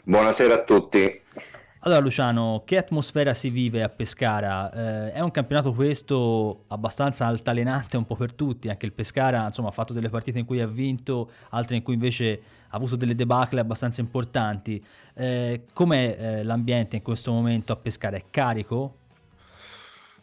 Buonasera 0.09 0.55
a 0.55 0.63
tutti. 0.63 1.21
Allora 1.81 2.01
Luciano, 2.01 2.63
che 2.65 2.79
atmosfera 2.79 3.35
si 3.35 3.51
vive 3.51 3.83
a 3.83 3.91
Pescara? 3.91 4.73
Eh, 4.73 5.13
è 5.13 5.21
un 5.21 5.31
campionato 5.31 5.75
questo 5.75 6.65
abbastanza 6.69 7.27
altalenante 7.27 7.99
un 7.99 8.07
po' 8.07 8.17
per 8.17 8.33
tutti, 8.33 8.71
anche 8.71 8.87
il 8.87 8.95
Pescara 8.95 9.45
insomma, 9.45 9.69
ha 9.69 9.73
fatto 9.73 9.93
delle 9.93 10.09
partite 10.09 10.39
in 10.39 10.47
cui 10.47 10.63
ha 10.63 10.67
vinto, 10.67 11.31
altre 11.51 11.77
in 11.77 11.83
cui 11.83 11.93
invece 11.93 12.41
ha 12.71 12.75
avuto 12.75 12.97
delle 12.97 13.15
debacle 13.15 13.61
abbastanza 13.61 14.01
importanti. 14.01 14.83
Eh, 15.13 15.65
com'è 15.75 16.17
eh, 16.19 16.43
l'ambiente 16.43 16.97
in 16.97 17.03
questo 17.03 17.31
momento 17.31 17.75
a 17.75 17.77
Pescara? 17.77 18.17
È 18.17 18.25
carico? 18.31 18.95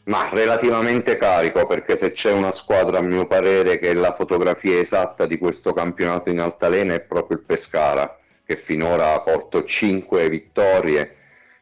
Ma 0.05 0.29
relativamente 0.31 1.15
carico 1.15 1.67
perché 1.67 1.95
se 1.95 2.11
c'è 2.11 2.31
una 2.31 2.51
squadra 2.51 2.97
a 2.97 3.01
mio 3.01 3.27
parere 3.27 3.77
che 3.77 3.91
è 3.91 3.93
la 3.93 4.15
fotografia 4.15 4.79
esatta 4.79 5.27
di 5.27 5.37
questo 5.37 5.73
campionato 5.73 6.31
in 6.31 6.39
altalena 6.39 6.95
è 6.95 7.01
proprio 7.01 7.37
il 7.37 7.43
Pescara 7.43 8.17
che 8.45 8.57
finora 8.57 9.13
ha 9.13 9.21
portato 9.21 9.63
5 9.63 10.29
vittorie, 10.29 11.15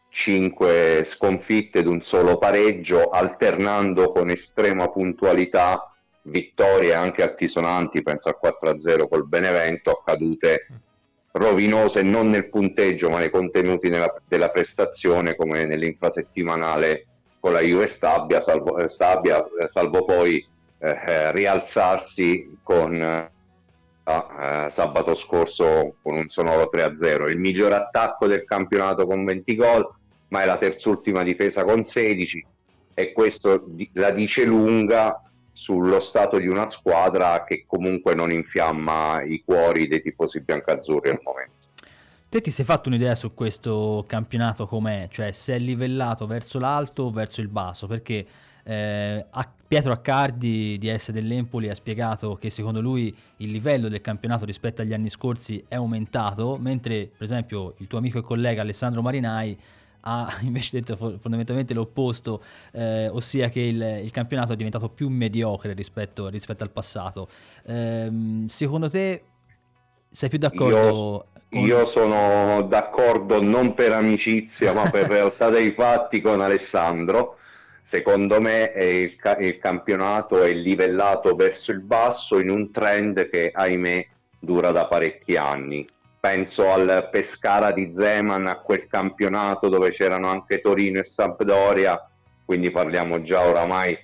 5 0.09 1.03
sconfitte 1.05 1.79
ed 1.79 1.87
un 1.87 2.01
solo 2.01 2.37
pareggio 2.37 3.09
alternando 3.09 4.11
con 4.11 4.29
estrema 4.29 4.89
puntualità 4.89 5.93
vittorie 6.23 6.93
anche 6.93 7.23
altisonanti, 7.23 8.03
penso 8.03 8.29
a 8.29 8.39
4-0 8.41 9.07
col 9.07 9.27
Benevento, 9.27 9.91
accadute 9.91 10.67
rovinose 11.33 12.03
non 12.03 12.29
nel 12.29 12.49
punteggio 12.49 13.09
ma 13.09 13.17
nei 13.19 13.31
contenuti 13.31 13.89
nella, 13.89 14.13
della 14.27 14.49
prestazione 14.49 15.35
come 15.35 15.65
nell'infrasettimanale 15.65 17.07
con 17.39 17.53
la 17.53 17.59
Juve 17.59 17.87
Stabia, 17.87 18.39
salvo, 18.39 18.77
eh, 18.77 18.87
Stabia, 18.87 19.43
eh, 19.59 19.67
salvo 19.67 20.05
poi 20.05 20.45
eh, 20.77 20.99
eh, 21.05 21.31
rialzarsi 21.31 22.59
con 22.61 23.31
eh, 24.05 24.69
sabato 24.69 25.15
scorso 25.15 25.95
con 26.01 26.15
un 26.15 26.29
sonoro 26.29 26.69
3-0. 26.71 27.29
Il 27.29 27.39
miglior 27.39 27.73
attacco 27.73 28.27
del 28.27 28.43
campionato 28.43 29.05
con 29.05 29.23
20 29.23 29.55
gol, 29.55 29.89
ma 30.29 30.41
è 30.41 30.45
la 30.45 30.57
terzultima 30.57 31.23
difesa 31.23 31.63
con 31.63 31.83
16 31.83 32.45
e 32.95 33.11
questo 33.11 33.65
la 33.93 34.11
dice 34.11 34.45
lunga 34.45 35.21
sullo 35.51 35.99
stato 35.99 36.37
di 36.37 36.47
una 36.47 36.65
squadra 36.65 37.43
che 37.43 37.65
comunque 37.67 38.15
non 38.15 38.31
infiamma 38.31 39.21
i 39.21 39.41
cuori 39.45 39.87
dei 39.87 40.01
tifosi 40.01 40.41
biancazzurri 40.41 41.09
al 41.09 41.19
momento. 41.23 41.51
Te 42.27 42.41
ti 42.41 42.49
sei 42.49 42.65
fatto 42.65 42.89
un'idea 42.89 43.13
su 43.13 43.33
questo 43.35 44.03
campionato 44.07 44.65
com'è? 44.65 45.07
Cioè 45.11 45.31
se 45.31 45.53
è 45.53 45.59
livellato 45.59 46.25
verso 46.25 46.57
l'alto 46.57 47.03
o 47.03 47.11
verso 47.11 47.41
il 47.41 47.47
basso? 47.47 47.85
Perché 47.85 48.25
eh, 48.63 49.25
Pietro 49.67 49.91
Accardi 49.91 50.77
di 50.77 50.93
S 50.95 51.11
dell'Empoli 51.11 51.69
ha 51.69 51.73
spiegato 51.73 52.35
che 52.35 52.49
secondo 52.49 52.79
lui 52.79 53.15
il 53.37 53.51
livello 53.51 53.89
del 53.89 54.01
campionato 54.01 54.45
rispetto 54.45 54.81
agli 54.81 54.93
anni 54.93 55.09
scorsi 55.09 55.63
è 55.67 55.75
aumentato, 55.75 56.57
mentre 56.57 57.09
per 57.17 57.23
esempio 57.23 57.73
il 57.77 57.87
tuo 57.87 57.97
amico 57.97 58.19
e 58.19 58.21
collega 58.21 58.61
Alessandro 58.61 59.01
Marinai 59.01 59.57
ha 60.05 60.37
invece 60.41 60.79
detto 60.79 60.95
fondamentalmente 60.95 61.73
l'opposto, 61.73 62.43
eh, 62.71 63.07
ossia 63.09 63.49
che 63.49 63.61
il, 63.61 63.81
il, 64.03 64.11
campionato 64.11 64.53
è 64.53 64.55
diventato 64.55 64.89
più 64.89 65.09
mediocre 65.09 65.73
rispetto, 65.73 66.27
rispetto 66.27 66.63
al 66.63 66.69
passato. 66.69 67.27
Eh, 67.65 68.43
secondo 68.47 68.89
te 68.89 69.23
sei 70.09 70.29
più 70.29 70.37
d'accordo? 70.37 70.75
Io, 70.75 71.25
con... 71.49 71.61
io, 71.61 71.85
sono 71.85 72.61
d'accordo 72.63 73.41
non 73.41 73.73
per 73.73 73.91
amicizia, 73.93 74.73
ma 74.73 74.89
per 74.89 75.07
realtà 75.09 75.49
dei 75.49 75.71
fatti 75.71 76.21
con 76.21 76.41
Alessandro. 76.41 77.37
Secondo 77.83 78.41
me 78.41 78.71
il, 78.75 79.15
il 79.39 79.57
campionato 79.59 80.41
è 80.41 80.51
livellato 80.53 81.35
verso 81.35 81.71
il 81.71 81.81
basso 81.81 82.39
in 82.39 82.49
un 82.49 82.71
trend 82.71 83.29
che, 83.29 83.51
ahimè, 83.53 84.07
dura 84.39 84.71
da 84.71 84.87
parecchi 84.87 85.35
anni 85.35 85.87
penso 86.23 86.71
al 86.71 87.09
Pescara 87.11 87.73
di 87.73 87.91
Zeman, 87.93 88.47
a 88.47 88.55
quel 88.61 88.87
campionato 88.87 89.67
dove 89.67 89.89
c'erano 89.89 90.29
anche 90.29 90.61
Torino 90.61 90.99
e 90.99 91.03
Sampdoria, 91.03 92.01
quindi 92.45 92.71
parliamo 92.71 93.21
già 93.23 93.41
oramai 93.41 93.97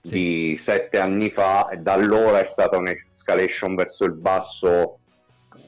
sì. 0.00 0.10
di 0.10 0.56
sette 0.56 0.98
anni 0.98 1.28
fa 1.28 1.68
e 1.68 1.76
da 1.76 1.92
allora 1.92 2.40
è 2.40 2.44
stata 2.44 2.78
un'escalation 2.78 3.74
verso 3.74 4.06
il 4.06 4.14
basso 4.14 5.00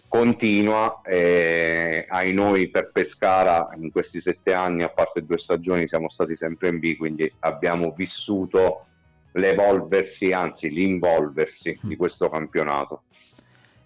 continua 0.08 1.02
e 1.02 2.06
ai 2.08 2.32
noi 2.32 2.70
per 2.70 2.90
Pescara 2.90 3.68
in 3.78 3.90
questi 3.90 4.20
sette 4.20 4.54
anni, 4.54 4.82
a 4.82 4.88
parte 4.88 5.24
due 5.24 5.36
stagioni, 5.38 5.86
siamo 5.86 6.08
stati 6.08 6.34
sempre 6.34 6.68
in 6.68 6.78
B, 6.78 6.96
quindi 6.96 7.30
abbiamo 7.40 7.92
vissuto 7.94 8.86
l'evolversi, 9.32 10.32
anzi 10.32 10.70
l'involversi 10.70 11.78
di 11.82 11.94
mm. 11.94 11.98
questo 11.98 12.30
campionato. 12.30 13.02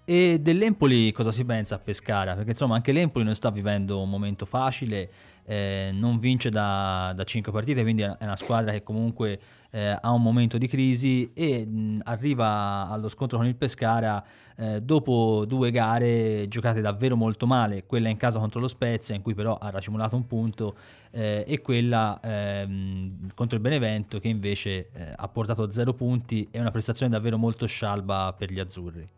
E 0.05 0.41
dell'Empoli 0.41 1.13
cosa 1.13 1.31
si 1.31 1.45
pensa 1.45 1.77
a 1.77 1.79
Pescara? 1.79 2.35
Perché 2.35 2.51
insomma 2.51 2.75
anche 2.75 2.91
l'Empoli 2.91 3.25
non 3.25 3.37
sta 3.37 3.51
vivendo 3.51 4.01
un 4.01 4.11
momento 4.11 4.45
facile, 4.45 5.09
eh, 5.45 5.91
non 5.93 6.19
vince 6.19 6.51
da, 6.51 7.13
da 7.15 7.23
5 7.23 7.53
partite, 7.53 7.83
quindi 7.83 8.03
è 8.03 8.17
una 8.19 8.35
squadra 8.35 8.73
che 8.73 8.83
comunque 8.83 9.39
eh, 9.71 9.97
ha 10.01 10.11
un 10.11 10.21
momento 10.21 10.59
di 10.59 10.67
crisi 10.67 11.31
e 11.33 11.65
mh, 11.65 12.01
arriva 12.03 12.89
allo 12.91 13.09
scontro 13.09 13.39
con 13.39 13.47
il 13.47 13.55
Pescara 13.55 14.25
eh, 14.57 14.81
dopo 14.81 15.45
due 15.47 15.71
gare 15.71 16.49
giocate 16.49 16.81
davvero 16.81 17.15
molto 17.15 17.47
male, 17.47 17.87
quella 17.87 18.09
in 18.09 18.17
casa 18.17 18.41
contro 18.41 18.59
lo 18.59 18.69
Spezia 18.69 19.15
in 19.15 19.23
cui 19.23 19.35
però 19.35 19.57
ha 19.57 19.71
racimolato 19.71 20.17
un 20.17 20.27
punto 20.27 20.75
eh, 21.13 21.45
e 21.47 21.61
quella 21.61 22.19
ehm, 22.21 23.31
contro 23.35 23.57
il 23.57 23.63
Benevento 23.63 24.19
che 24.19 24.27
invece 24.27 24.89
eh, 24.93 25.13
ha 25.15 25.29
portato 25.29 25.71
0 25.71 25.95
punti 25.95 26.49
e 26.51 26.59
una 26.59 26.73
prestazione 26.73 27.13
davvero 27.13 27.39
molto 27.39 27.67
scialba 27.67 28.35
per 28.37 28.51
gli 28.51 28.59
azzurri. 28.59 29.09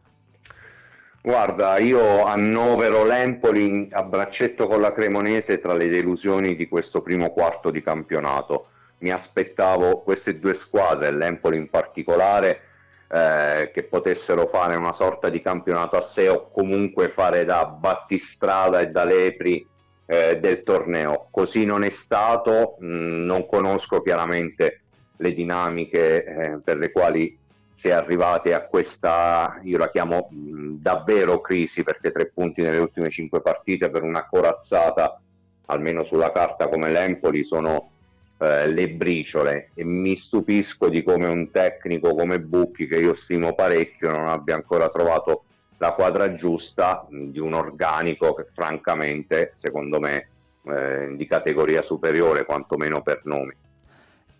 Guarda, 1.26 1.78
io 1.78 2.22
annovero 2.24 3.02
l'Empoli 3.06 3.88
a 3.92 4.02
braccetto 4.02 4.66
con 4.66 4.82
la 4.82 4.92
Cremonese 4.92 5.58
tra 5.58 5.72
le 5.72 5.88
delusioni 5.88 6.54
di 6.54 6.68
questo 6.68 7.00
primo 7.00 7.30
quarto 7.30 7.70
di 7.70 7.82
campionato. 7.82 8.66
Mi 8.98 9.10
aspettavo 9.10 10.02
queste 10.02 10.38
due 10.38 10.52
squadre, 10.52 11.10
l'Empoli 11.10 11.56
in 11.56 11.70
particolare, 11.70 12.60
eh, 13.08 13.70
che 13.72 13.84
potessero 13.84 14.44
fare 14.44 14.76
una 14.76 14.92
sorta 14.92 15.30
di 15.30 15.40
campionato 15.40 15.96
a 15.96 16.02
sé 16.02 16.28
o 16.28 16.50
comunque 16.50 17.08
fare 17.08 17.46
da 17.46 17.64
battistrada 17.64 18.80
e 18.80 18.88
da 18.88 19.04
lepri 19.04 19.66
eh, 20.04 20.38
del 20.38 20.62
torneo. 20.62 21.28
Così 21.30 21.64
non 21.64 21.84
è 21.84 21.88
stato, 21.88 22.76
mh, 22.80 22.86
mm, 22.86 23.24
non 23.24 23.46
conosco 23.46 24.02
chiaramente 24.02 24.82
le 25.16 25.32
dinamiche 25.32 26.22
eh, 26.22 26.58
per 26.62 26.76
le 26.76 26.92
quali 26.92 27.38
si 27.74 27.88
è 27.88 27.92
arrivati 27.92 28.52
a 28.52 28.64
questa, 28.64 29.58
io 29.64 29.76
la 29.78 29.90
chiamo 29.90 30.28
mh, 30.30 30.76
davvero 30.76 31.40
crisi 31.40 31.82
perché 31.82 32.12
tre 32.12 32.26
punti 32.26 32.62
nelle 32.62 32.78
ultime 32.78 33.10
cinque 33.10 33.42
partite 33.42 33.90
per 33.90 34.04
una 34.04 34.26
corazzata, 34.26 35.20
almeno 35.66 36.04
sulla 36.04 36.30
carta 36.30 36.68
come 36.68 36.90
l'Empoli, 36.90 37.42
sono 37.42 37.90
eh, 38.38 38.68
le 38.68 38.90
briciole 38.90 39.70
e 39.74 39.84
mi 39.84 40.14
stupisco 40.14 40.88
di 40.88 41.02
come 41.02 41.26
un 41.26 41.50
tecnico 41.50 42.14
come 42.14 42.40
Bucchi, 42.40 42.86
che 42.86 42.98
io 42.98 43.12
stimo 43.12 43.54
parecchio, 43.54 44.10
non 44.10 44.28
abbia 44.28 44.54
ancora 44.54 44.88
trovato 44.88 45.44
la 45.78 45.92
quadra 45.92 46.32
giusta 46.34 47.04
mh, 47.08 47.30
di 47.30 47.40
un 47.40 47.54
organico 47.54 48.34
che 48.34 48.46
francamente 48.52 49.50
secondo 49.52 49.98
me 49.98 50.28
eh, 50.62 51.14
di 51.16 51.26
categoria 51.26 51.82
superiore, 51.82 52.44
quantomeno 52.44 53.02
per 53.02 53.22
nomi. 53.24 53.52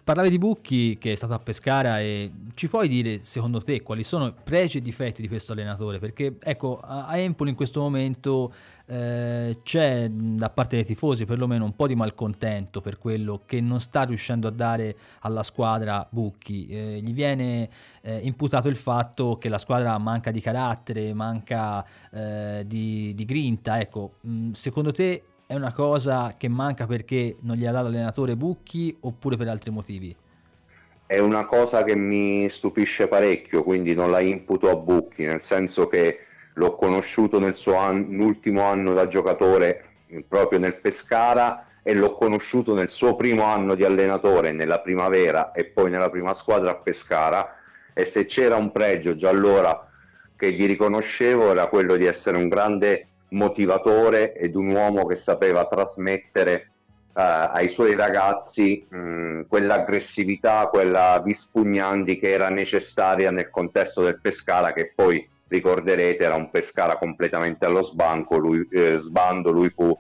Parlavi 0.05 0.29
di 0.29 0.37
Bucchi 0.37 0.99
che 0.99 1.13
è 1.13 1.15
stato 1.15 1.33
a 1.33 1.39
Pescara 1.39 1.99
e 1.99 2.31
ci 2.53 2.69
puoi 2.69 2.89
dire 2.89 3.23
secondo 3.23 3.59
te 3.63 3.81
quali 3.81 4.05
sono 4.05 4.27
i 4.27 4.35
pregi 4.45 4.77
e 4.77 4.83
difetti 4.83 5.23
di 5.23 5.29
questo 5.29 5.53
allenatore? 5.53 5.99
Perché 5.99 6.37
ecco, 6.43 6.79
a 6.85 7.17
Empoli 7.17 7.49
in 7.49 7.57
questo 7.57 7.81
momento 7.81 8.53
eh, 8.85 9.61
c'è 9.63 10.11
da 10.11 10.51
parte 10.51 10.77
dei 10.77 10.85
tifosi 10.85 11.25
perlomeno 11.25 11.65
un 11.65 11.75
po' 11.75 11.87
di 11.87 11.95
malcontento 11.95 12.83
per 12.83 12.99
quello 12.99 13.45
che 13.47 13.63
non 13.63 13.81
sta 13.81 14.03
riuscendo 14.03 14.47
a 14.47 14.51
dare 14.51 14.95
alla 15.21 15.43
squadra 15.43 16.07
Bucchi. 16.11 16.67
Eh, 16.67 17.01
gli 17.03 17.15
viene 17.15 17.71
eh, 18.03 18.19
imputato 18.19 18.69
il 18.69 18.77
fatto 18.77 19.39
che 19.39 19.49
la 19.49 19.57
squadra 19.57 19.97
manca 19.97 20.31
di 20.31 20.43
carattere, 20.43 21.15
manca 21.15 21.83
eh, 22.11 22.63
di, 22.67 23.15
di, 23.15 23.25
grinta. 23.25 23.81
Ecco, 23.81 24.17
mh, 24.21 24.51
secondo 24.51 24.93
te 24.93 25.23
è 25.47 25.55
una 25.55 25.73
cosa 25.73 26.35
che 26.39 26.49
manca 26.49 26.87
perché 26.87 27.37
non 27.41 27.57
gli 27.57 27.67
ha 27.67 27.73
dato 27.73 27.85
l'allenatore 27.85 28.37
Bucchi 28.37 28.97
oppure 29.01 29.37
per 29.37 29.49
altri 29.49 29.71
motivi? 29.71 30.17
È 31.07 31.19
una 31.19 31.45
cosa 31.45 31.85
che 31.85 31.95
mi 31.95 32.49
stupisce 32.49 33.09
parecchio, 33.09 33.63
quindi 33.63 33.95
non 33.95 34.11
la 34.11 34.21
imputo 34.21 34.71
a 34.71 34.77
Bucchi, 34.77 35.25
nel 35.25 35.43
senso 35.43 35.87
che 35.87 36.21
l'ho 36.55 36.75
conosciuto 36.77 37.39
nel 37.39 37.55
suo 37.55 37.77
an- 37.77 38.19
ultimo 38.21 38.63
anno 38.63 38.95
da 38.95 39.07
giocatore 39.07 39.85
proprio 40.27 40.59
nel 40.59 40.77
Pescara 40.77 41.67
e 41.83 41.93
l'ho 41.93 42.15
conosciuto 42.15 42.75
nel 42.75 42.89
suo 42.89 43.15
primo 43.15 43.43
anno 43.43 43.75
di 43.75 43.85
allenatore 43.85 44.53
nella 44.53 44.81
primavera 44.81 45.53
e 45.53 45.67
poi 45.67 45.91
nella 45.91 46.09
prima 46.09 46.33
squadra 46.33 46.71
a 46.71 46.77
Pescara 46.77 47.57
e 47.93 48.05
se 48.07 48.25
c'era 48.25 48.57
un 48.57 48.73
pregio 48.73 49.15
già 49.15 49.29
allora 49.29 49.89
che 50.37 50.53
gli 50.53 50.67
riconoscevo 50.67 51.51
era 51.51 51.67
quello 51.67 51.97
di 51.97 52.07
essere 52.07 52.39
un 52.39 52.49
grande 52.49 53.09
motivatore 53.35 54.35
ed 54.35 54.55
un 54.55 54.71
uomo 54.71 55.07
che 55.07 55.17
sapeva 55.17 55.67
trasmettere 55.67 56.71
uh, 57.15 57.51
ai 57.53 57.69
suoi 57.69 57.95
ragazzi 57.95 58.87
mh, 58.89 59.43
quell'aggressività, 59.49 60.69
quella 60.69 61.21
vispugnandi 61.25 62.19
che 62.19 62.31
era 62.31 62.49
necessaria 62.49 63.31
nel 63.31 63.51
contesto 63.51 64.03
del 64.03 64.21
Pescara 64.21 64.73
che 64.73 64.93
poi 64.95 65.29
ricorderete 65.49 66.25
era 66.25 66.37
un 66.37 66.51
Pescara 66.51 66.97
completamente 66.97 67.67
allo 67.67 67.83
sbanco, 67.83 68.39
lui, 68.39 68.67
eh, 68.71 68.97
sbando, 68.97 69.51
lui 69.51 69.69
fu 69.69 69.97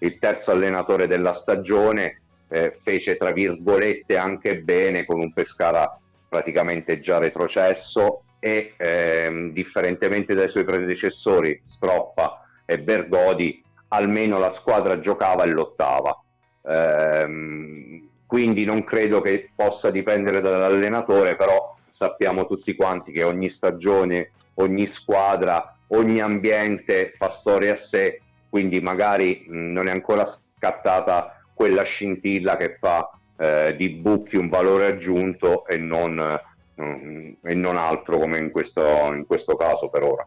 il 0.00 0.18
terzo 0.18 0.50
allenatore 0.50 1.06
della 1.06 1.32
stagione, 1.32 2.20
eh, 2.48 2.72
fece 2.72 3.16
tra 3.16 3.32
virgolette 3.32 4.16
anche 4.16 4.58
bene 4.60 5.04
con 5.04 5.20
un 5.20 5.32
Pescara 5.32 5.98
praticamente 6.28 7.00
già 7.00 7.18
retrocesso 7.18 8.22
e 8.38 8.74
ehm, 8.76 9.52
differentemente 9.52 10.34
dai 10.34 10.48
suoi 10.48 10.64
predecessori 10.64 11.58
Stroppa 11.62 12.47
e 12.70 12.78
Bergodi 12.78 13.64
almeno 13.88 14.38
la 14.38 14.50
squadra 14.50 15.00
giocava 15.00 15.44
e 15.44 15.46
lottava. 15.48 16.22
Ehm, 16.66 18.06
quindi 18.26 18.66
non 18.66 18.84
credo 18.84 19.22
che 19.22 19.50
possa 19.56 19.90
dipendere 19.90 20.42
dall'allenatore, 20.42 21.34
però 21.34 21.74
sappiamo 21.88 22.46
tutti 22.46 22.74
quanti 22.76 23.10
che 23.10 23.22
ogni 23.22 23.48
stagione, 23.48 24.32
ogni 24.56 24.84
squadra, 24.84 25.78
ogni 25.88 26.20
ambiente 26.20 27.12
fa 27.16 27.30
storia 27.30 27.72
a 27.72 27.76
sé, 27.76 28.20
quindi 28.50 28.82
magari 28.82 29.46
mh, 29.48 29.72
non 29.72 29.88
è 29.88 29.90
ancora 29.90 30.26
scattata 30.26 31.40
quella 31.54 31.84
scintilla 31.84 32.58
che 32.58 32.74
fa 32.74 33.10
eh, 33.38 33.74
di 33.78 33.88
Bucchi 33.88 34.36
un 34.36 34.50
valore 34.50 34.88
aggiunto 34.88 35.64
e 35.66 35.78
non, 35.78 36.38
mh, 36.74 37.30
e 37.42 37.54
non 37.54 37.78
altro 37.78 38.18
come 38.18 38.36
in 38.36 38.50
questo, 38.50 38.82
in 39.14 39.24
questo 39.26 39.56
caso 39.56 39.88
per 39.88 40.02
ora. 40.02 40.26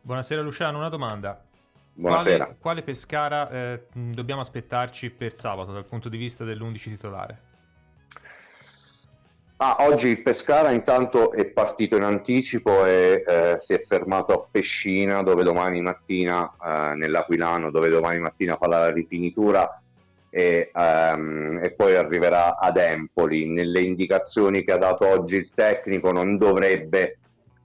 Buonasera 0.00 0.42
Luciano, 0.42 0.78
una 0.78 0.88
domanda. 0.88 1.40
Buonasera. 1.98 2.44
Quale, 2.44 2.58
quale 2.60 2.82
Pescara 2.82 3.50
eh, 3.50 3.86
dobbiamo 3.92 4.42
aspettarci 4.42 5.10
per 5.10 5.34
sabato 5.34 5.72
dal 5.72 5.86
punto 5.86 6.10
di 6.10 6.18
vista 6.18 6.44
dell'11 6.44 6.74
titolare? 6.74 7.40
Ah, 9.58 9.76
oggi 9.80 10.08
il 10.08 10.20
Pescara 10.20 10.72
intanto 10.72 11.32
è 11.32 11.46
partito 11.46 11.96
in 11.96 12.02
anticipo 12.02 12.84
e 12.84 13.24
eh, 13.26 13.54
si 13.58 13.72
è 13.72 13.78
fermato 13.78 14.34
a 14.34 14.46
Pescina 14.50 15.22
dove 15.22 15.42
domani 15.42 15.80
mattina, 15.80 16.54
eh, 16.62 16.94
nell'Aquilano, 16.96 17.70
dove 17.70 17.88
domani 17.88 18.18
mattina 18.18 18.58
fa 18.58 18.66
la 18.66 18.90
rifinitura 18.90 19.80
e, 20.28 20.70
ehm, 20.74 21.60
e, 21.62 21.70
poi 21.70 21.96
arriverà 21.96 22.58
ad 22.58 22.76
Empoli. 22.76 23.46
Nelle 23.46 23.80
indicazioni 23.80 24.62
che 24.62 24.72
ha 24.72 24.76
dato 24.76 25.06
oggi 25.06 25.36
il 25.36 25.48
tecnico 25.48 26.12
non 26.12 26.36
dovrebbe 26.36 27.20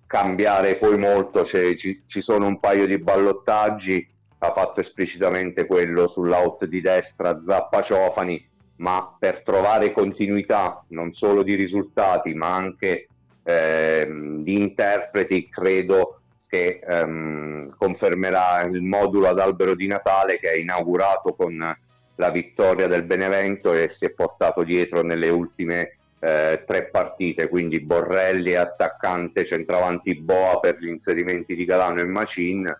cambiare 0.08 0.76
poi 0.76 0.98
molto, 0.98 1.44
cioè, 1.44 1.76
ci, 1.76 2.04
ci 2.06 2.22
sono 2.22 2.48
un 2.48 2.62
paio 2.62 2.86
di 2.86 2.98
ballottaggi 2.98 4.08
ha 4.44 4.52
fatto 4.54 4.80
esplicitamente 4.80 5.68
quello 5.68 6.08
sull'out 6.08 6.66
di 6.66 6.82
destra 6.82 7.42
Zappa 7.44 7.82
Ciofani, 7.84 8.44
ma 8.78 9.16
per 9.18 9.44
trovare 9.44 9.92
continuità 9.92 10.84
non 10.90 11.14
solo 11.14 11.44
di 11.44 11.54
risultati 11.54 12.34
ma 12.34 12.56
anche 12.56 13.08
ehm, 13.44 14.42
di 14.42 14.60
interpreti 14.60 15.48
credo 15.48 16.22
che 16.48 16.82
ehm, 16.84 17.76
confermerà 17.78 18.62
il 18.64 18.82
modulo 18.82 19.28
ad 19.28 19.40
albero 19.40 19.76
di 19.76 19.86
Natale 19.86 20.40
che 20.40 20.52
è 20.52 20.58
inaugurato 20.58 21.36
con 21.36 21.78
la 22.16 22.32
vittoria 22.32 22.88
del 22.88 23.04
Benevento 23.04 23.74
e 23.74 23.90
si 23.90 24.06
è 24.06 24.10
portato 24.10 24.64
dietro 24.64 25.04
nelle 25.04 25.30
ultime 25.30 25.98
eh, 26.20 26.64
tre 26.66 26.86
partite, 26.86 27.48
quindi 27.48 27.80
Borrelli 27.80 28.56
attaccante, 28.56 29.46
centravanti 29.46 30.16
Boa 30.16 30.60
per 30.60 30.80
gli 30.80 30.88
inserimenti 30.88 31.56
di 31.56 31.66
Galano 31.66 32.00
e 32.00 32.06
Macin, 32.06 32.76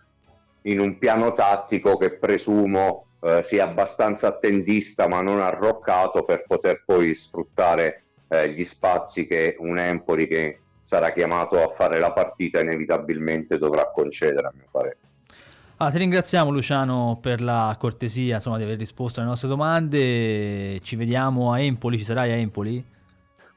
in 0.62 0.80
un 0.80 0.98
piano 0.98 1.32
tattico 1.32 1.96
che 1.96 2.12
presumo 2.12 3.06
eh, 3.20 3.42
sia 3.42 3.64
abbastanza 3.64 4.28
attendista 4.28 5.08
ma 5.08 5.22
non 5.22 5.40
arroccato 5.40 6.24
per 6.24 6.44
poter 6.46 6.82
poi 6.84 7.14
sfruttare 7.14 8.04
eh, 8.28 8.50
gli 8.50 8.64
spazi 8.64 9.26
che 9.26 9.56
un 9.58 9.78
Empoli 9.78 10.26
che 10.26 10.58
sarà 10.80 11.12
chiamato 11.12 11.62
a 11.62 11.68
fare 11.68 11.98
la 11.98 12.12
partita 12.12 12.60
inevitabilmente 12.60 13.58
dovrà 13.58 13.90
concedere 13.90 14.48
a 14.48 14.52
mio 14.54 14.66
parere. 14.70 14.98
Ah, 15.76 15.90
ti 15.90 15.98
ringraziamo 15.98 16.50
Luciano 16.50 17.18
per 17.20 17.40
la 17.40 17.74
cortesia 17.78 18.36
insomma, 18.36 18.56
di 18.56 18.62
aver 18.62 18.78
risposto 18.78 19.18
alle 19.20 19.28
nostre 19.28 19.48
domande. 19.48 20.78
Ci 20.80 20.96
vediamo 20.96 21.52
a 21.52 21.60
Empoli, 21.60 21.98
ci 21.98 22.04
sarai 22.04 22.30
a 22.30 22.36
Empoli? 22.36 22.84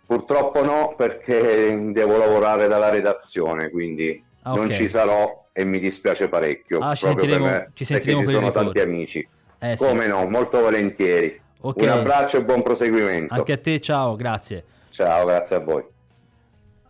Purtroppo 0.07 0.63
no, 0.63 0.93
perché 0.95 1.89
devo 1.91 2.17
lavorare 2.17 2.67
dalla 2.67 2.89
redazione, 2.89 3.69
quindi 3.69 4.23
ah, 4.45 4.51
okay. 4.51 4.61
non 4.61 4.71
ci 4.71 4.87
sarò 4.87 5.47
e 5.51 5.63
mi 5.63 5.79
dispiace 5.79 6.29
parecchio. 6.29 6.79
Ah, 6.79 6.95
ci 6.95 7.05
sentiremo, 7.05 7.45
me, 7.45 7.71
ci 7.73 7.85
sentiremo 7.85 8.21
ci 8.21 8.27
sono 8.27 8.51
tanti 8.51 8.79
amici. 8.79 9.27
Eh, 9.59 9.75
Come 9.77 10.03
sì. 10.03 10.09
no, 10.09 10.27
molto 10.27 10.59
volentieri. 10.59 11.41
Okay. 11.61 11.83
Un 11.85 11.89
abbraccio 11.89 12.37
e 12.37 12.43
buon 12.43 12.61
proseguimento. 12.61 13.33
Anche 13.33 13.53
a 13.53 13.57
te, 13.57 13.79
ciao, 13.79 14.15
grazie. 14.15 14.63
Ciao, 14.89 15.25
grazie 15.25 15.55
a 15.55 15.59
voi. 15.59 15.83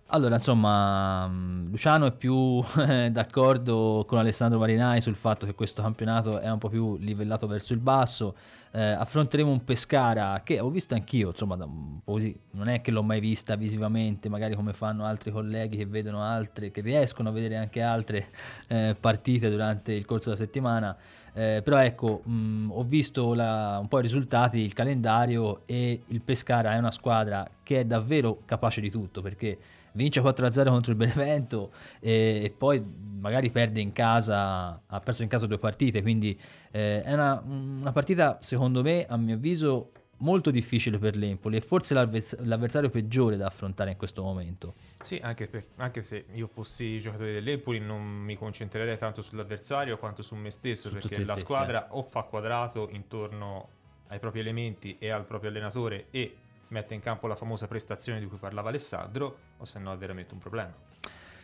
Allora, 0.09 0.35
insomma, 0.35 1.27
mm, 1.27 1.69
Luciano 1.69 2.05
è 2.05 2.11
più 2.11 2.61
d'accordo 3.11 4.05
con 4.07 4.19
Alessandro 4.19 4.59
Marinai 4.59 5.01
sul 5.01 5.15
fatto 5.15 5.45
che 5.45 5.55
questo 5.55 5.81
campionato 5.81 6.39
è 6.39 6.49
un 6.49 6.59
po' 6.59 6.69
più 6.69 6.95
livellato 6.97 7.47
verso 7.47 7.73
il 7.73 7.79
basso 7.79 8.35
eh, 8.75 8.81
affronteremo 8.81 9.49
un 9.49 9.63
Pescara 9.63 10.41
che 10.43 10.59
ho 10.59 10.69
visto 10.69 10.95
anch'io, 10.95 11.27
insomma, 11.27 11.57
così, 12.03 12.37
non 12.51 12.67
è 12.67 12.81
che 12.81 12.91
l'ho 12.91 13.03
mai 13.03 13.21
vista 13.21 13.55
visivamente, 13.55 14.27
magari 14.27 14.53
come 14.53 14.73
fanno 14.73 15.05
altri 15.05 15.31
colleghi 15.31 15.77
che 15.77 15.85
vedono 15.85 16.21
altre, 16.21 16.71
che 16.71 16.81
riescono 16.81 17.29
a 17.29 17.31
vedere 17.31 17.55
anche 17.55 17.81
altre 17.81 18.27
eh, 18.67 18.93
partite 18.99 19.49
durante 19.49 19.93
il 19.93 20.03
corso 20.03 20.25
della 20.25 20.41
settimana. 20.41 20.95
Eh, 21.33 21.61
però 21.63 21.77
ecco, 21.77 22.21
mh, 22.25 22.71
ho 22.71 22.83
visto 22.83 23.33
la, 23.33 23.77
un 23.79 23.87
po' 23.87 23.99
i 23.99 24.01
risultati, 24.01 24.59
il 24.59 24.73
calendario 24.73 25.61
e 25.65 26.01
il 26.07 26.21
Pescara 26.21 26.73
è 26.73 26.77
una 26.77 26.91
squadra 26.91 27.47
che 27.63 27.79
è 27.79 27.85
davvero 27.85 28.39
capace 28.43 28.81
di 28.81 28.89
tutto 28.89 29.21
perché 29.21 29.57
vince 29.95 30.21
4-0 30.21 30.67
contro 30.67 30.91
il 30.91 30.97
Benevento 30.97 31.71
e, 31.99 32.41
e, 32.43 32.49
poi 32.51 32.83
magari 33.19 33.49
perde 33.49 33.81
in 33.81 33.91
casa, 33.91 34.81
ha 34.85 34.99
perso 34.99 35.23
in 35.23 35.29
casa 35.29 35.47
due 35.47 35.57
partite, 35.57 36.01
quindi 36.01 36.39
eh, 36.71 37.01
è 37.01 37.13
una, 37.13 37.41
una, 37.45 37.91
partita 37.91 38.37
secondo 38.39 38.81
me, 38.83 39.05
a 39.07 39.17
mio 39.17 39.35
avviso, 39.35 39.91
molto 40.17 40.49
difficile 40.51 40.97
per 40.97 41.15
l'Empoli 41.15 41.57
e 41.57 41.61
forse 41.61 41.93
l'avversario 41.93 42.89
peggiore 42.89 43.35
da 43.35 43.47
affrontare 43.47 43.91
in 43.91 43.97
questo 43.97 44.21
momento. 44.21 44.75
Sì, 45.01 45.19
anche, 45.21 45.47
per, 45.47 45.65
anche, 45.77 46.03
se 46.03 46.25
io 46.33 46.47
fossi 46.47 46.99
giocatore 46.99 47.33
dell'Empoli 47.33 47.79
non 47.79 48.01
mi 48.01 48.37
concentrerei 48.37 48.97
tanto 48.97 49.21
sull'avversario 49.21 49.97
quanto 49.97 50.21
su 50.21 50.35
me 50.35 50.51
stesso, 50.51 50.87
su 50.89 50.95
perché 50.95 51.25
la 51.25 51.35
squadra 51.35 51.85
eh. 51.85 51.89
o 51.91 52.03
fa 52.03 52.21
quadrato 52.21 52.89
intorno 52.91 53.69
ai 54.07 54.19
propri 54.19 54.39
elementi 54.39 54.95
e 54.99 55.09
al 55.09 55.25
proprio 55.25 55.49
allenatore 55.49 56.07
e 56.11 56.35
mette 56.69 56.93
in 56.93 57.01
campo 57.01 57.27
la 57.27 57.35
famosa 57.35 57.67
prestazione 57.67 58.19
di 58.19 58.25
cui 58.25 58.37
parlava 58.37 58.69
Alessandro, 58.69 59.37
o 59.57 59.65
se 59.65 59.79
no 59.79 59.93
è 59.93 59.97
veramente 59.97 60.33
un 60.33 60.39
problema. 60.39 60.73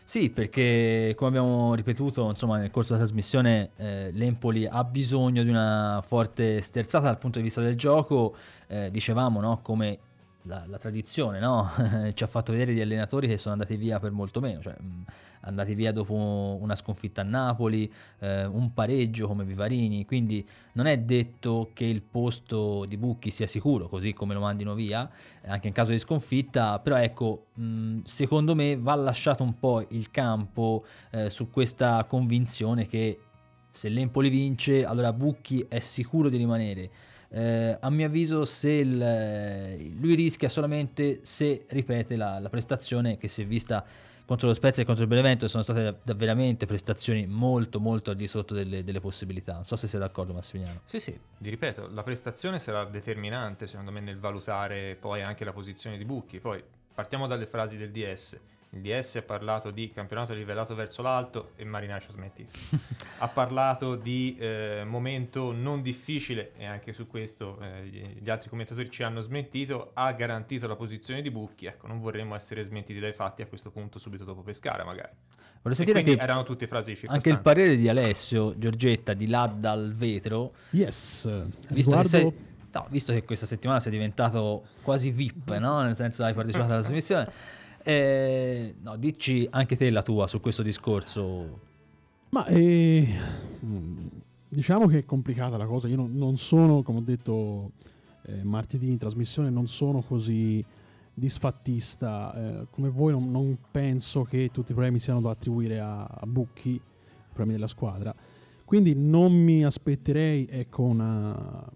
Sì, 0.04 0.30
perché 0.30 1.14
come 1.16 1.30
abbiamo 1.30 1.74
ripetuto 1.74 2.28
insomma, 2.28 2.58
nel 2.58 2.70
corso 2.70 2.94
della 2.94 3.06
trasmissione, 3.06 3.70
eh, 3.78 4.12
l'Empoli 4.12 4.66
ha 4.66 4.84
bisogno 4.84 5.44
di 5.44 5.50
una 5.50 6.04
forte 6.06 6.62
sterzata 6.62 7.06
dal 7.06 7.18
punto 7.18 7.38
di 7.38 7.46
vista 7.46 7.62
del 7.62 7.78
gioco. 7.78 8.36
Eh, 8.68 8.90
dicevamo 8.92 9.40
no, 9.40 9.60
come 9.62 10.00
la, 10.44 10.64
la 10.68 10.78
tradizione 10.78 11.39
no? 11.39 11.72
ci 12.14 12.24
ha 12.24 12.28
fatto 12.28 12.52
vedere 12.52 12.74
gli 12.74 12.82
allenatori 12.82 13.28
che 13.28 13.38
sono 13.38 13.54
andati 13.54 13.76
via 13.76 14.00
per 14.00 14.12
molto 14.12 14.39
meno, 14.39 14.62
cioè 14.62 14.76
mh, 14.78 15.04
andati 15.42 15.74
via 15.74 15.92
dopo 15.92 16.14
una 16.14 16.76
sconfitta 16.76 17.22
a 17.22 17.24
Napoli, 17.24 17.92
eh, 18.20 18.46
un 18.46 18.74
pareggio 18.74 19.28
come 19.28 19.44
Vivarini, 19.44 20.06
quindi 20.06 20.48
non 20.74 20.86
è 20.86 20.98
detto 21.00 21.72
che 21.74 21.86
il 21.86 22.02
posto 22.02 22.86
di 22.86 22.98
Bucchi 22.98 23.30
sia 23.32 23.48
sicuro, 23.48 23.88
così 23.88 24.14
come 24.14 24.34
lo 24.34 24.39
mandino 24.42 24.74
via, 24.74 25.10
anche 25.46 25.68
in 25.68 25.74
caso 25.74 25.92
di 25.92 26.00
sconfitta, 26.00 26.80
però 26.80 26.98
ecco, 26.98 27.48
mh, 27.54 28.02
secondo 28.04 28.56
me 28.56 28.78
va 28.78 28.96
lasciato 28.96 29.44
un 29.44 29.58
po' 29.58 29.86
il 29.89 30.12
campo 30.12 30.86
eh, 31.12 31.30
su 31.30 31.50
questa 31.50 32.04
convinzione 32.06 32.88
che 32.88 33.20
se 33.70 33.88
l'Empoli 33.88 34.30
vince, 34.30 34.86
allora 34.86 35.14
Bucchi 35.14 35.66
è 35.68 35.80
sicuro 35.80 36.30
di 36.30 36.38
rimanere. 36.38 36.89
Eh, 37.34 37.78
a 37.80 37.90
mio 37.90 38.08
avviso 38.08 38.44
il, 38.64 38.98
lui 39.98 40.16
rischia 40.16 40.50
solamente 40.50 41.20
se 41.22 41.64
ripete 41.70 42.18
la, 42.18 42.40
la, 42.40 42.50
prestazione 42.50 43.18
che 43.18 43.30
si 43.30 43.44
è 43.44 43.46
vista 43.46 43.86
contro 44.26 44.50
lo 44.50 44.54
Spezia 44.54 44.84
e 44.84 44.86
contro 44.86 45.04
il 45.04 45.10
Benevento 45.10 45.48
sono 45.48 45.64
state 45.64 46.00
da, 46.04 46.14
veramente 46.14 46.66
prestazioni 46.66 47.26
molto 47.28 47.80
molto 47.80 48.12
al 48.12 48.18
di 48.18 48.28
sotto 48.28 48.54
delle, 48.54 48.84
delle, 48.84 49.00
possibilità. 49.00 49.54
Non 49.54 49.66
so 49.66 49.78
se 49.78 49.88
sei 49.88 50.02
d'accordo 50.02 50.34
Massimiliano. 50.34 50.82
Sì 50.84 51.00
sì 51.00 51.18
vi 51.38 51.50
ripeto 51.50 51.90
la 51.94 52.04
prestazione 52.04 52.60
sarà 52.60 52.84
determinante 52.84 53.66
secondo 53.66 53.92
me 53.92 54.02
nel 54.02 54.20
valutare 54.20 54.98
poi 55.00 55.22
anche 55.22 55.46
la 55.46 55.54
posizione 55.54 55.98
di 55.98 56.04
Bucchi. 56.04 56.42
Poi 56.42 56.62
partiamo 56.94 57.28
dalle 57.28 57.46
frasi 57.46 57.78
del 57.78 57.92
DS 57.92 58.40
il 58.74 58.82
DS 58.82 59.18
ha 59.18 59.22
parlato 59.22 59.70
di 59.70 59.92
campionato 59.92 60.34
livellato 60.34 60.74
verso 60.76 61.02
l'alto 61.02 61.52
e 61.58 61.66
Marinaccio 61.66 62.10
ha 62.10 62.12
smettito. 62.14 62.52
ha 63.20 63.28
parlato 63.28 63.96
di 63.96 64.38
eh, 64.40 64.84
momento 64.86 65.52
non 65.52 65.82
difficile 65.82 66.54
e 66.56 66.66
anche 66.66 66.94
su 66.94 67.06
questo 67.06 67.60
eh, 67.60 68.16
gli 68.20 68.30
altri 68.30 68.50
commentatori 68.50 68.90
ci 68.90 69.04
hanno 69.04 69.20
smentito. 69.20 69.92
Ha 69.94 70.12
garantito 70.14 70.68
la 70.68 70.78
posizione 70.78 71.22
di 71.22 71.30
Bucchi. 71.30 71.66
Ecco, 71.66 71.88
non 71.88 72.00
vorremmo 72.00 72.34
essere 72.34 72.64
smentiti 72.64 73.00
dai 73.00 73.14
fatti 73.14 73.42
a 73.42 73.48
questo 73.48 73.72
punto 73.72 74.00
subito 74.00 74.24
dopo 74.24 74.42
Pescara 74.42 74.86
magari. 74.86 75.12
Volevo 75.62 75.84
sentire 75.84 76.02
che 76.02 76.22
erano 76.22 76.44
tutte 76.44 76.66
frasi 76.66 76.94
di 76.94 77.00
Anche 77.08 77.30
il 77.30 77.40
parere 77.40 77.76
di 77.76 77.90
Alessio 77.90 78.58
Giorgetta 78.58 79.14
di 79.14 79.28
là 79.28 79.54
dal 79.54 79.94
vetro. 79.94 80.54
Yes. 80.72 81.30
Visto 81.70 81.74
Riguardo... 81.74 82.02
che 82.02 82.08
sei... 82.08 82.50
No, 82.74 82.88
visto 82.90 83.12
che 83.12 83.26
questa 83.26 83.46
settimana 83.46 83.82
sei 83.82 83.92
diventato 83.92 84.64
quasi 84.82 85.12
VIP, 85.12 85.58
no? 85.58 85.82
Nel 85.82 85.94
senso 85.94 86.24
hai 86.24 86.34
partecipato 86.34 86.72
alla 86.72 86.80
trasmissione. 86.82 87.60
Eh, 87.84 88.76
no, 88.82 88.96
dici 88.98 89.48
anche 89.50 89.76
te 89.76 89.90
la 89.90 90.04
tua 90.04 90.28
su 90.28 90.40
questo 90.40 90.64
discorso. 90.64 91.60
Ma 92.30 92.46
eh, 92.46 93.08
diciamo 94.48 94.88
che 94.88 95.00
è 95.00 95.06
complicata 95.06 95.58
la 95.58 95.66
cosa. 95.66 95.88
Io 95.88 95.96
non, 95.96 96.16
non 96.16 96.38
sono, 96.38 96.84
come 96.84 97.00
ho 97.00 97.02
detto 97.02 97.72
eh, 98.24 98.44
martedì 98.44 98.90
in 98.90 98.98
trasmissione, 98.98 99.50
non 99.50 99.68
sono 99.68 100.02
così 100.02 100.64
disfattista. 101.14 102.34
Eh, 102.62 102.68
come 102.70 102.90
voi 102.90 103.12
non, 103.12 103.30
non, 103.30 103.58
penso 103.70 104.24
che 104.24 104.50
tutti 104.52 104.72
i 104.72 104.74
problemi 104.74 105.00
siano 105.00 105.22
da 105.22 105.32
attribuire 105.32 105.80
a, 105.80 106.04
a 106.04 106.26
Bucchi, 106.26 106.70
i 106.72 106.82
problemi 107.28 107.54
della 107.54 107.68
squadra. 107.68 108.14
Quindi 108.64 108.96
non 108.96 109.34
mi 109.34 109.66
aspetterei 109.66 110.48
ecco, 110.50 110.84
una 110.84 111.70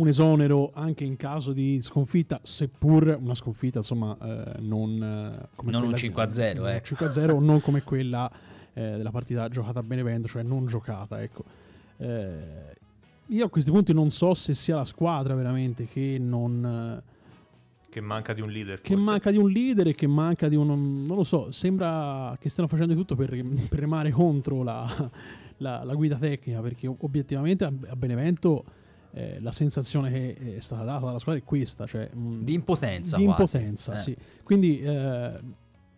un 0.00 0.08
esonero 0.08 0.70
anche 0.74 1.04
in 1.04 1.16
caso 1.16 1.52
di 1.52 1.80
sconfitta, 1.82 2.40
seppur 2.42 3.18
una 3.20 3.34
sconfitta 3.34 3.78
insomma 3.78 4.16
eh, 4.20 4.60
non, 4.60 5.02
eh, 5.02 5.48
come 5.54 5.72
non 5.72 5.84
un 5.84 5.90
5-0, 5.90 6.68
eh. 6.68 6.82
5-0 6.82 7.30
o 7.30 7.40
non 7.40 7.60
come 7.60 7.82
quella 7.82 8.30
eh, 8.72 8.96
della 8.96 9.10
partita 9.10 9.48
giocata 9.48 9.80
a 9.80 9.82
Benevento, 9.82 10.26
cioè 10.26 10.42
non 10.42 10.66
giocata. 10.66 11.22
Ecco. 11.22 11.44
Eh, 11.98 12.78
io 13.26 13.44
a 13.44 13.50
questi 13.50 13.70
punti 13.70 13.92
non 13.92 14.08
so 14.08 14.32
se 14.32 14.54
sia 14.54 14.76
la 14.76 14.84
squadra 14.84 15.34
veramente 15.34 15.84
che 15.84 16.16
non... 16.18 17.02
Che 17.90 18.00
manca 18.00 18.32
di 18.32 18.40
un 18.40 18.50
leader. 18.50 18.80
Che 18.80 18.94
forse. 18.94 19.10
manca 19.10 19.30
di 19.30 19.36
un 19.36 19.50
leader 19.50 19.88
e 19.88 19.94
che 19.94 20.06
manca 20.06 20.48
di 20.48 20.56
un... 20.56 21.04
Non 21.04 21.16
lo 21.16 21.24
so, 21.24 21.50
sembra 21.50 22.34
che 22.40 22.48
stiano 22.48 22.68
facendo 22.70 22.94
tutto 22.94 23.16
per, 23.16 23.28
per 23.28 23.78
remare 23.78 24.12
contro 24.12 24.62
la, 24.62 24.86
la, 25.58 25.84
la, 25.84 25.92
guida 25.92 26.16
tecnica, 26.16 26.60
perché 26.60 26.86
obiettivamente 26.86 27.64
a, 27.64 27.72
a 27.88 27.96
Benevento 27.96 28.64
eh, 29.12 29.40
la 29.40 29.52
sensazione 29.52 30.10
che 30.10 30.56
è 30.56 30.60
stata 30.60 30.84
data 30.84 31.06
dalla 31.06 31.18
squadra 31.18 31.42
è 31.42 31.44
questa, 31.44 31.86
cioè, 31.86 32.08
mh, 32.12 32.44
di 32.44 32.54
impotenza. 32.54 33.16
Di 33.16 33.24
impotenza, 33.24 33.94
eh. 33.94 33.98
sì. 33.98 34.16
Quindi 34.42 34.80
eh, 34.80 35.40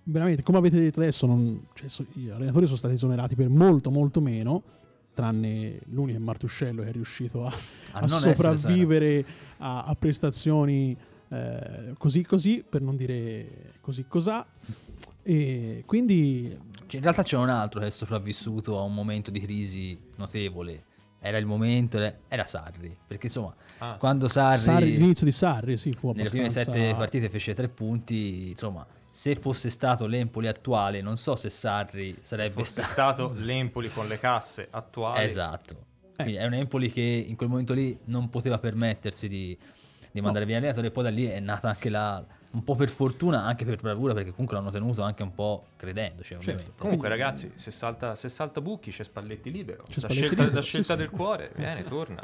veramente, 0.04 0.42
come 0.42 0.58
avete 0.58 0.78
detto 0.78 1.00
adesso, 1.00 1.26
non, 1.26 1.66
cioè, 1.74 1.88
so, 1.88 2.04
gli 2.12 2.28
allenatori 2.28 2.66
sono 2.66 2.78
stati 2.78 2.94
esonerati 2.94 3.34
per 3.34 3.48
molto, 3.48 3.90
molto 3.90 4.20
meno, 4.20 4.62
tranne 5.14 5.80
l'unico 5.90 6.18
Martuscello 6.20 6.82
che 6.82 6.88
è 6.88 6.92
riuscito 6.92 7.44
a, 7.44 7.52
a, 7.92 8.00
a 8.00 8.08
sopravvivere 8.08 9.24
a, 9.58 9.84
a, 9.84 9.94
prestazioni 9.94 10.96
eh, 11.28 11.92
così 11.98 12.24
così, 12.24 12.64
per 12.66 12.80
non 12.80 12.96
dire 12.96 13.74
così 13.80 14.06
cos'ha. 14.08 14.46
E 15.24 15.84
quindi 15.86 16.48
Cioè, 16.86 16.96
in 16.96 17.02
realtà 17.02 17.22
c'è 17.22 17.36
un 17.36 17.48
altro 17.48 17.80
che 17.80 17.86
è 17.86 17.90
sopravvissuto 17.90 18.78
a 18.78 18.82
un 18.82 18.94
momento 18.94 19.30
di 19.30 19.40
crisi 19.40 19.98
notevole. 20.16 20.84
Era 21.24 21.38
il 21.38 21.46
momento, 21.46 21.98
era 22.28 22.44
Sarri. 22.44 22.94
Perché 23.06 23.26
insomma, 23.26 23.54
Ah, 23.78 23.96
quando 23.96 24.28
Sarri, 24.28 24.58
Sarri- 24.58 24.96
l'inizio 24.96 25.24
di 25.26 25.32
Sarri 25.32 25.76
sì, 25.76 25.92
fu 25.92 26.12
nelle 26.12 26.28
prime 26.28 26.44
abbastanza... 26.44 26.72
sette 26.72 26.94
partite 26.94 27.28
fece 27.28 27.54
tre 27.54 27.68
punti, 27.68 28.50
insomma, 28.50 28.86
se 29.10 29.34
fosse 29.34 29.70
stato 29.70 30.06
l'Empoli 30.06 30.46
attuale, 30.46 31.00
non 31.00 31.16
so 31.16 31.34
se 31.34 31.50
Sarri 31.50 32.14
Se 32.20 32.36
sarebbe 32.36 32.52
fosse 32.52 32.82
stato... 32.82 33.28
stato 33.28 33.34
l'Empoli 33.42 33.90
con 33.90 34.06
le 34.06 34.18
casse 34.18 34.68
attuali, 34.70 35.24
Esatto. 35.24 35.86
Quindi 36.14 36.34
è 36.34 36.46
un 36.46 36.54
Empoli 36.54 36.92
che 36.92 37.00
in 37.00 37.34
quel 37.36 37.48
momento 37.48 37.72
lì 37.72 37.98
non 38.04 38.28
poteva 38.28 38.58
permettersi 38.58 39.26
di, 39.28 39.56
di 40.12 40.20
mandare 40.20 40.44
via 40.44 40.56
l'allenatore 40.56 40.88
e 40.88 40.90
poi 40.90 41.02
da 41.04 41.10
lì 41.10 41.26
è 41.26 41.40
nata 41.40 41.68
anche 41.68 41.88
la... 41.88 42.24
un 42.52 42.64
po' 42.64 42.74
per 42.74 42.90
fortuna, 42.90 43.44
anche 43.44 43.64
per 43.64 43.80
bravura, 43.80 44.12
perché 44.12 44.30
comunque 44.30 44.56
l'hanno 44.56 44.70
tenuto 44.70 45.02
anche 45.02 45.22
un 45.22 45.34
po' 45.34 45.66
credendoci, 45.76 46.34
ovviamente. 46.34 46.72
Comunque, 46.76 47.08
ragazzi, 47.08 47.50
se 47.54 47.70
salta, 47.70 48.14
se 48.14 48.28
salta 48.28 48.60
Bucchi 48.60 48.90
c'è 48.90 49.04
Spalletti 49.04 49.50
libero. 49.50 49.84
C'è 49.84 49.94
la 49.94 50.08
Spalletti 50.08 50.20
scelta, 50.20 50.42
libero, 50.42 50.54
la 50.56 50.62
scelta 50.62 50.92
sì, 50.92 50.98
del 50.98 51.08
sì. 51.08 51.14
cuore, 51.14 51.52
viene, 51.56 51.84
torna. 51.84 52.20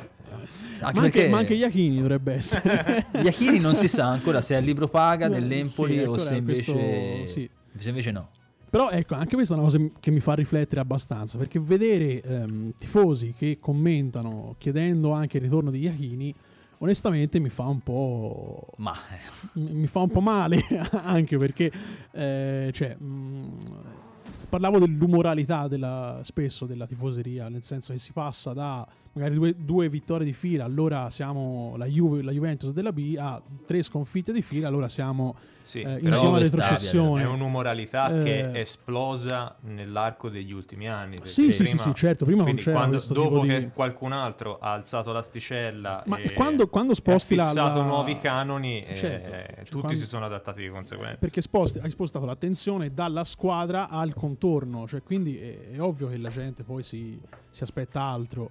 Anche 0.80 0.98
ma, 0.98 1.04
anche, 1.04 1.28
ma 1.28 1.38
anche 1.38 1.54
Iachini 1.54 1.96
dovrebbe 1.96 2.34
essere. 2.34 3.06
Iachini 3.22 3.58
non 3.58 3.74
si 3.74 3.88
sa 3.88 4.06
ancora 4.06 4.40
se 4.42 4.54
è 4.54 4.58
il 4.58 4.64
libro 4.64 4.88
paga 4.88 5.28
dell'Empoli 5.28 5.98
sì, 5.98 6.04
o 6.04 6.18
se 6.18 6.34
invece... 6.36 6.72
questo- 6.72 7.32
sì. 7.32 7.50
se 7.76 7.88
invece 7.88 8.10
no. 8.10 8.28
Però 8.70 8.90
ecco, 8.90 9.14
anche 9.14 9.34
questa 9.34 9.54
è 9.54 9.56
una 9.56 9.66
cosa 9.66 9.78
che 9.98 10.10
mi 10.10 10.20
fa 10.20 10.34
riflettere 10.34 10.82
abbastanza, 10.82 11.38
perché 11.38 11.58
vedere 11.58 12.20
ehm, 12.20 12.72
tifosi 12.76 13.32
che 13.36 13.56
commentano 13.58 14.56
chiedendo 14.58 15.12
anche 15.12 15.38
il 15.38 15.44
ritorno 15.44 15.70
di 15.70 15.80
Iachini, 15.80 16.34
onestamente 16.78 17.38
mi 17.38 17.48
fa 17.48 17.64
un 17.64 17.80
po'... 17.80 18.72
Ma 18.76 18.94
mi 19.54 19.72
mi 19.72 19.86
fa 19.86 20.00
un 20.00 20.10
po' 20.10 20.20
male, 20.20 20.60
anche 21.02 21.36
perché 21.36 21.70
eh, 22.12 22.70
cioè, 22.72 22.96
mh, 22.96 23.58
parlavo 24.48 24.78
dell'umoralità 24.78 25.68
della, 25.68 26.20
spesso 26.22 26.66
della 26.66 26.86
tifoseria, 26.86 27.48
nel 27.48 27.62
senso 27.62 27.92
che 27.92 27.98
si 27.98 28.12
passa 28.12 28.52
da 28.52 28.86
magari 29.12 29.34
due, 29.34 29.54
due 29.56 29.88
vittorie 29.88 30.26
di 30.26 30.32
fila, 30.32 30.64
allora 30.64 31.10
siamo 31.10 31.74
la, 31.76 31.86
Juve, 31.86 32.22
la 32.22 32.30
Juventus 32.32 32.72
della 32.72 32.92
B, 32.92 33.14
a 33.18 33.40
tre 33.66 33.82
sconfitte 33.82 34.32
di 34.32 34.42
fila, 34.42 34.68
allora 34.68 34.88
siamo 34.88 35.34
Sì, 35.62 35.80
eh, 35.80 35.98
in 35.98 36.08
questa- 36.08 36.38
retrocessione. 36.38 37.22
è 37.22 37.26
un'umoralità 37.26 38.08
che 38.08 38.38
Eh. 38.38 38.52
è 38.52 38.58
esplosa 38.60 39.56
nell'arco 39.62 40.28
degli 40.28 40.52
ultimi 40.52 40.88
anni. 40.88 41.16
Sì, 41.22 41.44
sì, 41.44 41.52
sì, 41.52 41.62
prima- 41.64 41.78
sì, 41.82 41.94
certo, 41.94 42.24
prima 42.24 42.44
non 42.44 42.54
c'era 42.56 42.76
quando- 42.78 43.02
dopo 43.10 43.40
che 43.42 43.58
di- 43.58 43.70
qualcun 43.74 44.12
altro 44.12 44.58
ha 44.58 44.72
alzato 44.72 45.12
l'asticella 45.12 46.02
Ma 46.06 46.16
e, 46.18 46.32
quando- 46.32 46.68
quando 46.68 46.94
sposti 46.94 47.34
ha 47.34 47.44
fissato 47.46 47.78
la- 47.78 47.84
nuovi 47.84 48.18
canoni, 48.18 48.84
eh, 48.84 48.94
Certo, 48.94 49.30
cioè, 49.30 49.54
tutti 49.64 49.80
quando- 49.80 49.98
si 49.98 50.06
sono 50.06 50.24
adattati 50.26 50.62
di 50.62 50.68
conseguenza. 50.68 51.18
perché 51.18 51.40
sposti- 51.40 51.78
hai 51.80 51.90
spostato 51.90 52.24
l'attenzione 52.24 52.92
dalla 52.94 53.24
squadra 53.24 53.88
al 53.88 54.14
contorno, 54.14 54.86
cioè 54.86 55.02
quindi 55.02 55.36
è, 55.38 55.70
è 55.72 55.80
ovvio 55.80 56.08
che 56.08 56.16
la 56.16 56.30
gente 56.30 56.62
poi 56.62 56.82
si, 56.82 57.18
si 57.50 57.62
aspetta 57.62 58.00
altro. 58.02 58.50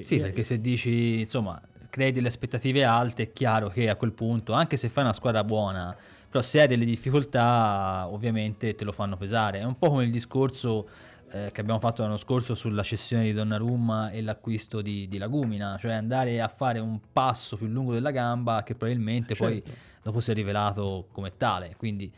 Sì, 0.00 0.18
perché 0.18 0.42
se 0.42 0.60
dici, 0.60 1.20
insomma, 1.20 1.60
crei 1.90 2.12
delle 2.12 2.28
aspettative 2.28 2.84
alte, 2.84 3.24
è 3.24 3.32
chiaro 3.32 3.68
che 3.68 3.88
a 3.88 3.96
quel 3.96 4.12
punto, 4.12 4.52
anche 4.54 4.76
se 4.76 4.88
fai 4.88 5.04
una 5.04 5.12
squadra 5.12 5.44
buona, 5.44 5.94
però 6.28 6.42
se 6.42 6.62
hai 6.62 6.66
delle 6.66 6.86
difficoltà, 6.86 8.06
ovviamente 8.08 8.74
te 8.74 8.84
lo 8.84 8.92
fanno 8.92 9.16
pesare. 9.16 9.60
È 9.60 9.64
un 9.64 9.76
po' 9.76 9.90
come 9.90 10.04
il 10.04 10.10
discorso 10.10 10.88
eh, 11.30 11.50
che 11.52 11.60
abbiamo 11.60 11.78
fatto 11.78 12.02
l'anno 12.02 12.16
scorso 12.16 12.54
sulla 12.54 12.82
cessione 12.82 13.24
di 13.24 13.32
Donnarumma 13.34 14.10
e 14.10 14.22
l'acquisto 14.22 14.80
di, 14.80 15.08
di 15.08 15.18
Lagumina, 15.18 15.76
cioè 15.78 15.92
andare 15.92 16.40
a 16.40 16.48
fare 16.48 16.78
un 16.78 16.98
passo 17.12 17.56
più 17.56 17.66
lungo 17.66 17.92
della 17.92 18.10
gamba 18.10 18.62
che 18.62 18.74
probabilmente 18.74 19.34
poi 19.34 19.62
Certo. 19.64 19.78
dopo 20.02 20.20
si 20.20 20.30
è 20.30 20.34
rivelato 20.34 21.08
come 21.12 21.36
tale. 21.36 21.74
Quindi 21.76 22.10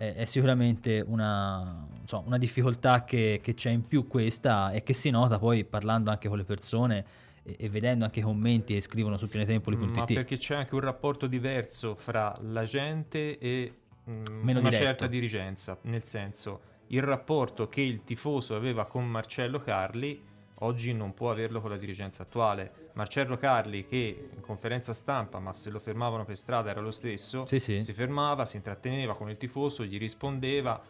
eh, 0.00 0.14
è 0.14 0.24
sicuramente 0.24 1.04
una, 1.06 1.86
insomma, 2.00 2.26
una 2.26 2.38
difficoltà 2.38 3.04
che, 3.04 3.40
che 3.42 3.52
c'è 3.52 3.68
in 3.68 3.86
più 3.86 4.06
questa 4.06 4.70
e 4.70 4.82
che 4.82 4.94
si 4.94 5.10
nota 5.10 5.38
poi 5.38 5.64
parlando 5.64 6.10
anche 6.10 6.26
con 6.26 6.38
le 6.38 6.44
persone 6.44 7.04
e, 7.42 7.56
e 7.58 7.68
vedendo 7.68 8.06
anche 8.06 8.20
i 8.20 8.22
commenti 8.22 8.72
che 8.72 8.80
scrivono 8.80 9.18
su 9.18 9.26
Ma 9.26 9.30
pianetempoli.it. 9.32 10.14
perché 10.14 10.38
c'è 10.38 10.54
anche 10.56 10.74
un 10.74 10.80
rapporto 10.80 11.26
diverso 11.26 11.94
fra 11.94 12.34
la 12.40 12.64
gente 12.64 13.38
e 13.38 13.74
mm, 14.08 14.24
Meno 14.40 14.60
una 14.60 14.70
diretto. 14.70 14.84
certa 14.86 15.06
dirigenza, 15.06 15.78
nel 15.82 16.04
senso 16.04 16.62
il 16.86 17.02
rapporto 17.02 17.68
che 17.68 17.82
il 17.82 18.02
tifoso 18.02 18.56
aveva 18.56 18.86
con 18.86 19.06
Marcello 19.06 19.60
Carli 19.60 20.28
oggi 20.62 20.92
non 20.92 21.14
può 21.14 21.30
averlo 21.30 21.60
con 21.60 21.70
la 21.70 21.76
dirigenza 21.76 22.22
attuale. 22.22 22.88
Marcello 22.94 23.36
Carli 23.36 23.86
che 23.86 24.28
in 24.34 24.40
conferenza 24.40 24.92
stampa, 24.92 25.38
ma 25.38 25.52
se 25.52 25.70
lo 25.70 25.78
fermavano 25.78 26.24
per 26.24 26.36
strada 26.36 26.70
era 26.70 26.80
lo 26.80 26.90
stesso, 26.90 27.46
Sì, 27.46 27.60
sì. 27.60 27.80
si 27.80 27.92
fermava, 27.92 28.44
si 28.44 28.56
intratteneva 28.56 29.14
con 29.14 29.30
il 29.30 29.36
tifoso, 29.36 29.84
gli 29.84 29.98
rispondeva 29.98 30.80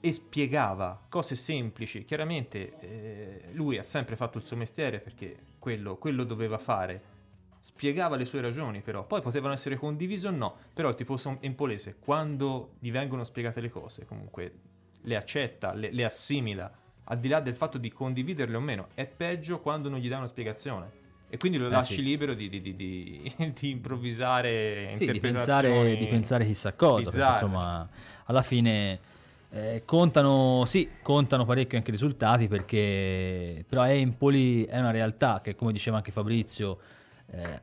e 0.00 0.12
spiegava 0.12 1.00
cose 1.08 1.34
semplici. 1.34 2.04
Chiaramente 2.04 2.78
eh, 2.80 3.40
lui 3.52 3.78
ha 3.78 3.82
sempre 3.82 4.16
fatto 4.16 4.38
il 4.38 4.44
suo 4.44 4.56
mestiere 4.56 4.98
perché 5.00 5.36
quello, 5.58 5.96
quello 5.96 6.24
doveva 6.24 6.58
fare. 6.58 7.12
Spiegava 7.58 8.16
le 8.16 8.26
sue 8.26 8.42
ragioni, 8.42 8.82
però 8.82 9.04
poi 9.06 9.22
potevano 9.22 9.54
essere 9.54 9.76
condivise 9.76 10.28
o 10.28 10.30
no. 10.30 10.54
Però 10.74 10.90
il 10.90 10.94
tifoso 10.94 11.38
empolese, 11.40 11.96
quando 11.98 12.72
gli 12.78 12.90
vengono 12.90 13.24
spiegate 13.24 13.62
le 13.62 13.70
cose, 13.70 14.04
comunque 14.04 14.52
le 15.00 15.16
accetta, 15.16 15.72
le, 15.72 15.90
le 15.90 16.04
assimila, 16.04 16.70
al 17.04 17.18
di 17.18 17.28
là 17.28 17.40
del 17.40 17.54
fatto 17.54 17.78
di 17.78 17.90
condividerle 17.92 18.56
o 18.56 18.60
meno. 18.60 18.88
È 18.94 19.06
peggio 19.06 19.60
quando 19.60 19.88
non 19.88 19.98
gli 19.98 20.08
dà 20.08 20.18
una 20.18 20.26
spiegazione. 20.26 21.02
E 21.28 21.36
quindi 21.38 21.58
lo 21.58 21.66
Eh, 21.66 21.70
lasci 21.70 21.96
sì. 21.96 22.02
libero 22.02 22.34
di, 22.34 22.48
di- 22.48 22.60
di- 22.60 22.76
di- 22.76 23.32
improvvisare 23.70 24.92
Sì, 24.94 25.10
di 25.10 25.20
pensare, 25.20 25.96
di 25.96 26.06
pensare 26.06 26.44
chissà 26.46 26.72
cosa, 26.74 27.10
perché 27.10 27.28
insomma 27.30 27.88
alla 28.26 28.42
fine 28.42 29.00
eh, 29.50 29.82
contano, 29.84 30.64
sì, 30.66 30.88
contano 31.02 31.44
parecchio 31.44 31.76
anche 31.76 31.90
i 31.90 31.92
risultati 31.92 32.46
perché 32.48 33.64
però 33.68 33.84
Empoli 33.86 34.64
è 34.64 34.78
una 34.78 34.90
realtà 34.92 35.40
che 35.42 35.54
come 35.54 35.72
diceva 35.72 35.96
anche 35.96 36.10
Fabrizio 36.12 36.78
eh, 37.30 37.60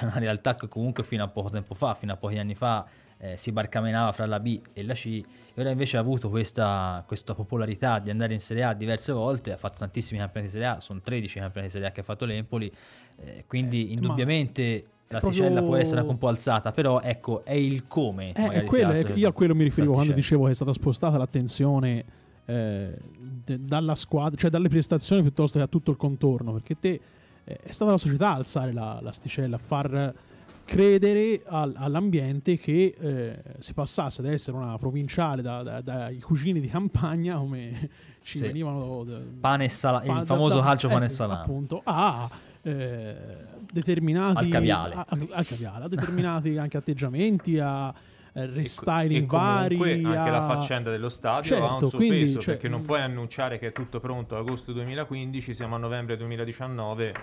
è 0.00 0.04
una 0.04 0.18
realtà 0.18 0.54
che 0.54 0.68
comunque 0.68 1.02
fino 1.04 1.24
a 1.24 1.28
poco 1.28 1.50
tempo 1.50 1.74
fa, 1.74 1.94
fino 1.94 2.12
a 2.12 2.16
pochi 2.16 2.38
anni 2.38 2.54
fa 2.54 2.86
eh, 3.22 3.36
si 3.36 3.52
barcamenava 3.52 4.10
fra 4.10 4.26
la 4.26 4.40
B 4.40 4.60
e 4.72 4.82
la 4.82 4.94
C 4.94 5.06
e 5.54 5.60
ora 5.60 5.70
invece 5.70 5.96
ha 5.96 6.00
avuto 6.00 6.28
questa, 6.28 7.04
questa 7.06 7.34
popolarità 7.34 8.00
di 8.00 8.10
andare 8.10 8.32
in 8.32 8.40
Serie 8.40 8.64
A 8.64 8.72
diverse 8.74 9.12
volte, 9.12 9.52
ha 9.52 9.56
fatto 9.56 9.78
tantissimi 9.78 10.18
campionati 10.18 10.52
di 10.52 10.58
Serie 10.58 10.74
A, 10.76 10.80
sono 10.80 11.00
13 11.00 11.38
campionati 11.38 11.66
di 11.66 11.72
Serie 11.72 11.88
A 11.88 11.92
che 11.92 12.00
ha 12.00 12.04
fatto 12.04 12.24
l'Empoli, 12.24 12.72
eh, 13.20 13.44
quindi 13.46 13.84
ma 13.84 13.92
indubbiamente 13.92 14.84
l'asticella 15.08 15.48
proprio- 15.50 15.66
può 15.68 15.76
essere 15.76 16.00
anche 16.00 16.10
un 16.10 16.18
po' 16.18 16.28
alzata, 16.28 16.72
però 16.72 17.00
ecco, 17.00 17.44
è 17.44 17.52
il 17.52 17.86
come. 17.86 18.32
Eh, 18.32 18.64
quello, 18.64 18.86
alza 18.88 19.02
questa- 19.04 19.12
io 19.20 19.28
a 19.28 19.32
quello 19.32 19.54
mi 19.54 19.62
riferivo 19.64 19.92
quando 19.92 20.12
dicevo 20.12 20.46
che 20.46 20.50
è 20.50 20.54
stata 20.54 20.72
spostata 20.72 21.16
l'attenzione 21.16 22.04
eh, 22.46 22.96
de- 23.44 23.60
dalla 23.62 23.94
squadra, 23.94 24.36
cioè 24.36 24.50
dalle 24.50 24.68
prestazioni 24.68 25.22
piuttosto 25.22 25.58
che 25.58 25.64
a 25.64 25.68
tutto 25.68 25.90
il 25.92 25.96
contorno, 25.96 26.52
perché 26.52 26.76
te 26.78 27.00
eh, 27.44 27.56
è 27.62 27.70
stata 27.72 27.90
la 27.92 27.98
società 27.98 28.30
a 28.30 28.34
alzare 28.36 28.72
la, 28.72 28.98
l'asticella, 29.02 29.56
a 29.56 29.60
far 29.60 30.14
credere 30.64 31.42
al- 31.46 31.74
all'ambiente 31.76 32.56
che 32.58 32.94
eh, 32.98 33.42
si 33.58 33.74
passasse 33.74 34.22
da 34.22 34.30
essere 34.30 34.56
una 34.56 34.76
provinciale 34.78 35.42
da- 35.42 35.62
da- 35.62 35.80
dai 35.80 36.20
cugini 36.20 36.60
di 36.60 36.68
campagna 36.68 37.36
come 37.36 37.88
ci 38.22 38.38
Sì. 38.38 38.44
venivano 38.44 39.04
da- 39.04 39.20
Pane 39.40 39.64
e 39.64 39.68
sala- 39.68 40.00
pa- 40.00 40.20
il 40.20 40.26
famoso 40.26 40.56
da- 40.56 40.62
calcio 40.64 40.88
pane 40.88 41.04
e 41.04 41.06
eh, 41.06 41.10
salame. 41.10 41.40
appunto 41.42 41.80
a 41.84 42.30
eh, 42.62 43.16
determinati 43.72 44.38
Al 44.44 44.48
caviale. 44.48 44.94
a, 44.94 45.06
a- 45.08 45.18
al 45.32 45.46
caviale, 45.46 45.84
a 45.84 45.88
determinati 45.88 46.56
anche 46.58 46.76
atteggiamenti 46.76 47.58
a 47.58 47.92
eh, 48.34 48.42
E 48.42 48.46
restyling 48.46 49.26
co- 49.26 49.36
e 49.36 49.40
comunque 49.40 50.00
vari 50.00 50.04
anche 50.16 50.30
la 50.30 50.44
a- 50.44 50.46
faccenda 50.46 50.90
dello 50.90 51.08
stadio 51.08 51.54
ha 51.56 51.58
Certo, 51.58 51.84
un 51.84 51.88
suo 51.90 51.98
quindi, 51.98 52.18
peso 52.20 52.40
cioè, 52.40 52.54
perché 52.54 52.68
non 52.68 52.82
puoi 52.82 53.00
annunciare 53.00 53.58
che 53.58 53.68
è 53.68 53.72
tutto 53.72 53.98
pronto 54.00 54.36
agosto 54.36 54.72
2015 54.72 55.54
siamo 55.54 55.74
a 55.74 55.78
novembre 55.78 56.16
2019 56.16 57.14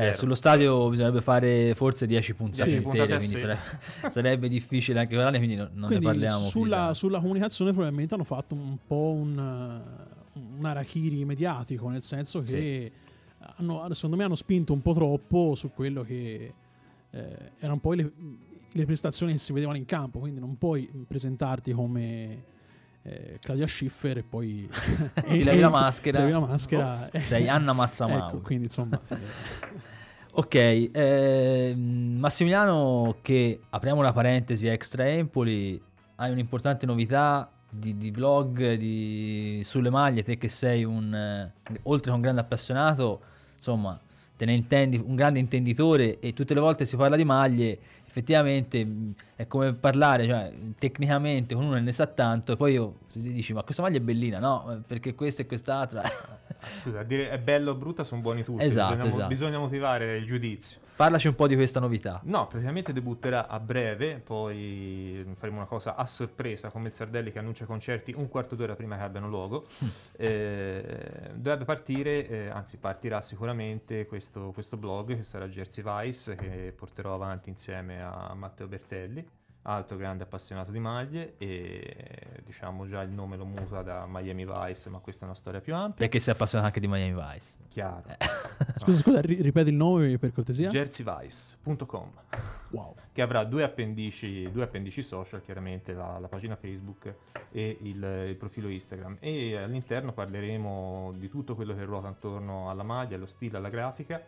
Eh, 0.00 0.12
sullo 0.12 0.36
stadio 0.36 0.88
bisognerebbe 0.88 1.20
fare 1.20 1.74
forse 1.74 2.06
10 2.06 2.34
puntate 2.34 2.70
10 2.70 2.82
puntate 2.82 3.16
quindi 3.16 3.34
sé. 3.34 3.40
sarebbe, 3.40 3.60
sarebbe 4.08 4.48
difficile 4.48 5.00
anche 5.00 5.14
parlarne, 5.14 5.38
quindi 5.38 5.56
no- 5.56 5.68
non 5.72 5.86
quindi 5.88 6.06
ne 6.06 6.12
parliamo. 6.12 6.44
sulla, 6.44 6.94
sulla 6.94 7.18
comunicazione 7.18 7.72
probabilmente 7.72 8.14
hanno 8.14 8.24
fatto 8.24 8.54
un 8.54 8.76
po' 8.86 9.12
un, 9.16 9.36
eh, 9.36 10.40
un 10.58 10.64
arachiri 10.64 11.24
mediatico 11.24 11.88
nel 11.88 12.02
senso 12.02 12.42
che 12.42 12.92
hanno, 13.56 13.92
secondo 13.92 14.16
me 14.16 14.22
hanno 14.22 14.36
spinto 14.36 14.72
un 14.72 14.82
po' 14.82 14.92
troppo 14.92 15.54
su 15.56 15.72
quello 15.72 16.02
che 16.02 16.52
eh, 17.10 17.36
erano 17.58 17.78
poi 17.78 17.96
le, 17.96 18.12
le 18.70 18.84
prestazioni 18.84 19.32
che 19.32 19.38
si 19.38 19.52
vedevano 19.52 19.78
in 19.78 19.84
campo 19.84 20.20
quindi 20.20 20.38
non 20.38 20.56
puoi 20.58 20.88
presentarti 21.08 21.72
come 21.72 22.56
eh, 23.02 23.38
Claudia 23.40 23.66
Schiffer 23.66 24.18
e 24.18 24.22
poi 24.22 24.68
Ti 25.26 25.42
levi 25.44 25.60
la 25.60 25.68
maschera. 25.70 26.18
levi 26.20 26.32
la 26.32 26.40
maschera 26.40 26.92
Sei 26.92 27.48
Anna 27.48 27.72
Mazzamauri. 27.72 28.22
ecco 28.22 28.38
quindi 28.40 28.64
insomma 28.64 29.00
Ok, 30.30 30.54
ehm, 30.92 32.16
Massimiliano 32.18 33.16
che, 33.22 33.60
apriamo 33.70 33.98
una 34.00 34.12
parentesi 34.12 34.68
extra 34.68 35.08
Empoli, 35.08 35.80
hai 36.16 36.30
un'importante 36.30 36.86
novità 36.86 37.50
di, 37.68 37.96
di 37.96 38.10
blog 38.12 38.74
di- 38.74 39.60
sulle 39.64 39.90
maglie, 39.90 40.22
te 40.22 40.38
che 40.38 40.48
sei 40.48 40.84
un, 40.84 41.12
eh, 41.12 41.52
oltre 41.84 42.10
che 42.10 42.14
un 42.16 42.20
grande 42.22 42.40
appassionato, 42.40 43.20
insomma, 43.56 43.98
te 44.36 44.44
ne 44.44 44.52
intendi, 44.52 44.96
un 45.04 45.16
grande 45.16 45.40
intenditore 45.40 46.20
e 46.20 46.32
tutte 46.34 46.54
le 46.54 46.60
volte 46.60 46.86
si 46.86 46.94
parla 46.96 47.16
di 47.16 47.24
maglie, 47.24 47.78
effettivamente 48.18 48.84
mh, 48.84 49.14
è 49.36 49.46
come 49.46 49.72
parlare, 49.74 50.26
cioè, 50.26 50.52
tecnicamente 50.76 51.54
con 51.54 51.64
uno 51.64 51.78
ne 51.78 51.92
sa 51.92 52.06
tanto 52.06 52.52
e 52.52 52.56
poi 52.56 52.72
io 52.72 52.94
ti 53.12 53.20
dici 53.20 53.52
ma 53.52 53.62
questa 53.62 53.82
maglia 53.82 53.98
è 53.98 54.00
bellina, 54.00 54.38
no, 54.40 54.82
perché 54.86 55.14
questa 55.14 55.42
e 55.42 55.46
quest'altra. 55.46 56.02
Scusa, 56.82 57.02
dire 57.04 57.30
è 57.30 57.38
bello 57.38 57.70
o 57.70 57.74
brutta 57.74 58.02
sono 58.02 58.20
buoni 58.20 58.42
tutti, 58.42 58.64
Esatto, 58.64 58.94
bisogna, 58.94 59.08
esatto. 59.14 59.28
bisogna 59.28 59.58
motivare 59.58 60.16
il 60.16 60.26
giudizio. 60.26 60.78
Parlaci 60.98 61.28
un 61.28 61.36
po' 61.36 61.46
di 61.46 61.54
questa 61.54 61.78
novità. 61.78 62.20
No, 62.24 62.48
praticamente 62.48 62.92
debutterà 62.92 63.46
a 63.46 63.60
breve, 63.60 64.16
poi 64.16 65.24
faremo 65.38 65.58
una 65.58 65.66
cosa 65.66 65.94
a 65.94 66.08
sorpresa 66.08 66.70
come 66.70 66.88
il 66.88 66.92
Sardelli 66.92 67.30
che 67.30 67.38
annuncia 67.38 67.66
concerti 67.66 68.12
un 68.16 68.28
quarto 68.28 68.56
d'ora 68.56 68.74
prima 68.74 68.96
che 68.96 69.02
abbiano 69.02 69.28
luogo. 69.28 69.66
Eh, 70.20 71.30
dovrebbe 71.34 71.64
partire, 71.64 72.26
eh, 72.26 72.48
anzi 72.48 72.76
partirà 72.78 73.20
sicuramente 73.20 74.06
questo, 74.06 74.50
questo 74.50 74.76
blog 74.76 75.14
che 75.14 75.22
sarà 75.22 75.46
Jersey 75.46 75.84
Vice 75.84 76.34
che 76.34 76.74
porterò 76.76 77.14
avanti 77.14 77.50
insieme 77.50 78.02
a 78.02 78.34
Matteo 78.34 78.66
Bertelli, 78.66 79.24
altro 79.68 79.96
grande 79.96 80.22
appassionato 80.22 80.70
di 80.70 80.78
maglie 80.78 81.34
e 81.36 82.40
diciamo 82.44 82.86
già 82.86 83.02
il 83.02 83.10
nome 83.10 83.36
lo 83.36 83.44
muta 83.44 83.82
da 83.82 84.06
Miami 84.08 84.46
Vice, 84.46 84.88
ma 84.88 84.98
questa 84.98 85.24
è 85.24 85.28
una 85.28 85.36
storia 85.36 85.60
più 85.60 85.74
ampia. 85.74 85.96
Perché 85.96 86.18
sei 86.18 86.32
appassionato 86.32 86.68
anche 86.68 86.80
di 86.80 86.88
Miami 86.88 87.12
Vice. 87.12 87.48
Chiaro. 87.68 88.02
Scusa, 88.78 88.98
scusa, 89.02 89.20
ri- 89.20 89.42
ripeti 89.42 89.68
il 89.68 89.74
nome 89.74 90.16
per 90.18 90.32
cortesia? 90.32 90.70
jerseyvice.com 90.70 92.10
wow. 92.70 92.94
che 93.12 93.22
avrà 93.22 93.44
due 93.44 93.62
appendici, 93.62 94.50
due 94.50 94.62
appendici 94.64 95.02
social, 95.02 95.42
chiaramente 95.42 95.92
la, 95.92 96.18
la 96.18 96.28
pagina 96.28 96.56
Facebook 96.56 97.14
e 97.50 97.78
il, 97.82 98.26
il 98.28 98.36
profilo 98.36 98.68
Instagram. 98.68 99.18
E 99.20 99.56
all'interno 99.56 100.12
parleremo 100.12 101.14
di 101.16 101.28
tutto 101.28 101.54
quello 101.54 101.74
che 101.74 101.84
ruota 101.84 102.08
intorno 102.08 102.70
alla 102.70 102.82
maglia, 102.82 103.16
allo 103.16 103.26
stile, 103.26 103.58
alla 103.58 103.68
grafica. 103.68 104.22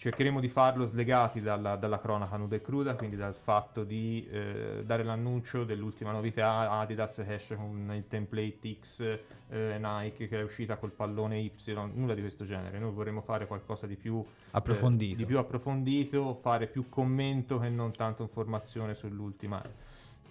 Cercheremo 0.00 0.40
di 0.40 0.48
farlo 0.48 0.86
slegati 0.86 1.42
dalla, 1.42 1.76
dalla 1.76 2.00
cronaca 2.00 2.38
nuda 2.38 2.56
e 2.56 2.62
cruda, 2.62 2.94
quindi 2.94 3.16
dal 3.16 3.34
fatto 3.34 3.84
di 3.84 4.26
eh, 4.30 4.82
dare 4.82 5.02
l'annuncio 5.02 5.64
dell'ultima 5.64 6.10
novità 6.10 6.70
Adidas 6.70 7.16
che 7.16 7.34
esce 7.34 7.54
con 7.54 7.92
il 7.94 8.06
template 8.08 8.78
X, 8.80 9.18
eh, 9.50 9.78
Nike 9.78 10.26
che 10.26 10.38
è 10.38 10.42
uscita 10.42 10.76
col 10.76 10.92
pallone 10.92 11.40
Y, 11.40 11.52
nulla 11.92 12.14
di 12.14 12.22
questo 12.22 12.46
genere. 12.46 12.78
Noi 12.78 12.92
vorremmo 12.92 13.20
fare 13.20 13.46
qualcosa 13.46 13.86
di 13.86 13.96
più 13.96 14.24
Approfondito. 14.52 15.12
eh, 15.12 15.16
di 15.16 15.26
più 15.26 15.36
approfondito, 15.36 16.32
fare 16.32 16.66
più 16.66 16.88
commento 16.88 17.58
che 17.58 17.68
non 17.68 17.92
tanto 17.92 18.22
informazione 18.22 18.94
sull'ultima. 18.94 19.60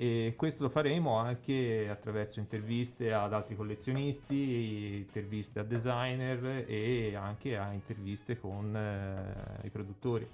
E 0.02 0.36
questo 0.38 0.64
lo 0.64 0.70
faremo 0.70 1.18
anche 1.18 1.90
attraverso 1.90 2.40
interviste 2.40 3.12
ad 3.12 3.34
altri 3.34 3.58
collezionisti, 3.58 4.96
interviste 4.96 5.60
a 5.60 5.64
designer 5.64 6.64
e 6.66 7.16
anche 7.16 7.58
a 7.58 7.74
interviste 7.74 8.40
con 8.40 8.74
eh, 8.74 9.68
i 9.68 9.70
produttori. 9.70 10.26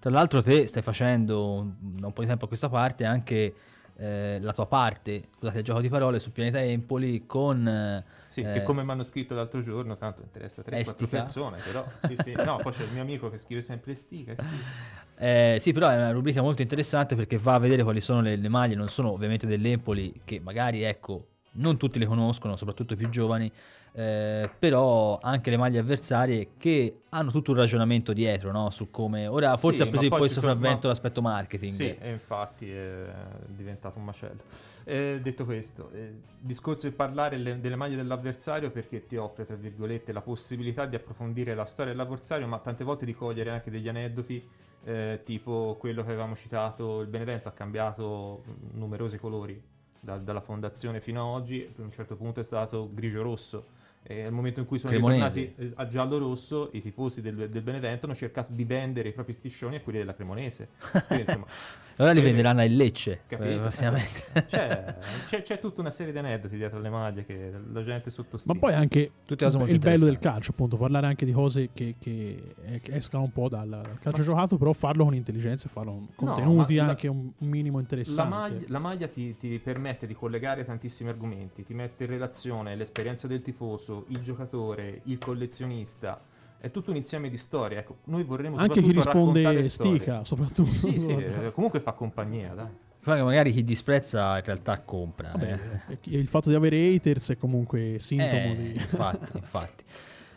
Tra 0.00 0.10
l'altro 0.10 0.42
te 0.42 0.66
stai 0.66 0.82
facendo 0.82 1.74
da 1.78 2.08
un 2.08 2.12
po' 2.12 2.22
di 2.22 2.26
tempo 2.26 2.46
a 2.46 2.48
questa 2.48 2.68
parte 2.68 3.04
anche 3.04 3.54
eh, 3.96 4.38
la 4.40 4.52
tua 4.52 4.66
parte, 4.66 5.28
scusate 5.36 5.58
il 5.58 5.64
gioco 5.64 5.80
di 5.80 5.88
parole, 5.88 6.18
su 6.18 6.32
Pianeta 6.32 6.62
Empoli 6.62 7.24
con... 7.26 8.02
Sì, 8.28 8.40
eh, 8.40 8.52
che 8.52 8.62
come 8.64 8.82
mi 8.82 8.90
hanno 8.90 9.04
scritto 9.04 9.34
l'altro 9.34 9.60
giorno, 9.60 9.96
tanto 9.96 10.22
interessa 10.22 10.62
3-4 10.62 10.74
Estica. 10.78 11.18
persone, 11.18 11.58
però 11.64 11.86
sì, 12.06 12.16
sì. 12.22 12.32
No, 12.32 12.58
poi 12.62 12.72
c'è 12.72 12.82
il 12.82 12.92
mio 12.92 13.02
amico 13.02 13.30
che 13.30 13.38
scrive 13.38 13.62
sempre 13.62 13.94
stica, 13.94 14.32
stica. 14.32 15.02
Eh, 15.16 15.58
sì, 15.60 15.72
però 15.72 15.86
è 15.86 15.94
una 15.94 16.10
rubrica 16.10 16.42
molto 16.42 16.60
interessante 16.60 17.14
perché 17.14 17.38
va 17.38 17.54
a 17.54 17.58
vedere 17.58 17.84
quali 17.84 18.00
sono 18.00 18.20
le, 18.20 18.34
le 18.34 18.48
maglie, 18.48 18.74
non 18.74 18.88
sono 18.88 19.12
ovviamente 19.12 19.46
dell'Empoli, 19.46 20.22
che 20.24 20.40
magari 20.40 20.82
ecco, 20.82 21.28
non 21.52 21.76
tutti 21.76 22.00
le 22.00 22.06
conoscono, 22.06 22.56
soprattutto 22.56 22.94
i 22.94 22.96
più 22.96 23.08
giovani, 23.10 23.50
eh, 23.96 24.50
però 24.58 25.20
anche 25.22 25.50
le 25.50 25.56
maglie 25.56 25.78
avversarie 25.78 26.48
che 26.58 27.02
hanno 27.10 27.30
tutto 27.30 27.52
un 27.52 27.58
ragionamento 27.58 28.12
dietro, 28.12 28.50
no? 28.50 28.70
Su 28.70 28.90
come 28.90 29.28
ora 29.28 29.52
Sì, 29.54 29.58
forse 29.60 29.82
ha 29.82 29.84
ma 29.84 29.90
preso 29.92 30.08
poi 30.08 30.28
sono- 30.28 30.30
sopravvento 30.48 30.80
ma- 30.82 30.88
l'aspetto 30.88 31.22
marketing. 31.22 31.72
Sì, 31.72 31.96
e 31.96 32.10
infatti 32.10 32.70
è 32.72 33.06
diventato 33.46 33.98
un 33.98 34.04
macello. 34.06 34.40
Eh, 34.82 35.20
detto 35.22 35.44
questo, 35.44 35.90
eh, 35.92 36.14
discorso 36.40 36.88
di 36.88 36.94
parlare 36.94 37.36
le- 37.38 37.60
delle 37.60 37.76
maglie 37.76 37.96
dell'avversario 37.96 38.70
perché 38.70 39.06
ti 39.06 39.16
offre, 39.16 39.46
tra 39.46 39.54
virgolette, 39.54 40.12
la 40.12 40.20
possibilità 40.20 40.86
di 40.86 40.96
approfondire 40.96 41.54
la 41.54 41.64
storia 41.64 41.92
dell'avversario, 41.92 42.46
ma 42.48 42.58
tante 42.58 42.82
volte 42.84 43.04
di 43.06 43.14
cogliere 43.14 43.50
anche 43.50 43.70
degli 43.70 43.88
aneddoti, 43.88 44.46
eh, 44.86 45.20
tipo 45.24 45.76
quello 45.78 46.02
che 46.02 46.08
avevamo 46.08 46.34
citato, 46.34 47.00
il 47.00 47.06
Benevento 47.06 47.48
ha 47.48 47.52
cambiato 47.52 48.42
numerosi 48.72 49.18
colori, 49.18 49.58
da- 50.00 50.18
dalla 50.18 50.40
fondazione 50.42 51.00
fino 51.00 51.20
ad 51.34 51.40
oggi, 51.40 51.60
per 51.60 51.84
un 51.84 51.92
certo 51.92 52.16
punto 52.16 52.40
è 52.40 52.44
stato 52.44 52.90
grigio-rosso. 52.92 53.82
E 54.06 54.14
nel 54.22 54.32
momento 54.32 54.60
in 54.60 54.66
cui 54.66 54.78
sono 54.78 54.92
Cremonese. 54.92 55.38
ritornati 55.38 55.62
eh, 55.62 55.72
a 55.76 55.88
giallo-rosso, 55.88 56.68
i 56.72 56.82
tifosi 56.82 57.22
del, 57.22 57.48
del 57.48 57.62
Benevento 57.62 58.04
hanno 58.04 58.14
cercato 58.14 58.52
di 58.52 58.64
vendere 58.64 59.08
i 59.08 59.12
propri 59.12 59.32
striscioni 59.32 59.76
a 59.76 59.80
quelli 59.80 59.98
della 59.98 60.14
Cremonese. 60.14 60.68
Quindi, 61.06 61.24
insomma, 61.26 61.46
Allora 61.96 62.12
li 62.14 62.20
venderanno 62.22 62.60
a 62.60 62.64
Lecce, 62.64 63.20
Capito? 63.26 63.48
eh, 63.50 63.58
prossimamente. 63.60 64.22
C'è, 64.46 64.94
c'è- 65.28 65.42
c'è 65.42 65.60
tutta 65.60 65.80
una 65.80 65.90
serie 65.90 66.12
di 66.12 66.18
aneddoti 66.18 66.56
dietro 66.56 66.80
le 66.80 66.88
maglie 66.90 67.24
che 67.24 67.50
la 67.72 67.82
gente 67.84 68.06
Ma 68.06 68.10
sottostima. 68.12 68.58
poi 68.58 68.72
anche 68.74 69.10
il 69.28 69.78
bello 69.78 70.04
del 70.04 70.18
calcio, 70.18 70.50
appunto, 70.50 70.76
parlare 70.76 71.06
anche 71.06 71.24
di 71.24 71.32
cose 71.32 71.70
che, 71.72 71.94
che- 71.98 72.54
che 72.82 72.94
escano 72.96 73.24
un 73.24 73.32
po' 73.32 73.48
dal, 73.48 73.68
dal 73.68 73.98
calcio 74.00 74.22
giocato, 74.22 74.56
però 74.56 74.72
farlo 74.72 75.04
con 75.04 75.14
intelligenza 75.14 75.66
e 75.68 75.70
farlo 75.70 75.92
con 75.92 76.08
contenuti 76.34 76.76
ma 76.76 76.84
la- 76.84 76.88
anche 76.90 77.06
un, 77.08 77.30
un 77.38 77.48
minimo 77.48 77.76
la 77.76 77.82
interessanti. 77.82 78.30
maglia, 78.34 78.64
la 78.68 78.78
maglia 78.78 79.08
ti, 79.08 79.36
ti 79.38 79.58
permette 79.58 80.06
di 80.06 80.14
collegare 80.14 80.64
tantissimi 80.64 81.10
argomenti, 81.10 81.62
ti 81.64 81.74
mette 81.74 82.04
in 82.04 82.10
relazione 82.10 82.74
l'esperienza 82.74 83.26
del 83.28 83.40
tifoso, 83.42 84.04
il 84.08 84.20
giocatore, 84.20 85.00
il 85.04 85.18
collezionista. 85.18 86.20
È 86.64 86.70
tutto 86.70 86.92
un 86.92 86.96
insieme 86.96 87.28
di 87.28 87.36
storie. 87.36 87.76
Ecco, 87.80 87.98
noi 88.04 88.22
vorremmo 88.22 88.56
Anche 88.56 88.80
chi 88.80 88.90
risponde 88.92 89.68
storie. 89.68 89.68
stica, 89.68 90.24
soprattutto. 90.24 90.70
Sì, 90.70 90.98
sì, 90.98 91.10
eh, 91.14 91.52
comunque 91.52 91.80
fa 91.80 91.92
compagnia, 91.92 92.54
dai. 92.54 92.68
Poi 93.02 93.22
magari 93.22 93.52
chi 93.52 93.62
disprezza 93.62 94.38
in 94.38 94.44
realtà 94.46 94.78
compra. 94.80 95.28
Vabbè, 95.32 95.58
eh. 95.90 95.98
il 96.04 96.26
fatto 96.26 96.48
di 96.48 96.54
avere 96.54 96.94
haters 96.94 97.32
è 97.32 97.36
comunque 97.36 97.96
sintomo 97.98 98.52
Eh, 98.52 98.54
di... 98.54 98.68
infatti, 98.72 99.30
infatti. 99.36 99.84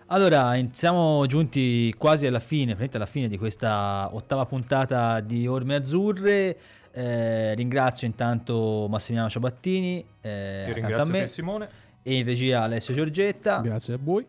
Allora, 0.07 0.53
in- 0.55 0.73
siamo 0.73 1.25
giunti 1.27 1.93
quasi 1.97 2.27
alla 2.27 2.41
fine, 2.41 2.75
alla 2.91 3.05
fine 3.05 3.29
di 3.29 3.37
questa 3.37 4.09
ottava 4.13 4.45
puntata 4.45 5.21
di 5.21 5.47
Orme 5.47 5.75
Azzurre. 5.75 6.57
Eh, 6.91 7.53
ringrazio 7.55 8.05
intanto 8.05 8.87
Massimiliano 8.89 9.29
Ciabattini, 9.29 10.05
eh, 10.19 10.65
Io 10.65 10.71
accanto 10.71 10.71
a 10.71 10.73
ringrazio 10.73 11.13
me, 11.13 11.27
Simone. 11.27 11.69
e 12.03 12.15
in 12.15 12.25
regia 12.25 12.63
Alessio 12.63 12.93
Giorgetta. 12.93 13.61
Grazie 13.61 13.93
a 13.93 13.99
voi. 14.01 14.25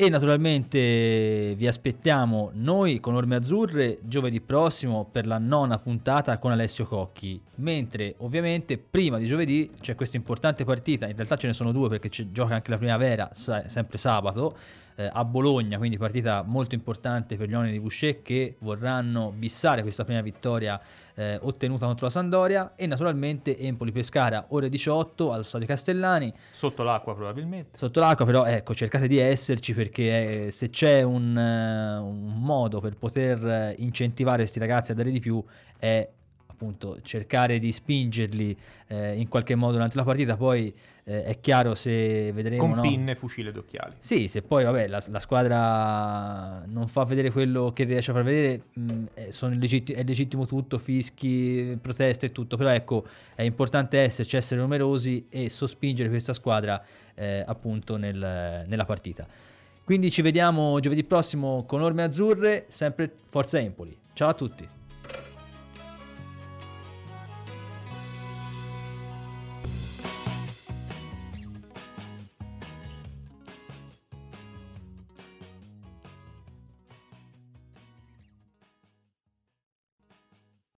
E 0.00 0.08
naturalmente 0.08 1.52
vi 1.58 1.66
aspettiamo 1.66 2.52
noi 2.54 3.00
con 3.00 3.16
Orme 3.16 3.36
Azzurre 3.36 3.98
giovedì 4.00 4.40
prossimo 4.40 5.04
per 5.04 5.26
la 5.26 5.36
nona 5.36 5.78
puntata 5.78 6.38
con 6.38 6.52
Alessio 6.52 6.86
Cocchi. 6.86 7.38
Mentre 7.56 8.14
ovviamente 8.20 8.78
prima 8.78 9.18
di 9.18 9.26
giovedì 9.26 9.70
c'è 9.78 9.94
questa 9.94 10.16
importante 10.16 10.64
partita, 10.64 11.06
in 11.06 11.14
realtà 11.14 11.36
ce 11.36 11.48
ne 11.48 11.52
sono 11.52 11.70
due 11.70 11.90
perché 11.90 12.08
gioca 12.32 12.54
anche 12.54 12.70
la 12.70 12.78
primavera, 12.78 13.28
sempre 13.34 13.98
sabato, 13.98 14.56
eh, 14.94 15.10
a 15.12 15.22
Bologna, 15.26 15.76
quindi 15.76 15.98
partita 15.98 16.42
molto 16.46 16.74
importante 16.74 17.36
per 17.36 17.50
gli 17.50 17.52
uomini 17.52 17.72
di 17.72 17.80
Boucher 17.80 18.22
che 18.22 18.56
vorranno 18.60 19.34
bissare 19.36 19.82
questa 19.82 20.06
prima 20.06 20.22
vittoria 20.22 20.80
eh, 21.14 21.38
ottenuta 21.42 21.86
contro 21.86 22.06
la 22.06 22.12
Sandoria 22.12 22.72
e 22.76 22.86
naturalmente 22.86 23.58
Empoli 23.58 23.92
Pescara 23.92 24.46
ore 24.48 24.68
18 24.68 25.32
allo 25.32 25.42
Stadio 25.42 25.66
Castellani. 25.66 26.32
Sotto 26.50 26.82
l'acqua 26.82 27.14
probabilmente. 27.14 27.76
Sotto 27.76 28.00
l'acqua, 28.00 28.24
però, 28.24 28.44
ecco, 28.44 28.74
cercate 28.74 29.08
di 29.08 29.18
esserci 29.18 29.74
perché 29.74 30.46
eh, 30.46 30.50
se 30.50 30.70
c'è 30.70 31.02
un, 31.02 31.36
eh, 31.36 31.98
un 31.98 32.40
modo 32.40 32.80
per 32.80 32.96
poter 32.96 33.44
eh, 33.44 33.74
incentivare 33.78 34.38
questi 34.38 34.58
ragazzi 34.58 34.92
a 34.92 34.94
dare 34.94 35.10
di 35.10 35.20
più 35.20 35.42
è 35.78 36.08
appunto 36.60 36.98
cercare 37.00 37.58
di 37.58 37.72
spingerli 37.72 38.54
eh, 38.88 39.16
in 39.18 39.28
qualche 39.28 39.54
modo 39.54 39.72
durante 39.72 39.96
la 39.96 40.04
partita. 40.04 40.36
Poi 40.36 40.72
eh, 41.04 41.24
è 41.24 41.40
chiaro 41.40 41.74
se 41.74 42.30
vedremo. 42.32 42.60
Con 42.60 42.72
no? 42.72 42.82
pinne, 42.82 43.14
fucile 43.14 43.50
d'occhiali. 43.50 43.94
Sì, 43.98 44.28
se 44.28 44.42
poi 44.42 44.64
vabbè, 44.64 44.86
la, 44.88 45.02
la 45.08 45.20
squadra 45.20 46.62
non 46.66 46.86
fa 46.86 47.04
vedere 47.04 47.30
quello 47.30 47.72
che 47.72 47.84
riesce 47.84 48.10
a 48.10 48.14
far 48.14 48.24
vedere, 48.24 48.62
mh, 48.74 49.04
è, 49.14 49.30
sono 49.30 49.54
legitti- 49.56 49.92
è 49.92 50.02
legittimo 50.04 50.44
tutto, 50.44 50.76
fischi, 50.76 51.78
proteste 51.80 52.26
e 52.26 52.32
tutto, 52.32 52.58
però 52.58 52.68
ecco, 52.68 53.06
è 53.34 53.42
importante 53.42 53.98
esserci, 53.98 54.36
essere 54.36 54.60
numerosi 54.60 55.26
e 55.30 55.48
sospingere 55.48 56.10
questa 56.10 56.34
squadra 56.34 56.82
eh, 57.14 57.42
appunto 57.46 57.96
nel- 57.96 58.64
nella 58.66 58.84
partita. 58.84 59.26
Quindi 59.82 60.10
ci 60.10 60.20
vediamo 60.22 60.78
giovedì 60.78 61.02
prossimo 61.04 61.64
con 61.66 61.80
Orme 61.80 62.02
Azzurre, 62.02 62.66
sempre 62.68 63.10
Forza 63.30 63.58
Empoli. 63.58 63.96
Ciao 64.12 64.28
a 64.28 64.34
tutti. 64.34 64.78